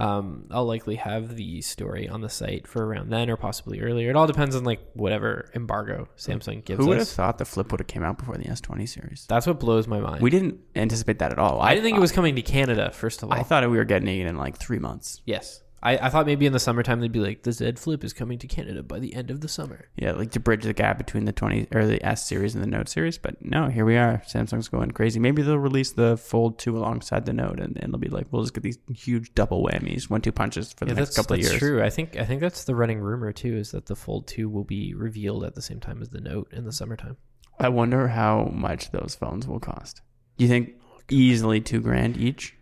um, 0.00 0.46
I'll 0.50 0.64
likely 0.64 0.96
have 0.96 1.36
the 1.36 1.60
story 1.60 2.08
on 2.08 2.22
the 2.22 2.30
site 2.30 2.66
for 2.66 2.86
around 2.86 3.10
then, 3.10 3.28
or 3.28 3.36
possibly 3.36 3.80
earlier. 3.80 4.08
It 4.08 4.16
all 4.16 4.26
depends 4.26 4.56
on 4.56 4.64
like 4.64 4.80
whatever 4.94 5.50
embargo 5.54 6.08
Samsung 6.16 6.64
gives 6.64 6.80
us. 6.80 6.84
Who 6.84 6.88
would 6.88 6.98
have 6.98 7.02
us. 7.02 7.12
thought 7.14 7.36
the 7.36 7.44
flip 7.44 7.70
would 7.70 7.80
have 7.80 7.86
came 7.86 8.02
out 8.02 8.16
before 8.16 8.36
the 8.36 8.44
S20 8.44 8.88
series? 8.88 9.26
That's 9.28 9.46
what 9.46 9.60
blows 9.60 9.86
my 9.86 10.00
mind. 10.00 10.22
We 10.22 10.30
didn't 10.30 10.58
anticipate 10.74 11.18
that 11.18 11.32
at 11.32 11.38
all. 11.38 11.60
I 11.60 11.74
didn't 11.74 11.84
think 11.84 11.98
it 11.98 12.00
was 12.00 12.12
coming 12.12 12.34
to 12.36 12.42
Canada. 12.42 12.90
First 12.92 13.22
of 13.22 13.30
all, 13.30 13.38
I 13.38 13.42
thought 13.42 13.68
we 13.70 13.76
were 13.76 13.84
getting 13.84 14.08
it 14.08 14.26
in 14.26 14.36
like 14.36 14.56
three 14.56 14.78
months. 14.78 15.20
yes. 15.26 15.62
I, 15.82 15.96
I 15.96 16.08
thought 16.10 16.26
maybe 16.26 16.44
in 16.44 16.52
the 16.52 16.58
summertime 16.58 17.00
they'd 17.00 17.10
be 17.10 17.20
like, 17.20 17.42
the 17.42 17.52
Z 17.52 17.72
Flip 17.76 18.04
is 18.04 18.12
coming 18.12 18.38
to 18.40 18.46
Canada 18.46 18.82
by 18.82 18.98
the 18.98 19.14
end 19.14 19.30
of 19.30 19.40
the 19.40 19.48
summer. 19.48 19.88
Yeah, 19.96 20.12
like 20.12 20.30
to 20.32 20.40
bridge 20.40 20.64
the 20.64 20.74
gap 20.74 20.98
between 20.98 21.24
the 21.24 21.32
20 21.32 21.68
or 21.74 21.86
the 21.86 22.04
S 22.04 22.28
series 22.28 22.54
and 22.54 22.62
the 22.62 22.68
Note 22.68 22.88
series. 22.88 23.16
But 23.16 23.42
no, 23.42 23.68
here 23.68 23.84
we 23.86 23.96
are. 23.96 24.22
Samsung's 24.28 24.68
going 24.68 24.90
crazy. 24.90 25.18
Maybe 25.18 25.40
they'll 25.40 25.58
release 25.58 25.92
the 25.92 26.16
Fold 26.18 26.58
2 26.58 26.76
alongside 26.76 27.24
the 27.24 27.32
Note, 27.32 27.60
and, 27.60 27.78
and 27.82 27.92
they'll 27.92 27.98
be 28.00 28.08
like, 28.08 28.26
we'll 28.30 28.42
just 28.42 28.52
get 28.52 28.62
these 28.62 28.78
huge 28.94 29.34
double 29.34 29.64
whammies, 29.64 30.10
one 30.10 30.20
two 30.20 30.32
punches 30.32 30.72
for 30.72 30.84
the 30.84 30.92
Yeah, 30.92 31.00
next 31.00 31.16
couple 31.16 31.34
of 31.34 31.40
years. 31.40 31.52
that's 31.52 31.60
true. 31.60 31.82
I 31.82 31.88
think 31.88 32.16
I 32.16 32.24
think 32.26 32.40
that's 32.42 32.64
the 32.64 32.74
running 32.74 33.00
rumor 33.00 33.32
too. 33.32 33.56
Is 33.56 33.70
that 33.70 33.86
the 33.86 33.96
Fold 33.96 34.26
Two 34.26 34.48
will 34.50 34.64
be 34.64 34.92
revealed 34.94 35.44
at 35.44 35.54
the 35.54 35.62
same 35.62 35.80
time 35.80 36.02
as 36.02 36.10
the 36.10 36.20
Note 36.20 36.52
in 36.52 36.64
the 36.66 36.72
summertime? 36.72 37.16
I 37.58 37.68
wonder 37.70 38.08
how 38.08 38.50
much 38.54 38.90
those 38.90 39.14
phones 39.14 39.46
will 39.46 39.60
cost. 39.60 40.02
Do 40.36 40.44
you 40.44 40.48
think 40.50 40.74
oh, 40.82 41.00
easily 41.10 41.60
two 41.60 41.80
grand 41.80 42.16
each? 42.18 42.54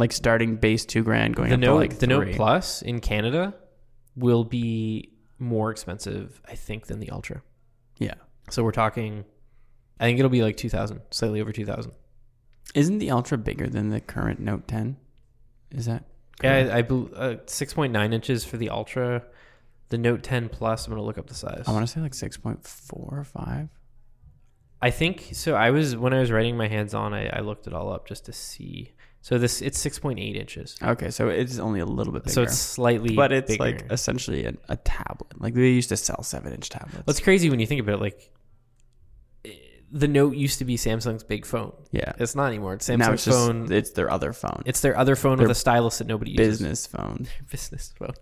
Like 0.00 0.12
starting 0.12 0.56
base 0.56 0.84
two 0.84 1.02
grand, 1.02 1.36
going 1.36 1.50
The 1.50 1.54
up 1.54 1.60
Note, 1.60 1.72
to 1.74 1.74
like 1.78 1.98
the 1.98 2.06
Note. 2.06 2.32
Plus 2.32 2.82
in 2.82 3.00
Canada 3.00 3.54
will 4.16 4.44
be 4.44 5.12
more 5.38 5.70
expensive, 5.70 6.40
I 6.48 6.54
think, 6.54 6.86
than 6.86 7.00
the 7.00 7.10
Ultra. 7.10 7.42
Yeah. 7.98 8.14
So 8.50 8.64
we're 8.64 8.72
talking. 8.72 9.24
I 10.00 10.04
think 10.04 10.18
it'll 10.18 10.30
be 10.30 10.42
like 10.42 10.56
two 10.56 10.70
thousand, 10.70 11.02
slightly 11.10 11.40
over 11.40 11.52
two 11.52 11.66
thousand. 11.66 11.92
Isn't 12.74 12.98
the 12.98 13.10
Ultra 13.10 13.38
bigger 13.38 13.68
than 13.68 13.90
the 13.90 14.00
current 14.00 14.38
Note 14.40 14.68
10? 14.68 14.96
Is 15.72 15.86
that? 15.86 16.04
Yeah, 16.42 16.62
correct? 16.62 16.74
I, 16.74 16.78
I 16.78 16.82
bel- 16.82 17.10
uh, 17.14 17.34
six 17.46 17.74
point 17.74 17.92
nine 17.92 18.12
inches 18.12 18.44
for 18.44 18.56
the 18.56 18.70
Ultra. 18.70 19.24
The 19.90 19.98
Note 19.98 20.22
10 20.22 20.48
Plus. 20.50 20.86
I'm 20.86 20.92
gonna 20.92 21.02
look 21.02 21.18
up 21.18 21.26
the 21.26 21.34
size. 21.34 21.64
I 21.66 21.72
want 21.72 21.84
to 21.86 21.92
say 21.92 22.00
like 22.00 22.12
6.4 22.12 22.92
or 22.92 23.24
5. 23.24 23.68
I 24.80 24.90
think 24.90 25.30
so. 25.32 25.56
I 25.56 25.70
was 25.70 25.96
when 25.96 26.14
I 26.14 26.20
was 26.20 26.30
writing 26.30 26.56
my 26.56 26.68
hands 26.68 26.94
on. 26.94 27.12
I, 27.12 27.26
I 27.28 27.40
looked 27.40 27.66
it 27.66 27.72
all 27.74 27.92
up 27.92 28.06
just 28.06 28.24
to 28.26 28.32
see. 28.32 28.92
So 29.22 29.38
this 29.38 29.60
it's 29.60 29.78
six 29.78 29.98
point 29.98 30.18
eight 30.18 30.36
inches. 30.36 30.76
Okay, 30.82 31.10
so 31.10 31.28
it's 31.28 31.58
only 31.58 31.80
a 31.80 31.86
little 31.86 32.12
bit 32.12 32.24
bigger. 32.24 32.32
So 32.32 32.42
it's 32.42 32.58
slightly, 32.58 33.14
but 33.14 33.32
it's 33.32 33.50
bigger. 33.50 33.62
like 33.64 33.86
essentially 33.90 34.46
a, 34.46 34.54
a 34.68 34.76
tablet. 34.76 35.40
Like 35.40 35.54
they 35.54 35.68
used 35.68 35.90
to 35.90 35.96
sell 35.96 36.22
seven 36.22 36.52
inch 36.52 36.70
tablets. 36.70 37.06
What's 37.06 37.20
crazy 37.20 37.50
when 37.50 37.60
you 37.60 37.66
think 37.66 37.80
about 37.82 37.96
it, 37.96 38.00
like 38.00 38.32
the 39.92 40.08
Note 40.08 40.36
used 40.36 40.58
to 40.60 40.64
be 40.64 40.76
Samsung's 40.76 41.24
big 41.24 41.44
phone. 41.44 41.72
yeah. 41.90 42.12
It's 42.18 42.34
not 42.34 42.46
anymore. 42.46 42.74
It's 42.74 42.88
Samsung's 42.88 43.08
it's 43.08 43.24
just 43.24 43.36
phone. 43.36 43.72
it's 43.72 43.90
their 43.90 44.10
other 44.10 44.32
phone. 44.32 44.62
it's 44.66 44.80
their 44.80 44.96
other 44.96 45.16
phone 45.16 45.38
with 45.38 45.50
a 45.50 45.54
stylus 45.54 45.98
that 45.98 46.06
nobody 46.06 46.32
uses. 46.32 46.58
business 46.60 46.86
phone. 46.86 47.26
business 47.50 47.92
phone. 47.98 48.14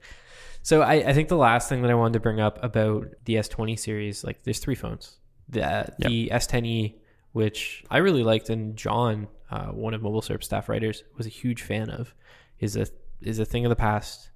So 0.63 0.83
I, 0.83 0.95
I 0.95 1.13
think 1.13 1.29
the 1.29 1.37
last 1.37 1.69
thing 1.69 1.83
that 1.83 1.91
I 1.91 1.95
wanted 1.95 2.15
to 2.15 2.21
bring 2.21 2.41
up 2.41 2.63
about 2.65 3.07
the 3.25 3.37
S20 3.37 3.79
series, 3.79 4.25
like 4.25 4.43
there's 4.45 4.59
three 4.59 4.75
phones. 4.75 5.17
The 5.49 5.65
uh, 5.65 5.87
the 5.99 6.31
S10e, 6.33 6.95
which 7.33 7.85
I 7.91 7.99
really 7.99 8.23
liked, 8.23 8.51
and 8.51 8.77
John, 8.77 9.29
uh, 9.51 9.67
one 9.67 9.95
of 9.95 10.03
Mobile 10.03 10.23
Syrup 10.23 10.45
staff 10.45 10.69
writers, 10.69 11.05
was 11.17 11.27
a 11.27 11.31
huge 11.31 11.63
fan 11.63 11.91
of, 11.91 12.15
is 12.59 12.77
a 12.77 12.87
is 13.21 13.39
a 13.39 13.45
thing 13.45 13.65
of 13.65 13.71
the 13.71 13.77
past. 13.77 14.31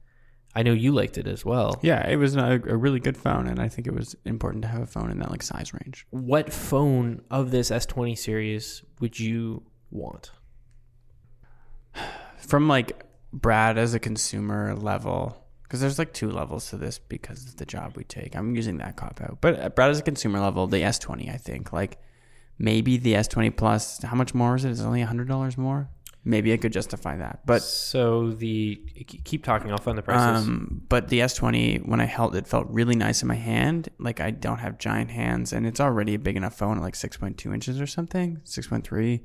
I 0.54 0.62
know 0.62 0.72
you 0.72 0.92
liked 0.92 1.16
it 1.16 1.26
as 1.26 1.44
well. 1.44 1.78
Yeah, 1.82 2.06
it 2.06 2.16
was 2.16 2.36
a, 2.36 2.60
a 2.66 2.76
really 2.76 3.00
good 3.00 3.16
phone, 3.16 3.46
and 3.46 3.58
I 3.58 3.68
think 3.68 3.86
it 3.86 3.94
was 3.94 4.14
important 4.24 4.62
to 4.62 4.68
have 4.68 4.82
a 4.82 4.86
phone 4.86 5.10
in 5.10 5.18
that 5.20 5.30
like 5.30 5.42
size 5.42 5.72
range. 5.72 6.06
What 6.10 6.52
phone 6.52 7.22
of 7.30 7.50
this 7.50 7.70
S20 7.70 8.18
series 8.18 8.82
would 9.00 9.18
you 9.18 9.62
want? 9.90 10.30
From 12.38 12.68
like 12.68 13.06
Brad 13.32 13.78
as 13.78 13.94
a 13.94 13.98
consumer 13.98 14.74
level, 14.74 15.42
because 15.62 15.80
there's 15.80 15.98
like 15.98 16.12
two 16.12 16.30
levels 16.30 16.68
to 16.68 16.76
this 16.76 16.98
because 16.98 17.46
of 17.46 17.56
the 17.56 17.64
job 17.64 17.96
we 17.96 18.04
take. 18.04 18.36
I'm 18.36 18.54
using 18.54 18.76
that 18.78 18.96
cop 18.96 19.22
out, 19.22 19.38
but 19.40 19.74
Brad 19.74 19.90
as 19.90 20.00
a 20.00 20.02
consumer 20.02 20.38
level, 20.38 20.66
the 20.66 20.78
S20, 20.82 21.32
I 21.32 21.38
think 21.38 21.72
like 21.72 21.98
maybe 22.58 22.96
the 22.96 23.14
S20 23.14 23.56
Plus. 23.56 24.02
How 24.02 24.16
much 24.16 24.34
more 24.34 24.56
is 24.56 24.64
it? 24.64 24.70
Is 24.70 24.78
it? 24.78 24.82
It's 24.82 24.86
only 24.86 25.02
hundred 25.02 25.28
dollars 25.28 25.56
more. 25.58 25.88
Maybe 26.24 26.52
I 26.52 26.56
could 26.56 26.72
justify 26.72 27.16
that, 27.16 27.40
but 27.46 27.62
so 27.62 28.30
the 28.30 28.76
keep 29.24 29.42
talking. 29.42 29.72
I'll 29.72 29.78
find 29.78 29.98
the 29.98 30.02
prices. 30.02 30.46
Um, 30.46 30.82
but 30.88 31.08
the 31.08 31.18
S20, 31.18 31.88
when 31.88 32.00
I 32.00 32.04
held 32.04 32.36
it, 32.36 32.46
felt 32.46 32.68
really 32.70 32.94
nice 32.94 33.22
in 33.22 33.28
my 33.28 33.34
hand. 33.34 33.88
Like 33.98 34.20
I 34.20 34.30
don't 34.30 34.58
have 34.58 34.78
giant 34.78 35.10
hands, 35.10 35.52
and 35.52 35.66
it's 35.66 35.80
already 35.80 36.14
a 36.14 36.20
big 36.20 36.36
enough 36.36 36.54
phone 36.56 36.76
at 36.76 36.82
like 36.82 36.94
6.2 36.94 37.52
inches 37.52 37.80
or 37.80 37.88
something, 37.88 38.40
6.3. 38.44 39.20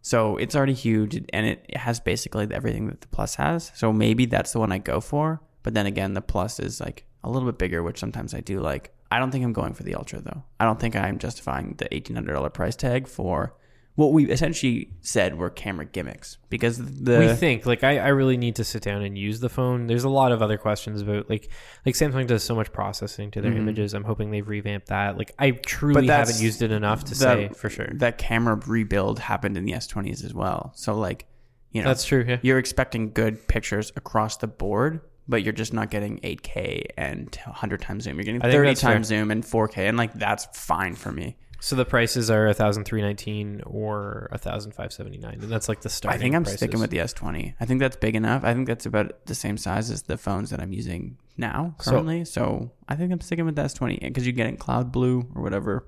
So 0.00 0.38
it's 0.38 0.56
already 0.56 0.72
huge, 0.72 1.14
and 1.30 1.46
it 1.46 1.76
has 1.76 2.00
basically 2.00 2.48
everything 2.50 2.86
that 2.86 3.02
the 3.02 3.08
Plus 3.08 3.34
has. 3.34 3.70
So 3.74 3.92
maybe 3.92 4.24
that's 4.24 4.52
the 4.52 4.60
one 4.60 4.72
I 4.72 4.78
go 4.78 5.00
for. 5.00 5.42
But 5.62 5.74
then 5.74 5.84
again, 5.84 6.14
the 6.14 6.22
Plus 6.22 6.58
is 6.58 6.80
like 6.80 7.04
a 7.22 7.28
little 7.28 7.46
bit 7.50 7.58
bigger, 7.58 7.82
which 7.82 7.98
sometimes 7.98 8.32
I 8.32 8.40
do 8.40 8.60
like. 8.60 8.94
I 9.10 9.18
don't 9.18 9.30
think 9.30 9.44
I'm 9.44 9.52
going 9.52 9.74
for 9.74 9.82
the 9.82 9.94
Ultra 9.94 10.20
though. 10.20 10.44
I 10.58 10.64
don't 10.64 10.78
think 10.78 10.94
I'm 10.96 11.18
justifying 11.18 11.74
the 11.78 11.86
$1,800 11.86 12.52
price 12.54 12.76
tag 12.76 13.08
for 13.08 13.54
what 13.96 14.12
we 14.12 14.30
essentially 14.30 14.88
said 15.00 15.36
were 15.36 15.50
camera 15.50 15.84
gimmicks 15.84 16.38
because 16.48 16.78
the 16.78 17.18
we 17.18 17.28
think 17.34 17.66
like 17.66 17.84
I, 17.84 17.98
I 17.98 18.08
really 18.08 18.36
need 18.38 18.56
to 18.56 18.64
sit 18.64 18.82
down 18.82 19.02
and 19.02 19.18
use 19.18 19.40
the 19.40 19.50
phone 19.50 19.88
there's 19.88 20.04
a 20.04 20.08
lot 20.08 20.32
of 20.32 20.40
other 20.40 20.56
questions 20.56 21.02
about 21.02 21.28
like 21.28 21.50
like 21.84 21.96
samsung 21.96 22.26
does 22.26 22.42
so 22.42 22.54
much 22.54 22.72
processing 22.72 23.30
to 23.32 23.42
their 23.42 23.50
Mhm. 23.50 23.58
images 23.58 23.92
i'm 23.92 24.04
hoping 24.04 24.30
they've 24.30 24.48
revamped 24.48 24.86
that 24.86 25.18
like 25.18 25.32
i 25.38 25.50
truly 25.50 26.06
haven't 26.06 26.40
used 26.40 26.62
it 26.62 26.70
enough 26.70 27.04
to 27.04 27.10
that- 27.10 27.16
say 27.16 27.48
for 27.48 27.68
sure 27.68 27.88
that 27.94 28.16
camera 28.16 28.54
rebuild 28.66 29.18
happened 29.18 29.58
in 29.58 29.64
the 29.64 29.72
S20s 29.72 30.24
as 30.24 30.32
well. 30.32 30.72
So 30.76 30.94
like, 30.94 31.26
you 31.72 31.82
know, 31.82 31.88
that's 31.88 32.04
true 32.04 32.24
yeah 32.26 32.38
you're 32.42 32.58
expecting 32.58 33.10
good 33.12 33.48
pictures 33.48 33.92
across 33.96 34.36
the 34.38 34.46
board, 34.46 35.00
but 35.30 35.42
you're 35.42 35.52
just 35.54 35.72
not 35.72 35.90
getting 35.90 36.18
8K 36.18 36.86
and 36.98 37.34
100 37.46 37.80
times 37.80 38.04
zoom. 38.04 38.16
You're 38.16 38.24
getting 38.24 38.40
30 38.40 38.68
that's 38.68 38.80
times 38.80 39.06
zoom 39.06 39.30
and 39.30 39.42
4K, 39.44 39.88
and 39.88 39.96
like 39.96 40.12
that's 40.14 40.46
fine 40.52 40.94
for 40.94 41.10
me. 41.12 41.36
so 41.60 41.76
the 41.76 41.84
prices 41.84 42.30
are 42.30 42.46
1319 42.46 43.62
or 43.66 44.28
1579 44.32 45.32
and 45.42 45.42
that's 45.52 45.68
like 45.68 45.80
the 45.82 45.88
starting 45.88 46.18
I 46.18 46.22
think 46.22 46.34
I'm 46.34 46.42
prices. 46.44 46.58
sticking 46.60 46.80
with 46.80 46.90
the 46.90 46.98
S20. 46.98 47.54
I 47.60 47.64
think 47.66 47.80
that's 47.80 47.96
big 47.96 48.16
enough. 48.16 48.44
I 48.44 48.54
think 48.54 48.66
that's 48.66 48.86
about 48.86 49.26
the 49.26 49.34
same 49.34 49.56
size 49.56 49.90
as 49.90 50.02
the 50.02 50.16
phones 50.16 50.50
that 50.50 50.60
I'm 50.60 50.72
using 50.72 51.18
now 51.36 51.74
So- 51.80 51.90
currently. 51.92 52.24
So, 52.24 52.70
I 52.88 52.96
think 52.96 53.12
I'm 53.12 53.20
sticking 53.20 53.44
with 53.46 53.56
the 53.56 53.62
S20 53.62 54.00
because 54.00 54.26
you're 54.26 54.32
getting 54.32 54.56
cloud 54.56 54.90
blue 54.92 55.26
or 55.34 55.42
whatever. 55.42 55.86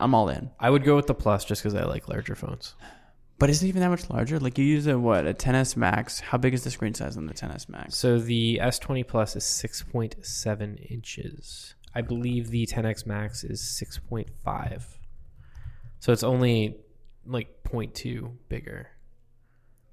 I'm 0.00 0.14
all 0.14 0.28
in. 0.28 0.50
i 0.60 0.70
would 0.70 0.84
go 0.84 0.94
with 0.94 1.08
the 1.08 1.14
plus 1.14 1.44
just 1.44 1.60
because 1.60 1.74
i 1.74 1.82
like 1.84 2.08
larger 2.08 2.36
phones 2.36 2.76
But 3.38 3.50
isn't 3.50 3.68
even 3.68 3.80
that 3.82 3.88
much 3.90 4.10
larger? 4.10 4.40
Like 4.40 4.58
you 4.58 4.64
use 4.64 4.86
a 4.86 4.98
what 4.98 5.26
a 5.26 5.32
10s 5.34 5.76
Max? 5.76 6.18
How 6.20 6.38
big 6.38 6.54
is 6.54 6.64
the 6.64 6.70
screen 6.70 6.94
size 6.94 7.16
on 7.16 7.26
the 7.26 7.34
10s 7.34 7.68
Max? 7.68 7.96
so 7.96 8.18
the 8.18 8.58
s20 8.62 9.06
plus 9.06 9.36
is 9.36 9.44
6.7 9.44 10.90
inches 10.90 11.74
i 11.94 12.00
believe 12.00 12.50
the 12.50 12.66
10s 12.66 13.06
max 13.06 13.44
is 13.44 13.60
6.5 13.62 14.82
so 16.00 16.12
it's 16.12 16.22
only 16.22 16.76
like 17.26 17.48
0.2 17.64 18.30
bigger 18.48 18.88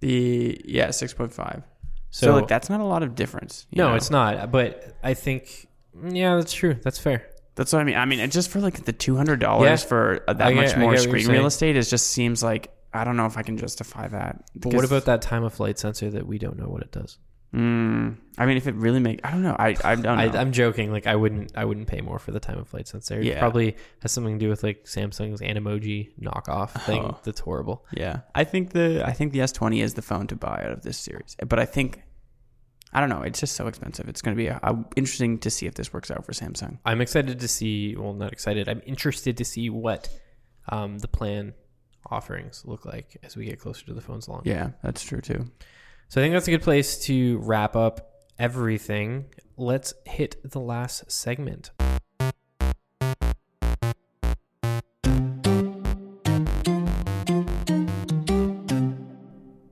The 0.01 0.61
yeah, 0.65 0.87
6.5. 0.89 1.63
So, 2.11 2.27
So, 2.27 2.35
like 2.35 2.47
that's 2.47 2.69
not 2.69 2.79
a 2.79 2.83
lot 2.85 3.03
of 3.03 3.15
difference. 3.15 3.65
no, 3.71 3.89
know? 3.89 3.95
it's 3.95 4.09
not. 4.11 4.51
But 4.51 4.95
I 5.03 5.13
think, 5.15 5.67
yeah, 6.07 6.35
that's 6.35 6.53
true. 6.53 6.75
That's 6.81 6.99
fair. 6.99 7.27
That's 7.55 7.73
what 7.73 7.79
I 7.79 7.83
mean. 7.85 7.95
I 7.95 8.05
mean, 8.05 8.29
just 8.29 8.49
for 8.49 8.59
like 8.59 8.85
the 8.85 8.93
two 8.93 9.15
hundred 9.15 9.39
dollars 9.39 9.81
Yeah. 9.81 9.87
for 9.87 10.23
uh, 10.27 10.33
that 10.33 10.47
I 10.47 10.53
much 10.53 10.75
more 10.77 10.93
get 10.93 11.03
you're 11.03 11.17
screen 11.19 11.27
real 11.35 11.45
estate. 11.45 11.75
It 11.75 11.83
just 11.83 12.07
seems 12.07 12.43
like 12.43 12.71
I 12.95 13.03
don't 13.03 13.17
know 13.17 13.25
if 13.25 13.37
I 13.37 13.43
can 13.43 13.57
justify 13.57 14.07
that. 14.07 14.43
But 14.55 14.73
what 14.73 14.85
about 14.85 15.05
that 15.05 15.21
time 15.21 15.43
of 15.43 15.53
flight 15.53 15.77
sensor 15.79 16.09
that 16.11 16.25
we 16.25 16.37
don't 16.37 16.57
know 16.57 16.67
what 16.67 16.81
it 16.81 16.91
does? 16.91 17.17
Mm, 17.53 18.17
I 18.37 18.45
mean, 18.45 18.57
if 18.57 18.67
it 18.67 18.75
really 18.75 18.99
makes, 18.99 19.21
I 19.23 19.31
don't 19.31 19.41
know. 19.43 19.55
I 19.57 19.77
I 19.83 19.95
don't 19.95 20.03
know. 20.03 20.11
I, 20.13 20.25
I'm 20.41 20.51
joking. 20.51 20.91
Like 20.91 21.07
I 21.07 21.15
wouldn't, 21.15 21.51
I 21.55 21.63
wouldn't 21.63 21.87
pay 21.87 22.01
more 22.01 22.19
for 22.19 22.31
the 22.31 22.39
time 22.39 22.57
of 22.57 22.67
flight 22.67 22.87
sensor. 22.87 23.19
It 23.19 23.25
Yeah. 23.25 23.39
probably 23.39 23.77
has 24.01 24.11
something 24.11 24.37
to 24.37 24.43
do 24.45 24.49
with 24.49 24.61
like 24.63 24.83
Samsung's 24.85 25.41
Animoji 25.41 26.09
knockoff 26.19 26.71
thing. 26.85 27.01
Oh. 27.03 27.19
That's 27.23 27.39
horrible. 27.39 27.85
yeah, 27.93 28.21
I 28.33 28.43
think 28.43 28.71
the 28.71 29.03
I 29.05 29.13
think 29.13 29.31
the 29.31 29.39
S20 29.39 29.81
is 29.81 29.93
the 29.93 30.01
phone 30.01 30.27
to 30.27 30.35
buy 30.35 30.63
out 30.65 30.71
of 30.71 30.81
this 30.81 30.97
series. 30.97 31.37
But 31.47 31.59
I 31.59 31.65
think 31.65 32.01
I 32.91 32.99
don't 32.99 33.09
know. 33.09 33.21
It's 33.21 33.39
just 33.39 33.55
so 33.55 33.67
expensive. 33.67 34.09
It's 34.09 34.21
going 34.21 34.35
to 34.35 34.41
be 34.43 34.49
uh 34.49 34.73
interesting 34.97 35.37
to 35.39 35.49
see 35.49 35.65
if 35.65 35.75
this 35.75 35.93
works 35.93 36.11
out 36.11 36.25
for 36.25 36.33
Samsung. 36.33 36.79
I'm 36.85 36.99
excited 36.99 37.39
to 37.39 37.47
see. 37.47 37.95
Well, 37.95 38.13
not 38.13 38.33
excited. 38.33 38.67
I'm 38.67 38.81
interested 38.85 39.37
to 39.37 39.45
see 39.45 39.69
what 39.69 40.09
um, 40.69 40.97
the 40.99 41.07
plan 41.07 41.53
offerings 42.09 42.63
look 42.65 42.85
like 42.85 43.17
as 43.23 43.35
we 43.35 43.45
get 43.45 43.59
closer 43.59 43.85
to 43.85 43.93
the 43.93 44.01
phone's 44.01 44.27
launch. 44.27 44.45
Yeah, 44.45 44.71
that's 44.83 45.03
true 45.03 45.21
too. 45.21 45.45
So 46.07 46.21
I 46.21 46.23
think 46.23 46.33
that's 46.33 46.47
a 46.47 46.51
good 46.51 46.61
place 46.61 46.99
to 47.05 47.39
wrap 47.39 47.75
up 47.75 48.11
everything. 48.37 49.25
Let's 49.57 49.93
hit 50.05 50.37
the 50.43 50.59
last 50.59 51.11
segment. 51.11 51.71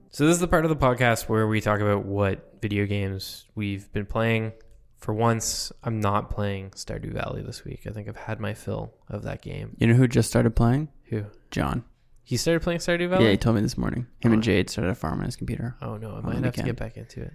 So 0.09 0.27
this 0.27 0.35
is 0.35 0.39
the 0.39 0.47
part 0.47 0.63
of 0.63 0.69
the 0.69 0.75
podcast 0.75 1.27
where 1.27 1.47
we 1.47 1.59
talk 1.59 1.79
about 1.79 2.05
what 2.05 2.59
video 2.61 2.85
games 2.85 3.45
we've 3.55 3.91
been 3.91 4.05
playing. 4.05 4.53
For 4.97 5.11
once, 5.11 5.71
I'm 5.83 5.99
not 5.99 6.29
playing 6.29 6.69
Stardew 6.71 7.13
Valley 7.13 7.41
this 7.41 7.65
week. 7.65 7.81
I 7.87 7.89
think 7.89 8.07
I've 8.07 8.15
had 8.15 8.39
my 8.39 8.53
fill 8.53 8.93
of 9.09 9.23
that 9.23 9.41
game. 9.41 9.75
You 9.79 9.87
know 9.87 9.95
who 9.95 10.07
just 10.07 10.29
started 10.29 10.55
playing? 10.55 10.89
Who? 11.05 11.25
John. 11.51 11.83
He 12.23 12.37
started 12.37 12.61
playing 12.61 12.79
Stardew 12.79 13.09
Valley? 13.09 13.25
Yeah, 13.25 13.31
he 13.31 13.37
told 13.37 13.55
me 13.57 13.61
this 13.61 13.77
morning. 13.77 14.07
Him 14.21 14.31
Oh. 14.31 14.33
and 14.35 14.43
Jade 14.43 14.69
started 14.69 14.91
a 14.91 14.95
farm 14.95 15.19
on 15.19 15.25
his 15.25 15.35
computer. 15.35 15.75
oh 15.81 15.97
no, 15.97 16.15
I 16.15 16.21
might 16.21 16.43
have 16.43 16.53
to 16.55 16.63
get 16.63 16.77
back 16.77 16.97
into 16.97 17.21
it. 17.21 17.33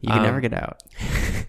You 0.00 0.08
can 0.10 0.18
Um, 0.18 0.24
never 0.24 0.40
get 0.40 0.52
out. 0.54 0.82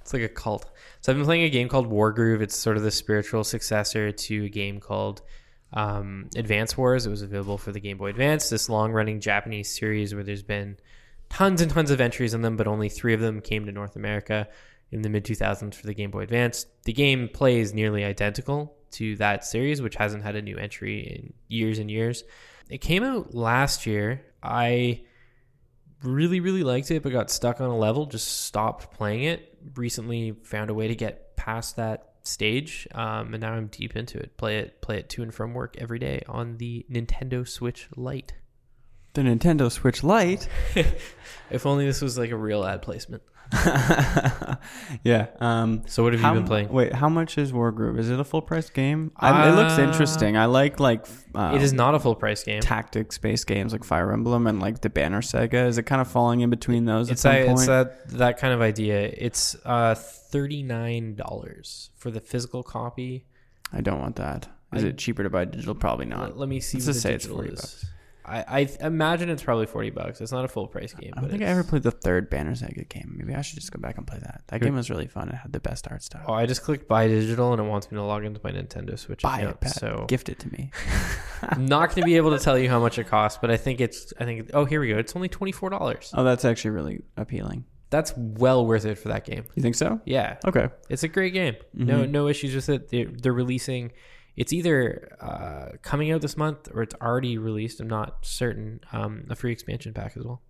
It's 0.00 0.14
like 0.14 0.22
a 0.22 0.28
cult. 0.28 0.70
So 1.02 1.12
I've 1.12 1.16
been 1.18 1.26
playing 1.26 1.42
a 1.44 1.50
game 1.50 1.68
called 1.68 1.90
Wargroove. 1.90 2.40
It's 2.40 2.56
sort 2.56 2.78
of 2.78 2.82
the 2.82 2.90
spiritual 2.90 3.44
successor 3.44 4.12
to 4.12 4.44
a 4.44 4.48
game 4.48 4.80
called 4.80 5.20
um, 5.74 6.30
Advance 6.36 6.76
Wars. 6.76 7.04
It 7.06 7.10
was 7.10 7.20
available 7.22 7.58
for 7.58 7.70
the 7.72 7.80
Game 7.80 7.98
Boy 7.98 8.08
Advance. 8.08 8.48
This 8.48 8.68
long-running 8.70 9.20
Japanese 9.20 9.74
series 9.74 10.14
where 10.14 10.24
there's 10.24 10.42
been 10.42 10.78
tons 11.28 11.60
and 11.60 11.70
tons 11.70 11.90
of 11.90 12.00
entries 12.00 12.32
in 12.32 12.40
them, 12.42 12.56
but 12.56 12.66
only 12.66 12.88
three 12.88 13.12
of 13.12 13.20
them 13.20 13.40
came 13.42 13.66
to 13.66 13.72
North 13.72 13.94
America 13.96 14.48
in 14.90 15.02
the 15.02 15.08
mid 15.10 15.24
2000s 15.24 15.74
for 15.74 15.86
the 15.86 15.94
Game 15.94 16.10
Boy 16.10 16.20
Advance. 16.20 16.64
The 16.84 16.92
game 16.94 17.28
plays 17.28 17.74
nearly 17.74 18.04
identical 18.04 18.74
to 18.94 19.16
that 19.16 19.44
series, 19.44 19.80
which 19.80 19.96
hasn't 19.96 20.22
had 20.22 20.36
a 20.36 20.42
new 20.42 20.56
entry 20.56 21.00
in 21.00 21.32
years 21.48 21.78
and 21.78 21.90
years. 21.90 22.24
It 22.68 22.78
came 22.78 23.04
out 23.04 23.34
last 23.34 23.86
year. 23.86 24.24
I 24.42 25.02
really 26.02 26.40
really 26.40 26.62
liked 26.62 26.90
it 26.90 27.02
but 27.02 27.12
got 27.12 27.30
stuck 27.30 27.62
on 27.62 27.70
a 27.70 27.76
level 27.76 28.04
just 28.04 28.42
stopped 28.42 28.92
playing 28.92 29.24
it 29.24 29.56
recently 29.74 30.32
found 30.42 30.68
a 30.68 30.74
way 30.74 30.86
to 30.86 30.94
get 30.94 31.34
past 31.36 31.76
that 31.76 32.12
stage 32.22 32.86
um, 32.94 33.32
and 33.32 33.40
now 33.40 33.52
i'm 33.52 33.68
deep 33.68 33.96
into 33.96 34.18
it 34.18 34.36
play 34.36 34.58
it 34.58 34.80
play 34.82 34.98
it 34.98 35.08
to 35.08 35.22
and 35.22 35.34
from 35.34 35.54
work 35.54 35.74
every 35.78 35.98
day 35.98 36.22
on 36.28 36.58
the 36.58 36.84
nintendo 36.90 37.46
switch 37.48 37.88
lite 37.96 38.34
The 39.14 39.22
Nintendo 39.22 39.70
Switch 39.70 40.02
Lite. 40.02 40.48
if 41.50 41.66
only 41.66 41.86
this 41.86 42.02
was 42.02 42.18
like 42.18 42.32
a 42.32 42.36
real 42.36 42.64
ad 42.64 42.82
placement 42.82 43.22
yeah. 45.02 45.26
Um, 45.40 45.82
so 45.86 46.02
what 46.02 46.12
have 46.12 46.22
how, 46.22 46.32
you 46.34 46.40
been 46.40 46.46
playing 46.48 46.68
Wait, 46.68 46.92
how 46.92 47.08
much 47.08 47.38
is 47.38 47.52
Wargroove? 47.52 47.98
Is 47.98 48.10
it 48.10 48.18
a 48.18 48.24
full 48.24 48.42
price 48.42 48.70
game? 48.70 49.12
I, 49.16 49.48
it 49.48 49.52
looks 49.54 49.78
Uh, 49.78 49.82
interesting. 49.82 50.36
I 50.36 50.46
like 50.46 50.80
like 50.80 51.06
uh, 51.34 51.52
it 51.54 51.62
is 51.62 51.72
not 51.72 51.94
a 51.94 52.00
full 52.00 52.14
price 52.14 52.42
game 52.44 52.60
tactics 52.60 53.18
based 53.18 53.46
games 53.46 53.72
like 53.72 53.84
Fire 53.84 54.12
Emblem 54.12 54.46
and 54.46 54.60
like 54.60 54.80
the 54.80 54.90
Banner 54.90 55.22
Saga. 55.22 55.64
Is 55.66 55.78
it 55.78 55.84
kind 55.84 56.00
of 56.00 56.08
falling 56.08 56.40
in 56.40 56.50
between 56.50 56.84
those 56.84 57.10
it's, 57.10 57.24
at 57.24 57.30
some 57.32 57.42
a, 57.42 57.46
point? 57.46 57.58
it's 57.58 57.66
that 57.66 58.08
that 58.10 58.38
kind 58.38 58.52
of 58.54 58.60
idea 58.60 59.12
it's 59.16 59.54
uh 59.64 59.94
$39 59.94 61.88
for 61.96 62.10
the 62.10 62.20
physical 62.20 62.62
copy 62.62 63.26
I 63.72 63.80
don't 63.80 63.98
want 64.00 64.16
that. 64.16 64.48
Is 64.72 64.84
I- 64.84 64.88
it 64.88 64.98
cheaper 64.98 65.22
to 65.22 65.30
buy 65.30 65.44
digital? 65.44 65.74
Probably 65.74 66.06
not. 66.06 66.20
let, 66.20 66.36
let 66.38 66.48
me 66.48 66.60
see 66.60 66.78
Let's 66.78 66.86
what 66.86 66.92
just 66.92 67.02
the 67.02 67.08
say 67.08 67.14
it's 67.14 67.24
digital 67.24 67.36
40 67.44 67.52
is. 67.52 67.60
bucks. 67.60 67.86
I, 68.26 68.44
I 68.80 68.86
imagine 68.86 69.28
it's 69.28 69.42
probably 69.42 69.66
40 69.66 69.90
bucks 69.90 70.20
it's 70.20 70.32
not 70.32 70.44
a 70.44 70.48
full 70.48 70.66
price 70.66 70.94
game 70.94 71.12
I 71.16 71.20
don't 71.20 71.30
think 71.30 71.42
I 71.42 71.46
ever 71.46 71.62
played 71.62 71.82
the 71.82 71.90
third 71.90 72.30
Banner 72.30 72.54
Saga 72.54 72.84
game. 72.84 73.14
Maybe 73.18 73.34
I 73.34 73.42
should 73.42 73.56
just 73.58 73.70
go 73.70 73.78
back 73.80 73.98
and 73.98 74.06
play 74.06 74.18
that. 74.20 74.42
That 74.48 74.60
game 74.62 74.74
was 74.74 74.88
really 74.88 75.06
fun. 75.08 75.28
It 75.28 75.34
had 75.34 75.52
the 75.52 75.60
best 75.60 75.86
art 75.90 76.02
style. 76.02 76.24
Oh, 76.26 76.32
I 76.32 76.46
just 76.46 76.62
clicked 76.62 76.88
buy 76.88 77.06
digital 77.08 77.52
and 77.52 77.60
it 77.60 77.64
wants 77.68 77.90
me 77.92 77.96
to 77.96 78.02
log 78.02 78.24
into 78.24 78.40
my 78.42 78.50
Nintendo 78.52 78.98
Switch 78.98 79.22
Buy 79.22 79.40
account. 79.40 79.56
it, 79.56 79.60
Pat. 79.60 79.74
So 79.76 80.04
Gift 80.08 80.28
it 80.30 80.38
to 80.40 80.50
me. 80.52 80.70
I'm 81.42 81.66
not 81.66 81.90
going 81.90 82.00
to 82.02 82.06
be 82.06 82.16
able 82.16 82.36
to 82.36 82.42
tell 82.42 82.58
you 82.58 82.68
how 82.70 82.80
much 82.80 82.98
it 82.98 83.04
costs, 83.08 83.38
but 83.40 83.50
I 83.50 83.56
think 83.56 83.80
it's. 83.80 84.12
I 84.18 84.24
think. 84.24 84.50
Oh, 84.54 84.64
here 84.64 84.80
we 84.80 84.88
go. 84.88 84.98
It's 84.98 85.14
only 85.14 85.28
twenty 85.28 85.52
four 85.52 85.68
dollars. 85.70 86.10
Oh, 86.14 86.24
that's 86.24 86.44
actually 86.44 86.70
really 86.70 87.02
appealing. 87.16 87.64
That's 87.90 88.12
well 88.16 88.66
worth 88.66 88.86
it 88.86 88.96
for 88.98 89.08
that 89.08 89.24
game. 89.24 89.44
You 89.54 89.62
think 89.62 89.74
so? 89.76 90.00
Yeah, 90.04 90.38
Okay. 90.46 90.68
it's 90.88 91.04
a 91.04 91.08
great 91.08 91.32
game. 91.32 91.54
No, 91.74 91.98
Mhm. 92.04 92.10
no 92.10 92.26
issues 92.28 92.54
with 92.54 92.68
it. 92.68 92.88
They're, 92.88 93.04
they're 93.06 93.32
releasing. 93.32 93.92
It's 94.36 94.52
either 94.52 95.16
uh, 95.20 95.76
coming 95.82 96.10
out 96.10 96.20
this 96.20 96.36
month 96.36 96.68
or 96.74 96.82
it's 96.82 96.94
already 97.00 97.38
released. 97.38 97.80
I'm 97.80 97.88
not 97.88 98.24
certain. 98.26 98.80
Um, 98.92 99.26
a 99.30 99.36
free 99.36 99.52
expansion 99.52 99.92
pack 99.94 100.16
as 100.16 100.24
well. 100.24 100.42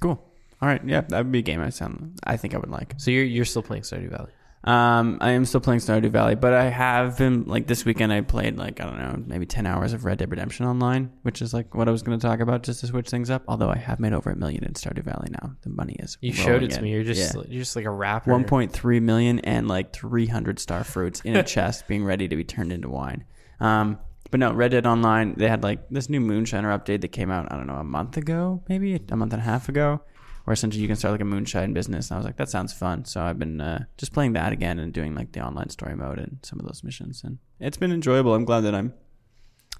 Cool. 0.00 0.22
All 0.60 0.68
right. 0.68 0.80
Yeah, 0.84 1.02
that 1.02 1.18
would 1.18 1.32
be 1.32 1.40
a 1.40 1.42
game 1.42 1.60
I 1.60 1.68
sound. 1.70 2.18
I 2.24 2.36
think 2.36 2.54
I 2.54 2.58
would 2.58 2.70
like. 2.70 2.94
So 2.96 3.10
you're 3.10 3.24
you're 3.24 3.44
still 3.44 3.62
playing 3.62 3.82
Stardew 3.82 4.10
Valley. 4.10 4.32
Um, 4.64 5.18
I 5.20 5.30
am 5.30 5.44
still 5.44 5.60
playing 5.60 5.80
Stardew 5.80 6.10
Valley, 6.10 6.34
but 6.34 6.52
I 6.52 6.64
have 6.64 7.16
been 7.16 7.44
like 7.44 7.68
this 7.68 7.84
weekend. 7.84 8.12
I 8.12 8.20
played 8.22 8.56
like 8.58 8.80
I 8.80 8.84
don't 8.86 8.98
know, 8.98 9.22
maybe 9.26 9.46
ten 9.46 9.66
hours 9.66 9.92
of 9.92 10.04
Red 10.04 10.18
Dead 10.18 10.30
Redemption 10.30 10.66
Online, 10.66 11.12
which 11.22 11.40
is 11.40 11.54
like 11.54 11.74
what 11.76 11.88
I 11.88 11.92
was 11.92 12.02
going 12.02 12.18
to 12.18 12.26
talk 12.26 12.40
about 12.40 12.64
just 12.64 12.80
to 12.80 12.88
switch 12.88 13.08
things 13.08 13.30
up. 13.30 13.44
Although 13.46 13.70
I 13.70 13.76
have 13.78 14.00
made 14.00 14.12
over 14.12 14.30
a 14.30 14.36
million 14.36 14.64
in 14.64 14.72
Stardew 14.72 15.04
Valley 15.04 15.28
now. 15.30 15.52
The 15.62 15.70
money 15.70 15.94
is 16.00 16.18
You 16.20 16.32
showed 16.32 16.62
it 16.64 16.70
to 16.72 16.78
in. 16.78 16.82
me. 16.82 16.90
You're 16.92 17.04
just 17.04 17.34
Yeah. 17.36 17.42
you're 17.48 17.60
just 17.62 17.76
like 17.76 17.84
a 17.84 17.90
rapper. 17.90 18.32
1.3 18.32 19.00
million 19.02 19.38
and 19.40 19.68
like 19.68 19.92
300 19.92 20.58
star 20.58 20.82
fruits 20.82 21.20
in 21.20 21.36
a 21.36 21.42
chest 21.54 21.86
being 21.86 22.04
ready 22.04 22.26
to 22.26 22.34
be 22.36 22.44
turned 22.44 22.72
into 22.72 22.88
wine. 22.88 23.24
Um, 23.60 23.98
but 24.30 24.40
no, 24.40 24.52
Red 24.52 24.72
Dead 24.72 24.86
Online, 24.86 25.34
they 25.36 25.48
had 25.48 25.62
like 25.62 25.88
this 25.88 26.10
new 26.10 26.20
Moonshiner 26.20 26.76
update 26.78 27.00
that 27.02 27.08
came 27.08 27.30
out, 27.30 27.50
I 27.50 27.56
don't 27.56 27.66
know, 27.68 27.76
a 27.76 27.84
month 27.84 28.16
ago, 28.16 28.62
maybe 28.68 29.00
a 29.10 29.16
month 29.16 29.32
and 29.32 29.40
a 29.40 29.44
half 29.44 29.68
ago, 29.68 30.02
where 30.48 30.54
essentially 30.54 30.80
you 30.80 30.88
can 30.88 30.96
start 30.96 31.12
like 31.12 31.20
a 31.20 31.26
moonshine 31.26 31.74
business. 31.74 32.08
And 32.08 32.14
I 32.14 32.18
was 32.20 32.24
like, 32.24 32.38
that 32.38 32.48
sounds 32.48 32.72
fun. 32.72 33.04
So 33.04 33.20
I've 33.20 33.38
been 33.38 33.60
uh, 33.60 33.84
just 33.98 34.14
playing 34.14 34.32
that 34.32 34.50
again 34.50 34.78
and 34.78 34.94
doing 34.94 35.14
like 35.14 35.32
the 35.32 35.40
online 35.40 35.68
story 35.68 35.94
mode 35.94 36.18
and 36.18 36.38
some 36.42 36.58
of 36.58 36.64
those 36.64 36.82
missions. 36.82 37.22
And 37.22 37.36
it's 37.60 37.76
been 37.76 37.92
enjoyable. 37.92 38.34
I'm 38.34 38.46
glad 38.46 38.60
that 38.60 38.74
I'm. 38.74 38.94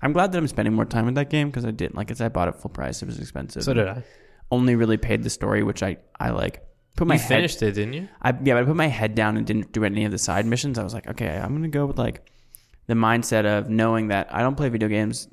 I'm 0.03 0.13
glad 0.13 0.31
that 0.31 0.37
I'm 0.39 0.47
spending 0.47 0.75
more 0.75 0.85
time 0.85 1.07
with 1.07 1.15
that 1.15 1.31
game 1.31 1.49
because 1.49 1.65
I 1.65 1.71
didn't 1.71 1.95
like 1.95 2.11
it. 2.11 2.21
I 2.21 2.29
bought 2.29 2.49
it 2.49 2.57
full 2.57 2.71
price. 2.71 3.01
It 3.01 3.07
was 3.07 3.19
expensive. 3.19 3.63
So 3.63 3.73
did 3.73 3.89
I. 3.89 4.05
Only 4.51 4.77
really 4.77 4.99
paid 4.99 5.23
the 5.23 5.31
story, 5.31 5.63
which 5.63 5.83
I 5.83 5.97
I 6.21 6.31
like. 6.33 6.63
Put 6.97 7.09
my 7.09 7.15
you 7.15 7.21
head, 7.21 7.29
finished 7.29 7.63
it, 7.63 7.73
didn't 7.73 7.95
you? 7.95 8.09
I 8.21 8.33
yeah, 8.45 8.53
but 8.53 8.59
I 8.59 8.65
put 8.65 8.77
my 8.77 8.89
head 8.89 9.15
down 9.15 9.39
and 9.39 9.47
didn't 9.47 9.73
do 9.73 9.85
any 9.85 10.05
of 10.05 10.11
the 10.11 10.19
side 10.19 10.45
missions. 10.45 10.79
I 10.79 10.85
was 10.85 10.93
like, 10.93 11.09
okay, 11.09 11.39
I'm 11.43 11.55
gonna 11.55 11.69
go 11.69 11.87
with 11.87 11.99
like 11.99 12.31
the 12.89 12.95
mindset 12.95 13.47
of 13.47 13.71
knowing 13.71 14.09
that 14.09 14.29
I 14.31 14.43
don't 14.43 14.55
play 14.55 14.69
video 14.69 14.89
games 14.89 15.29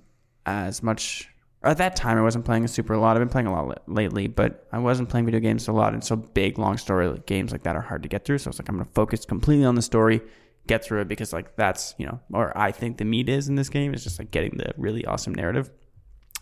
as 0.46 0.82
much 0.82 1.30
at 1.66 1.78
that 1.78 1.96
time 1.96 2.18
I 2.18 2.22
wasn't 2.22 2.46
playing 2.46 2.64
a 2.64 2.68
super 2.68 2.94
a 2.94 3.00
lot. 3.00 3.16
I've 3.16 3.22
been 3.22 3.30
playing 3.30 3.48
a 3.48 3.54
lot 3.54 3.82
lately, 3.88 4.28
but 4.28 4.68
I 4.72 4.78
wasn't 4.78 5.10
playing 5.10 5.26
video 5.26 5.40
games 5.40 5.68
a 5.68 5.72
lot. 5.72 5.94
And 5.94 6.04
so 6.04 6.16
big, 6.16 6.58
long 6.58 6.78
story 6.78 7.22
games 7.26 7.52
like 7.52 7.64
that 7.64 7.76
are 7.76 7.82
hard 7.82 8.04
to 8.04 8.10
get 8.10 8.26
through. 8.26 8.38
So 8.38 8.48
I 8.48 8.52
was 8.52 8.60
like, 8.60 8.70
I'm 8.70 8.76
going 8.76 8.86
to 8.86 8.94
focus 8.94 9.26
completely 9.26 9.66
on 9.66 9.76
the 9.76 9.82
story, 9.82 10.22
get 10.68 10.84
through 10.84 11.02
it 11.02 11.08
because 11.08 11.34
like 11.34 11.56
that's, 11.56 11.96
you 11.98 12.06
know, 12.06 12.20
or 12.32 12.56
I 12.58 12.72
think 12.72 12.98
the 12.98 13.06
meat 13.06 13.30
is 13.30 13.48
in 13.48 13.56
this 13.56 13.70
game 13.70 13.94
is 13.94 14.04
just 14.04 14.20
like 14.20 14.32
getting 14.32 14.58
the 14.58 14.74
really 14.78 15.06
awesome 15.06 15.34
narrative. 15.34 15.72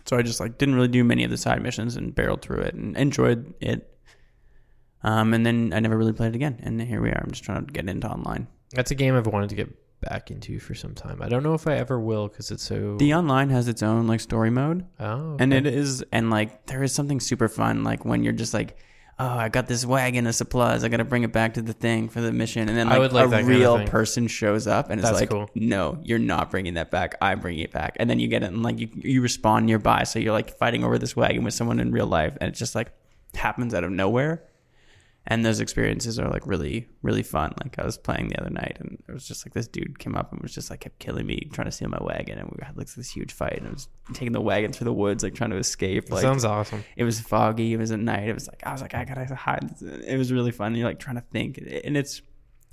So 0.05 0.17
I 0.17 0.21
just 0.21 0.39
like 0.39 0.57
didn't 0.57 0.75
really 0.75 0.89
do 0.89 1.03
many 1.03 1.23
of 1.23 1.31
the 1.31 1.37
side 1.37 1.61
missions 1.61 1.95
and 1.95 2.13
barreled 2.13 2.41
through 2.41 2.61
it 2.61 2.75
and 2.75 2.97
enjoyed 2.97 3.53
it. 3.61 3.89
Um, 5.03 5.33
and 5.33 5.45
then 5.45 5.73
I 5.73 5.79
never 5.79 5.97
really 5.97 6.13
played 6.13 6.29
it 6.29 6.35
again. 6.35 6.59
And 6.63 6.81
here 6.81 7.01
we 7.01 7.09
are. 7.09 7.21
I'm 7.23 7.31
just 7.31 7.43
trying 7.43 7.65
to 7.65 7.71
get 7.71 7.87
into 7.87 8.07
online. 8.07 8.47
That's 8.71 8.91
a 8.91 8.95
game 8.95 9.15
I've 9.15 9.27
wanted 9.27 9.49
to 9.49 9.55
get 9.55 9.69
back 10.09 10.31
into 10.31 10.59
for 10.59 10.73
some 10.75 10.93
time. 10.93 11.21
I 11.21 11.29
don't 11.29 11.43
know 11.43 11.53
if 11.53 11.67
I 11.67 11.75
ever 11.77 11.99
will 11.99 12.27
because 12.27 12.51
it's 12.51 12.63
so. 12.63 12.97
The 12.97 13.13
online 13.13 13.49
has 13.49 13.67
its 13.67 13.81
own 13.83 14.07
like 14.07 14.19
story 14.19 14.49
mode. 14.49 14.85
oh, 14.99 15.37
And 15.39 15.53
it 15.53 15.65
is, 15.65 16.03
and 16.11 16.29
like 16.29 16.65
there 16.67 16.83
is 16.83 16.93
something 16.93 17.19
super 17.19 17.47
fun, 17.47 17.83
like 17.83 18.05
when 18.05 18.23
you're 18.23 18.33
just 18.33 18.53
like, 18.53 18.77
oh, 19.19 19.27
I 19.27 19.49
got 19.49 19.67
this 19.67 19.85
wagon 19.85 20.25
of 20.27 20.35
supplies, 20.35 20.83
I 20.83 20.89
got 20.89 20.97
to 20.97 21.05
bring 21.05 21.23
it 21.23 21.31
back 21.31 21.53
to 21.53 21.61
the 21.61 21.73
thing 21.73 22.09
for 22.09 22.19
the 22.21 22.31
mission, 22.31 22.67
and 22.67 22.77
then 22.77 22.89
like, 22.89 23.11
like 23.11 23.25
a 23.25 23.29
that 23.29 23.29
kind 23.29 23.41
of 23.41 23.47
real 23.47 23.85
person 23.87 24.27
shows 24.27 24.65
up 24.67 24.89
and 24.89 24.99
it's 24.99 25.11
like, 25.11 25.29
cool. 25.29 25.49
no, 25.55 25.99
you're 26.03 26.19
not 26.19 26.49
bringing 26.51 26.73
that 26.75 26.89
back. 26.91 27.15
I'm 27.21 27.39
bringing 27.39 27.63
it 27.63 27.71
back, 27.71 27.95
and 27.99 28.09
then 28.09 28.19
you 28.19 28.27
get 28.27 28.43
it, 28.43 28.47
and 28.47 28.63
like 28.63 28.79
you 28.79 28.89
you 28.95 29.21
respawn 29.21 29.65
nearby, 29.65 30.03
so 30.03 30.19
you're 30.19 30.33
like 30.33 30.57
fighting 30.57 30.83
over 30.83 30.97
this 30.97 31.15
wagon 31.15 31.43
with 31.43 31.53
someone 31.53 31.79
in 31.79 31.91
real 31.91 32.07
life, 32.07 32.37
and 32.41 32.49
it 32.49 32.55
just 32.55 32.75
like 32.75 32.91
happens 33.35 33.73
out 33.73 33.83
of 33.83 33.91
nowhere. 33.91 34.43
And 35.25 35.45
those 35.45 35.61
experiences 35.61 36.19
are 36.19 36.29
like 36.29 36.45
really, 36.45 36.89
really 37.01 37.23
fun. 37.23 37.53
Like 37.63 37.79
I 37.79 37.85
was 37.85 37.97
playing 37.97 38.27
the 38.27 38.41
other 38.41 38.49
night, 38.49 38.77
and 38.81 39.01
it 39.07 39.13
was 39.13 39.25
just 39.25 39.45
like 39.45 39.53
this 39.53 39.69
dude 39.69 39.97
came 39.97 40.15
up 40.15 40.33
and 40.33 40.41
was 40.41 40.53
just 40.53 40.69
like 40.69 40.81
kept 40.81 40.99
killing 40.99 41.25
me, 41.25 41.49
trying 41.53 41.65
to 41.65 41.71
steal 41.71 41.87
my 41.89 42.01
wagon, 42.01 42.39
and 42.39 42.49
we 42.49 42.57
had 42.61 42.75
like 42.77 42.93
this 42.93 43.09
huge 43.09 43.31
fight. 43.31 43.57
And 43.59 43.67
I 43.67 43.71
was 43.71 43.87
taking 44.13 44.33
the 44.33 44.41
wagon 44.41 44.73
through 44.73 44.85
the 44.85 44.93
woods, 44.93 45.23
like 45.23 45.33
trying 45.33 45.51
to 45.51 45.57
escape. 45.57 46.11
Like 46.11 46.23
sounds 46.23 46.43
awesome. 46.43 46.83
it 46.97 47.05
was 47.05 47.21
foggy. 47.21 47.71
It 47.71 47.77
was 47.77 47.91
at 47.91 47.99
night. 47.99 48.27
It 48.27 48.33
was 48.33 48.47
like 48.47 48.61
I 48.65 48.73
was 48.73 48.81
like 48.81 48.95
I 48.95 49.05
gotta 49.05 49.33
hide. 49.33 49.73
It 49.81 50.17
was 50.17 50.31
really 50.33 50.51
fun. 50.51 50.75
You're 50.75 50.87
like 50.87 50.99
trying 50.99 51.15
to 51.15 51.23
think, 51.31 51.57
and 51.57 51.95
it's 51.95 52.21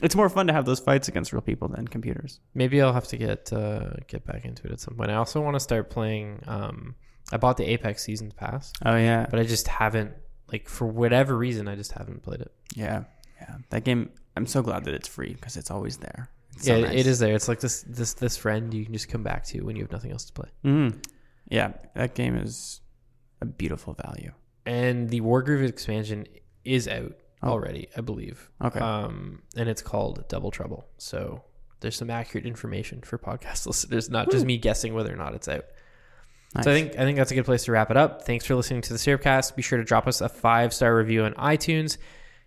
it's 0.02 0.16
more 0.16 0.28
fun 0.28 0.46
to 0.46 0.52
have 0.52 0.64
those 0.64 0.80
fights 0.80 1.08
against 1.08 1.32
real 1.32 1.42
people 1.42 1.68
than 1.68 1.86
computers. 1.86 2.40
Maybe 2.54 2.80
I'll 2.80 2.92
have 2.92 3.06
to 3.08 3.16
get 3.16 3.52
uh, 3.52 3.90
get 4.08 4.24
back 4.24 4.44
into 4.44 4.66
it 4.66 4.72
at 4.72 4.80
some 4.80 4.94
point. 4.94 5.10
I 5.10 5.14
also 5.14 5.40
want 5.40 5.54
to 5.54 5.60
start 5.60 5.90
playing. 5.90 6.42
Um, 6.46 6.94
I 7.32 7.36
bought 7.36 7.56
the 7.58 7.64
Apex 7.64 8.02
Seasons 8.02 8.32
Pass, 8.32 8.72
Oh 8.84 8.96
yeah, 8.96 9.26
but 9.30 9.38
I 9.38 9.44
just 9.44 9.68
haven't 9.68 10.12
like 10.52 10.68
for 10.68 10.86
whatever 10.86 11.36
reason 11.36 11.68
I 11.68 11.76
just 11.76 11.92
haven't 11.92 12.22
played 12.22 12.40
it. 12.40 12.52
yeah, 12.74 13.04
yeah. 13.40 13.56
That 13.70 13.84
game. 13.84 14.10
I'm 14.36 14.46
so 14.46 14.62
glad 14.62 14.84
that 14.84 14.94
it's 14.94 15.08
free 15.08 15.32
because 15.34 15.56
it's 15.56 15.70
always 15.70 15.96
there. 15.98 16.30
It's 16.54 16.66
so 16.66 16.76
yeah, 16.76 16.86
nice. 16.86 17.00
it 17.00 17.06
is 17.06 17.18
there. 17.18 17.34
It's 17.34 17.48
like 17.48 17.60
this 17.60 17.82
this 17.82 18.14
this 18.14 18.36
friend 18.36 18.72
you 18.72 18.84
can 18.84 18.92
just 18.92 19.08
come 19.08 19.22
back 19.22 19.44
to 19.46 19.60
when 19.62 19.76
you 19.76 19.82
have 19.82 19.92
nothing 19.92 20.12
else 20.12 20.24
to 20.26 20.32
play. 20.32 20.48
Mhm. 20.64 21.04
Yeah, 21.48 21.72
that 21.94 22.14
game 22.14 22.36
is 22.36 22.80
a 23.40 23.44
beautiful 23.46 23.94
value. 23.94 24.32
And 24.66 25.08
the 25.10 25.20
Wargroove 25.20 25.66
expansion 25.66 26.26
is 26.64 26.86
out 26.86 27.14
Oh. 27.42 27.48
already, 27.52 27.88
I 27.96 28.02
believe. 28.02 28.50
Okay. 28.62 28.78
Um, 28.78 29.42
and 29.56 29.68
it's 29.68 29.80
called 29.82 30.28
Double 30.28 30.50
Trouble. 30.50 30.86
So 30.98 31.42
there's 31.80 31.96
some 31.96 32.10
accurate 32.10 32.44
information 32.46 33.00
for 33.00 33.16
podcast 33.18 33.66
listeners, 33.70 34.10
not 34.10 34.30
just 34.30 34.44
me 34.44 34.58
guessing 34.58 34.92
whether 34.94 35.12
or 35.12 35.16
not 35.16 35.34
it's 35.34 35.48
out. 35.48 35.64
Nice. 36.54 36.64
So 36.64 36.70
I 36.70 36.74
think 36.74 36.92
I 36.98 37.04
think 37.04 37.16
that's 37.16 37.30
a 37.30 37.34
good 37.34 37.44
place 37.44 37.64
to 37.64 37.72
wrap 37.72 37.90
it 37.90 37.96
up. 37.96 38.22
Thanks 38.22 38.44
for 38.44 38.54
listening 38.56 38.80
to 38.82 38.92
the 38.92 38.98
Syrupcast. 38.98 39.54
Be 39.54 39.62
sure 39.62 39.78
to 39.78 39.84
drop 39.84 40.06
us 40.06 40.20
a 40.20 40.28
five 40.28 40.74
star 40.74 40.96
review 40.96 41.24
on 41.24 41.34
iTunes. 41.34 41.96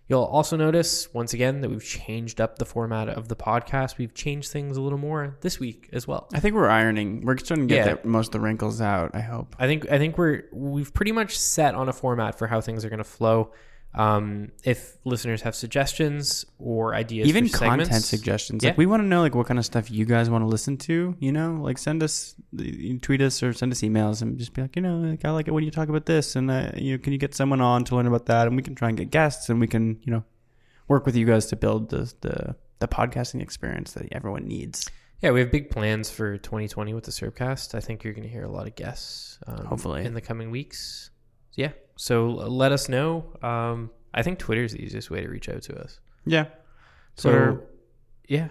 You'll 0.06 0.24
also 0.24 0.58
notice 0.58 1.12
once 1.14 1.32
again 1.32 1.62
that 1.62 1.70
we've 1.70 1.82
changed 1.82 2.38
up 2.38 2.58
the 2.58 2.66
format 2.66 3.08
of 3.08 3.28
the 3.28 3.36
podcast. 3.36 3.96
We've 3.96 4.12
changed 4.12 4.50
things 4.50 4.76
a 4.76 4.82
little 4.82 4.98
more 4.98 5.38
this 5.40 5.58
week 5.58 5.88
as 5.94 6.06
well. 6.06 6.28
I 6.34 6.40
think 6.40 6.54
we're 6.54 6.68
ironing. 6.68 7.22
We're 7.22 7.38
starting 7.38 7.66
to 7.68 7.74
get 7.74 7.86
Yeah. 7.86 7.94
the, 7.94 8.06
most 8.06 8.26
of 8.26 8.32
the 8.32 8.40
wrinkles 8.40 8.82
out. 8.82 9.12
I 9.14 9.20
hope. 9.20 9.56
I 9.58 9.66
think 9.66 9.90
I 9.90 9.96
think 9.96 10.18
we're 10.18 10.42
we've 10.52 10.92
pretty 10.92 11.12
much 11.12 11.38
set 11.38 11.74
on 11.74 11.88
a 11.88 11.92
format 11.94 12.38
for 12.38 12.46
how 12.46 12.60
things 12.60 12.84
are 12.84 12.90
going 12.90 12.98
to 12.98 13.04
flow. 13.04 13.52
Um, 13.94 14.50
if 14.64 14.96
listeners 15.04 15.42
have 15.42 15.54
suggestions 15.54 16.44
or 16.58 16.94
ideas, 16.94 17.28
Even 17.28 17.48
for 17.48 17.58
content 17.58 17.86
segments, 17.86 18.08
suggestions. 18.08 18.64
Yeah. 18.64 18.70
Like 18.70 18.78
we 18.78 18.86
want 18.86 19.02
to 19.02 19.06
know 19.06 19.20
like 19.20 19.34
what 19.34 19.46
kind 19.46 19.58
of 19.58 19.64
stuff 19.64 19.90
you 19.90 20.04
guys 20.04 20.28
want 20.28 20.42
to 20.42 20.48
listen 20.48 20.76
to. 20.78 21.16
You 21.20 21.32
know, 21.32 21.58
like 21.62 21.78
send 21.78 22.02
us, 22.02 22.34
tweet 23.02 23.20
us 23.20 23.42
or 23.42 23.52
send 23.52 23.70
us 23.72 23.82
emails 23.82 24.20
and 24.20 24.36
just 24.36 24.52
be 24.52 24.62
like, 24.62 24.74
you 24.74 24.82
know, 24.82 24.96
like 24.96 25.24
I 25.24 25.30
like 25.30 25.46
it 25.46 25.52
when 25.52 25.62
you 25.62 25.70
talk 25.70 25.88
about 25.88 26.06
this, 26.06 26.34
and 26.34 26.50
uh, 26.50 26.72
you 26.74 26.92
know, 26.92 26.98
can 26.98 27.12
you 27.12 27.18
get 27.18 27.34
someone 27.34 27.60
on 27.60 27.84
to 27.84 27.96
learn 27.96 28.06
about 28.06 28.26
that, 28.26 28.48
and 28.48 28.56
we 28.56 28.62
can 28.62 28.74
try 28.74 28.88
and 28.88 28.98
get 28.98 29.10
guests, 29.10 29.48
and 29.48 29.60
we 29.60 29.68
can 29.68 30.00
you 30.02 30.12
know 30.12 30.24
work 30.88 31.06
with 31.06 31.14
you 31.16 31.24
guys 31.26 31.46
to 31.46 31.56
build 31.56 31.90
the 31.90 32.12
the, 32.20 32.56
the 32.80 32.88
podcasting 32.88 33.40
experience 33.40 33.92
that 33.92 34.08
everyone 34.12 34.46
needs. 34.46 34.90
Yeah, 35.20 35.30
we 35.30 35.40
have 35.40 35.50
big 35.50 35.70
plans 35.70 36.10
for 36.10 36.36
2020 36.36 36.92
with 36.92 37.04
the 37.04 37.10
Syrupcast. 37.10 37.74
I 37.74 37.80
think 37.80 38.04
you're 38.04 38.12
going 38.12 38.24
to 38.24 38.28
hear 38.28 38.44
a 38.44 38.50
lot 38.50 38.66
of 38.66 38.74
guests, 38.74 39.38
um, 39.46 39.64
Hopefully. 39.64 40.04
in 40.04 40.12
the 40.12 40.20
coming 40.20 40.50
weeks. 40.50 41.10
Yeah, 41.54 41.72
so 41.96 42.26
let 42.28 42.72
us 42.72 42.88
know. 42.88 43.36
Um, 43.42 43.90
I 44.12 44.22
think 44.22 44.38
Twitter 44.38 44.64
is 44.64 44.72
the 44.72 44.82
easiest 44.82 45.10
way 45.10 45.20
to 45.20 45.28
reach 45.28 45.48
out 45.48 45.62
to 45.62 45.76
us. 45.80 46.00
Yeah. 46.24 46.46
So, 47.16 47.60
yeah. 48.28 48.48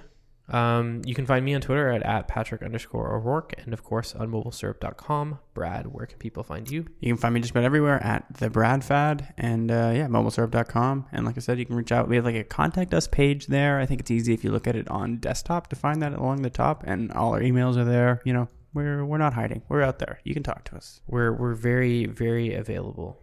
Um, 0.50 1.02
you 1.06 1.16
can 1.16 1.26
find 1.26 1.46
me 1.46 1.56
on 1.56 1.62
Twitter 1.62 1.90
at, 1.90 2.04
at 2.04 2.28
Patrick 2.28 2.62
underscore 2.62 3.16
O'Rourke 3.16 3.54
and, 3.58 3.74
of 3.74 3.84
course, 3.84 4.14
on 4.14 4.30
mobilesyrup.com. 4.30 5.40
Brad, 5.54 5.88
where 5.88 6.06
can 6.06 6.20
people 6.20 6.44
find 6.44 6.70
you? 6.70 6.86
You 7.00 7.14
can 7.14 7.18
find 7.18 7.34
me 7.34 7.40
just 7.40 7.52
about 7.52 7.64
everywhere 7.64 8.04
at 8.04 8.26
the 8.38 8.50
Brad 8.50 8.84
Fad 8.84 9.34
and 9.38 9.72
uh, 9.72 9.92
yeah, 9.96 10.08
mobilesyrup.com. 10.08 11.08
And 11.14 11.26
like 11.26 11.38
I 11.38 11.40
said, 11.40 11.60
you 11.60 11.66
can 11.66 11.78
reach 11.78 11.94
out. 11.94 12.10
We 12.10 12.18
have 12.18 12.26
like 12.26 12.36
a 12.36 12.44
contact 12.44 12.94
us 12.94 13.08
page 13.08 13.48
there. 13.48 13.80
I 13.80 13.86
think 13.86 14.02
it's 14.02 14.12
easy 14.12 14.34
if 14.34 14.44
you 14.44 14.52
look 14.52 14.68
at 14.68 14.76
it 14.76 14.88
on 14.90 15.18
desktop 15.18 15.68
to 15.68 15.78
find 15.78 16.02
that 16.02 16.14
along 16.14 16.42
the 16.42 16.50
top, 16.50 16.84
and 16.86 17.12
all 17.14 17.34
our 17.34 17.42
emails 17.42 17.78
are 17.78 17.86
there. 17.86 18.22
You 18.26 18.34
know, 18.34 18.50
we're 18.74 19.06
we're 19.06 19.18
not 19.18 19.34
hiding. 19.34 19.62
We're 19.70 19.82
out 19.82 20.00
there. 20.00 20.20
You 20.24 20.34
can 20.34 20.44
talk 20.44 20.64
to 20.66 20.76
us. 20.76 21.02
We're, 21.08 21.32
we're 21.34 21.54
very, 21.54 22.06
very 22.06 22.54
available. 22.54 23.20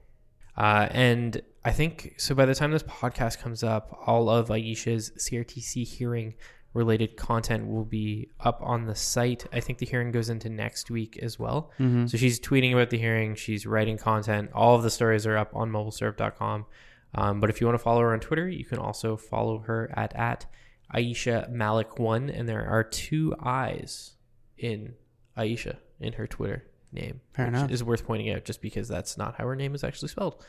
Uh, 0.57 0.89
and 0.91 1.41
I 1.65 1.73
think 1.73 2.15
so 2.19 2.35
by 2.35 2.45
the 2.47 2.55
time 2.55 2.71
this 2.71 2.83
podcast 2.83 3.39
comes 3.39 3.63
up, 3.63 3.99
all 4.07 4.29
of 4.29 4.49
Aisha's 4.49 5.11
CRTC 5.19 5.87
hearing 5.87 6.35
related 6.73 7.17
content 7.17 7.67
will 7.67 7.85
be 7.85 8.29
up 8.41 8.61
on 8.63 8.87
the 8.87 8.95
site. 8.95 9.45
I 9.53 9.61
think 9.61 9.79
the 9.79 9.87
hearing 9.87 10.13
goes 10.13 10.29
into 10.31 10.49
next 10.49 10.91
week 10.91 11.19
as 11.21 11.39
well. 11.39 11.73
So 12.07 12.17
she's 12.17 12.39
tweeting 12.39 12.73
about 12.73 12.91
the 12.91 12.99
hearing, 12.99 13.35
she's 13.35 13.67
writing 13.67 13.99
content. 13.99 14.51
All 14.55 14.77
of 14.77 14.83
the 14.83 14.91
stories 14.91 15.27
are 15.27 15.37
up 15.37 15.55
on 15.55 15.71
mobilesyrup.com. 15.71 16.67
Um, 17.15 17.41
but 17.41 17.51
if 17.51 17.61
you 17.61 17.67
want 17.67 17.77
to 17.79 17.83
follow 17.83 18.03
her 18.03 18.13
on 18.13 18.21
Twitter, 18.21 18.49
you 18.49 18.65
can 18.65 18.79
also 18.79 19.17
follow 19.17 19.59
her 19.61 19.93
at, 19.97 20.15
at 20.15 20.47
Aisha 20.95 21.51
Malik 21.51 21.99
one, 21.99 22.31
and 22.31 22.49
there 22.49 22.69
are 22.69 22.85
two 22.85 23.35
eyes 23.43 24.13
in 24.57 24.95
Aisha 25.37 25.77
in 26.01 26.15
her 26.15 26.27
Twitter 26.27 26.65
name. 26.93 27.21
Fair 27.35 27.47
enough. 27.47 27.71
is 27.71 27.85
worth 27.85 28.07
pointing 28.07 28.31
out 28.31 28.45
just 28.45 28.61
because 28.61 28.89
that's 28.89 29.17
not 29.17 29.37
how 29.37 29.47
her 29.47 29.57
name 29.57 29.75
is 29.75 29.85
actually 29.85 30.09
spelled. 30.09 30.45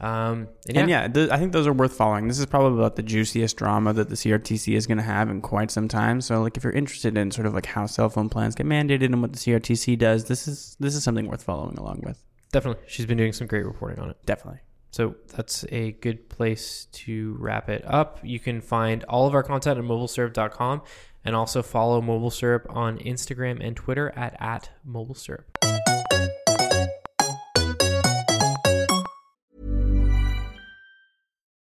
Um, 0.00 0.48
and 0.66 0.74
yeah, 0.74 0.80
And 0.80 0.90
yeah, 0.90 1.08
th- 1.08 1.30
I 1.30 1.36
think 1.36 1.52
those 1.52 1.66
are 1.66 1.74
worth 1.74 1.92
following. 1.92 2.26
This 2.26 2.38
is 2.38 2.46
probably 2.46 2.78
about 2.78 2.96
the 2.96 3.02
juiciest 3.02 3.56
drama 3.58 3.92
that 3.92 4.08
the 4.08 4.14
CRTC 4.14 4.74
is 4.74 4.86
going 4.86 4.96
to 4.96 5.04
have 5.04 5.28
in 5.28 5.42
quite 5.42 5.70
some 5.70 5.88
time. 5.88 6.22
So, 6.22 6.40
like, 6.40 6.56
if 6.56 6.64
you're 6.64 6.72
interested 6.72 7.18
in 7.18 7.30
sort 7.30 7.46
of 7.46 7.52
like 7.52 7.66
how 7.66 7.84
cell 7.84 8.08
phone 8.08 8.30
plans 8.30 8.54
get 8.54 8.66
mandated 8.66 9.04
and 9.06 9.20
what 9.20 9.34
the 9.34 9.38
CRTC 9.38 9.98
does, 9.98 10.24
this 10.24 10.48
is 10.48 10.74
this 10.80 10.94
is 10.94 11.04
something 11.04 11.26
worth 11.26 11.42
following 11.42 11.76
along 11.76 12.00
with. 12.04 12.22
definitely. 12.50 12.82
She's 12.88 13.04
been 13.04 13.18
doing 13.18 13.34
some 13.34 13.46
great 13.46 13.66
reporting 13.66 13.98
on 14.00 14.08
it. 14.10 14.16
Definitely. 14.24 14.60
So 14.90 15.14
that's 15.36 15.64
a 15.70 15.92
good 15.92 16.28
place 16.30 16.86
to 16.92 17.36
wrap 17.38 17.68
it 17.68 17.84
up. 17.86 18.18
You 18.24 18.40
can 18.40 18.60
find 18.62 19.04
all 19.04 19.26
of 19.28 19.34
our 19.34 19.42
content 19.44 19.78
at 19.78 19.84
mobilesyrup.com 19.84 20.82
and 21.24 21.36
also 21.36 21.62
follow 21.62 22.00
Mobile 22.00 22.30
Syrup 22.30 22.66
on 22.70 22.98
Instagram 22.98 23.64
and 23.64 23.76
Twitter 23.76 24.12
at, 24.16 24.36
at 24.40 24.70
Mobile 24.84 25.14
Syrup. 25.14 25.59